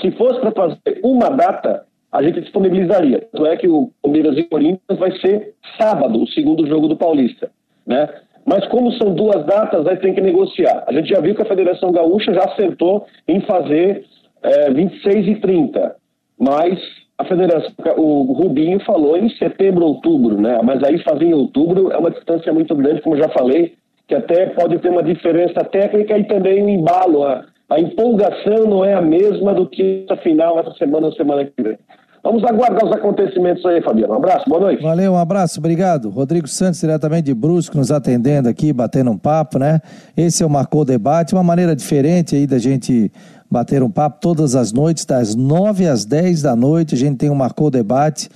se 0.00 0.10
fosse 0.12 0.40
para 0.40 0.52
fazer 0.52 1.00
uma 1.02 1.30
data, 1.30 1.86
a 2.12 2.22
gente 2.22 2.40
disponibilizaria. 2.40 3.26
Tanto 3.32 3.46
é 3.46 3.56
que 3.56 3.68
o 3.68 3.90
Palmeiras 4.02 4.36
e 4.36 4.42
Corinthians 4.44 4.98
vai 4.98 5.12
ser 5.18 5.54
sábado, 5.78 6.22
o 6.22 6.28
segundo 6.28 6.66
jogo 6.66 6.88
do 6.88 6.96
Paulista, 6.96 7.50
né? 7.86 8.08
Mas 8.46 8.66
como 8.68 8.92
são 8.92 9.12
duas 9.12 9.44
datas, 9.44 9.86
aí 9.86 9.96
tem 9.96 10.14
que 10.14 10.20
negociar. 10.20 10.84
A 10.86 10.92
gente 10.92 11.08
já 11.08 11.20
viu 11.20 11.34
que 11.34 11.42
a 11.42 11.46
Federação 11.46 11.90
Gaúcha 11.90 12.32
já 12.32 12.44
acertou 12.44 13.04
em 13.26 13.40
fazer 13.40 14.04
é, 14.42 14.70
26 14.70 15.28
e 15.28 15.34
30, 15.36 15.96
mas 16.38 16.78
a 17.18 17.24
Federação, 17.24 17.72
o 17.96 18.32
Rubinho 18.34 18.78
falou 18.80 19.16
em 19.16 19.28
setembro, 19.30 19.84
outubro, 19.84 20.40
né? 20.40 20.60
Mas 20.62 20.82
aí 20.84 21.02
fazer 21.02 21.24
em 21.24 21.34
outubro 21.34 21.90
é 21.90 21.96
uma 21.96 22.10
distância 22.10 22.52
muito 22.52 22.74
grande, 22.76 23.00
como 23.00 23.16
já 23.16 23.28
falei, 23.30 23.74
que 24.06 24.14
até 24.14 24.46
pode 24.50 24.78
ter 24.78 24.90
uma 24.90 25.02
diferença 25.02 25.64
técnica 25.64 26.16
e 26.16 26.24
também 26.24 26.62
um 26.62 26.68
embalo. 26.68 27.24
A, 27.24 27.44
a 27.70 27.80
empolgação 27.80 28.66
não 28.68 28.84
é 28.84 28.94
a 28.94 29.00
mesma 29.00 29.54
do 29.54 29.66
que 29.66 30.04
essa 30.04 30.20
final, 30.22 30.60
essa 30.60 30.72
semana, 30.74 31.10
semana 31.12 31.44
que 31.44 31.60
vem. 31.60 31.78
Vamos 32.26 32.42
aguardar 32.42 32.84
os 32.84 32.90
acontecimentos 32.90 33.64
aí, 33.64 33.80
Fabiano. 33.80 34.14
Um 34.14 34.16
abraço, 34.16 34.50
boa 34.50 34.60
noite. 34.60 34.82
Valeu, 34.82 35.12
um 35.12 35.16
abraço, 35.16 35.60
obrigado. 35.60 36.10
Rodrigo 36.10 36.48
Santos, 36.48 36.80
diretamente 36.80 37.26
de 37.26 37.34
Brusque, 37.34 37.76
nos 37.76 37.92
atendendo 37.92 38.48
aqui, 38.48 38.72
batendo 38.72 39.12
um 39.12 39.16
papo, 39.16 39.60
né? 39.60 39.80
Esse 40.16 40.42
é 40.42 40.46
o 40.46 40.50
Marcou 40.50 40.84
Debate, 40.84 41.34
uma 41.34 41.44
maneira 41.44 41.76
diferente 41.76 42.34
aí 42.34 42.44
da 42.44 42.58
gente 42.58 43.12
bater 43.48 43.80
um 43.80 43.88
papo 43.88 44.18
todas 44.20 44.56
as 44.56 44.72
noites, 44.72 45.04
das 45.04 45.36
nove 45.36 45.86
às 45.86 46.04
dez 46.04 46.42
da 46.42 46.56
noite, 46.56 46.96
a 46.96 46.98
gente 46.98 47.16
tem 47.16 47.30
um 47.30 47.34
Marcou 47.36 47.70
Debate 47.70 48.28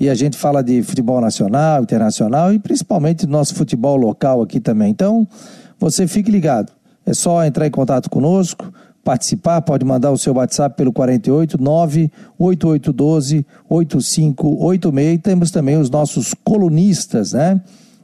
e 0.00 0.10
a 0.10 0.14
gente 0.16 0.36
fala 0.36 0.60
de 0.60 0.82
futebol 0.82 1.20
nacional, 1.20 1.84
internacional 1.84 2.52
e 2.52 2.58
principalmente 2.58 3.26
do 3.26 3.30
nosso 3.30 3.54
futebol 3.54 3.96
local 3.96 4.42
aqui 4.42 4.58
também. 4.58 4.90
Então, 4.90 5.24
você 5.78 6.08
fique 6.08 6.32
ligado. 6.32 6.72
É 7.06 7.14
só 7.14 7.44
entrar 7.44 7.64
em 7.64 7.70
contato 7.70 8.10
conosco, 8.10 8.72
participar, 9.06 9.62
pode 9.62 9.84
mandar 9.84 10.10
o 10.10 10.18
seu 10.18 10.34
WhatsApp 10.34 10.76
pelo 10.76 10.92
48 10.92 11.62
98812 11.62 13.46
8586. 13.68 15.14
E 15.14 15.18
temos 15.18 15.52
também 15.52 15.76
os 15.76 15.88
nossos 15.88 16.34
colunistas, 16.42 17.32
né? 17.32 17.60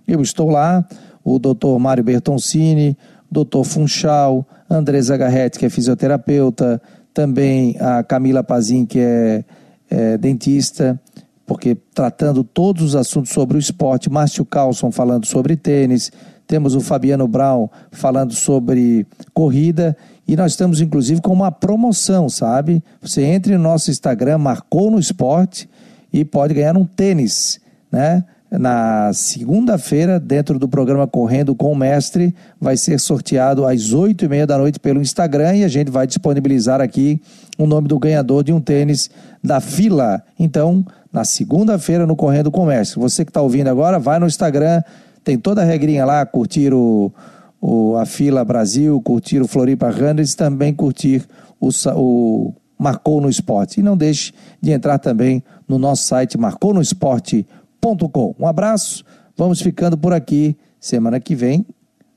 Eu 0.07 0.23
estou 0.23 0.49
lá, 0.49 0.87
o 1.25 1.41
doutor 1.41 1.77
Mário 1.81 2.05
Bertoncini, 2.05 2.97
doutor 3.29 3.65
Funchal, 3.65 4.47
André 4.71 5.03
Zagarretti, 5.03 5.59
que 5.59 5.67
é 5.67 5.69
fisioterapeuta, 5.69 6.81
também 7.13 7.77
a 7.81 8.05
Camila 8.05 8.45
Pazin, 8.45 8.87
que 8.87 9.01
é, 9.01 9.45
é 9.91 10.17
dentista, 10.17 11.01
porque 11.45 11.77
tratando 11.93 12.45
todos 12.45 12.83
os 12.85 12.95
assuntos 12.95 13.33
sobre 13.33 13.57
o 13.57 13.61
esporte, 13.61 14.09
Márcio 14.09 14.45
Carlson 14.45 14.93
falando 14.93 15.27
sobre 15.27 15.57
tênis, 15.57 16.13
temos 16.53 16.75
o 16.75 16.83
Fabiano 16.83 17.27
Brown 17.27 17.67
falando 17.91 18.35
sobre 18.35 19.07
corrida 19.33 19.97
e 20.29 20.37
nós 20.37 20.53
estamos 20.53 20.83
inclusive 20.83 21.23
com 21.23 21.33
uma 21.33 21.51
promoção, 21.51 22.29
sabe? 22.29 22.85
Você 23.01 23.23
entre 23.23 23.57
no 23.57 23.63
nosso 23.63 23.91
Instagram, 23.91 24.37
marcou 24.37 24.91
no 24.91 24.99
esporte 24.99 25.67
e 26.13 26.27
pode 26.27 26.53
ganhar 26.53 26.77
um 26.77 26.85
tênis, 26.85 27.59
né? 27.91 28.23
Na 28.51 29.15
segunda-feira, 29.15 30.21
dentro 30.21 30.59
do 30.59 30.69
programa 30.69 31.07
Correndo 31.07 31.55
com 31.55 31.73
o 31.73 31.75
Mestre, 31.75 32.35
vai 32.61 32.77
ser 32.77 33.01
sorteado 33.01 33.67
às 33.67 33.95
oito 33.95 34.27
e 34.27 34.29
meia 34.29 34.47
da 34.47 34.59
noite 34.59 34.79
pelo 34.79 35.01
Instagram 35.01 35.57
e 35.57 35.65
a 35.65 35.69
gente 35.69 35.91
vai 35.91 36.07
disponibilizar 36.07 36.83
aqui 36.83 37.19
o 37.57 37.67
nome 37.67 37.89
do 37.89 37.99
ganhador 37.99 38.45
de 38.45 38.53
um 38.53 38.61
tênis 38.61 39.09
da 39.43 39.59
fila. 39.59 40.23
Então, 40.39 40.85
na 41.11 41.25
segunda-feira, 41.25 42.07
no 42.07 42.15
Correndo 42.15 42.51
com 42.51 42.65
o 42.65 42.67
Mestre. 42.67 43.01
Você 43.01 43.25
que 43.25 43.31
está 43.31 43.41
ouvindo 43.41 43.69
agora, 43.69 43.99
vai 43.99 44.19
no 44.19 44.27
Instagram, 44.27 44.83
tem 45.25 45.39
toda 45.39 45.63
a 45.63 45.65
regrinha 45.65 46.05
lá, 46.05 46.25
curtir 46.27 46.73
o, 46.73 47.13
o, 47.61 47.97
a 47.97 48.05
fila 48.07 48.45
Brasil, 48.45 49.01
curtir 49.01 49.41
o 49.41 49.49
Floripa 49.49 49.91
Runners, 49.91 50.35
também 50.35 50.75
curtir 50.75 51.27
o, 51.61 51.71
o 51.95 52.55
Marcou 52.79 53.21
no 53.21 53.29
Esporte. 53.29 53.81
E 53.81 53.83
não 53.83 53.97
deixe 53.97 54.33
de 54.61 54.73
entrar 54.73 54.99
também 54.99 55.43
no 55.69 55.79
nosso 55.79 56.05
site 56.05 56.37
marconosport.com. 56.37 58.35
Um 58.39 58.47
abraço, 58.47 59.05
vamos 59.37 59.61
ficando 59.61 59.97
por 59.97 60.13
aqui. 60.13 60.57
Semana 60.81 61.21
que 61.21 61.35
vem 61.35 61.65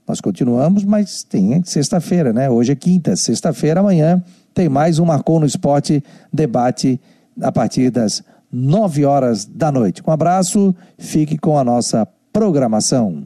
nós 0.07 0.21
continuamos, 0.21 0.83
mas 0.83 1.23
tem 1.23 1.63
sexta-feira, 1.63 2.31
né? 2.31 2.47
Hoje 2.49 2.71
é 2.71 2.75
quinta, 2.75 3.15
sexta-feira, 3.15 3.79
amanhã 3.79 4.23
tem 4.53 4.69
mais 4.69 4.99
um 4.99 5.05
Marcou 5.05 5.39
no 5.39 5.45
Esporte 5.45 6.03
debate 6.31 6.99
a 7.41 7.51
partir 7.51 7.89
das 7.89 8.23
nove 8.51 9.03
horas 9.03 9.43
da 9.43 9.71
noite. 9.71 10.01
Um 10.07 10.11
abraço, 10.11 10.73
fique 10.97 11.37
com 11.37 11.57
a 11.57 11.63
nossa 11.63 12.07
programação. 12.35 13.23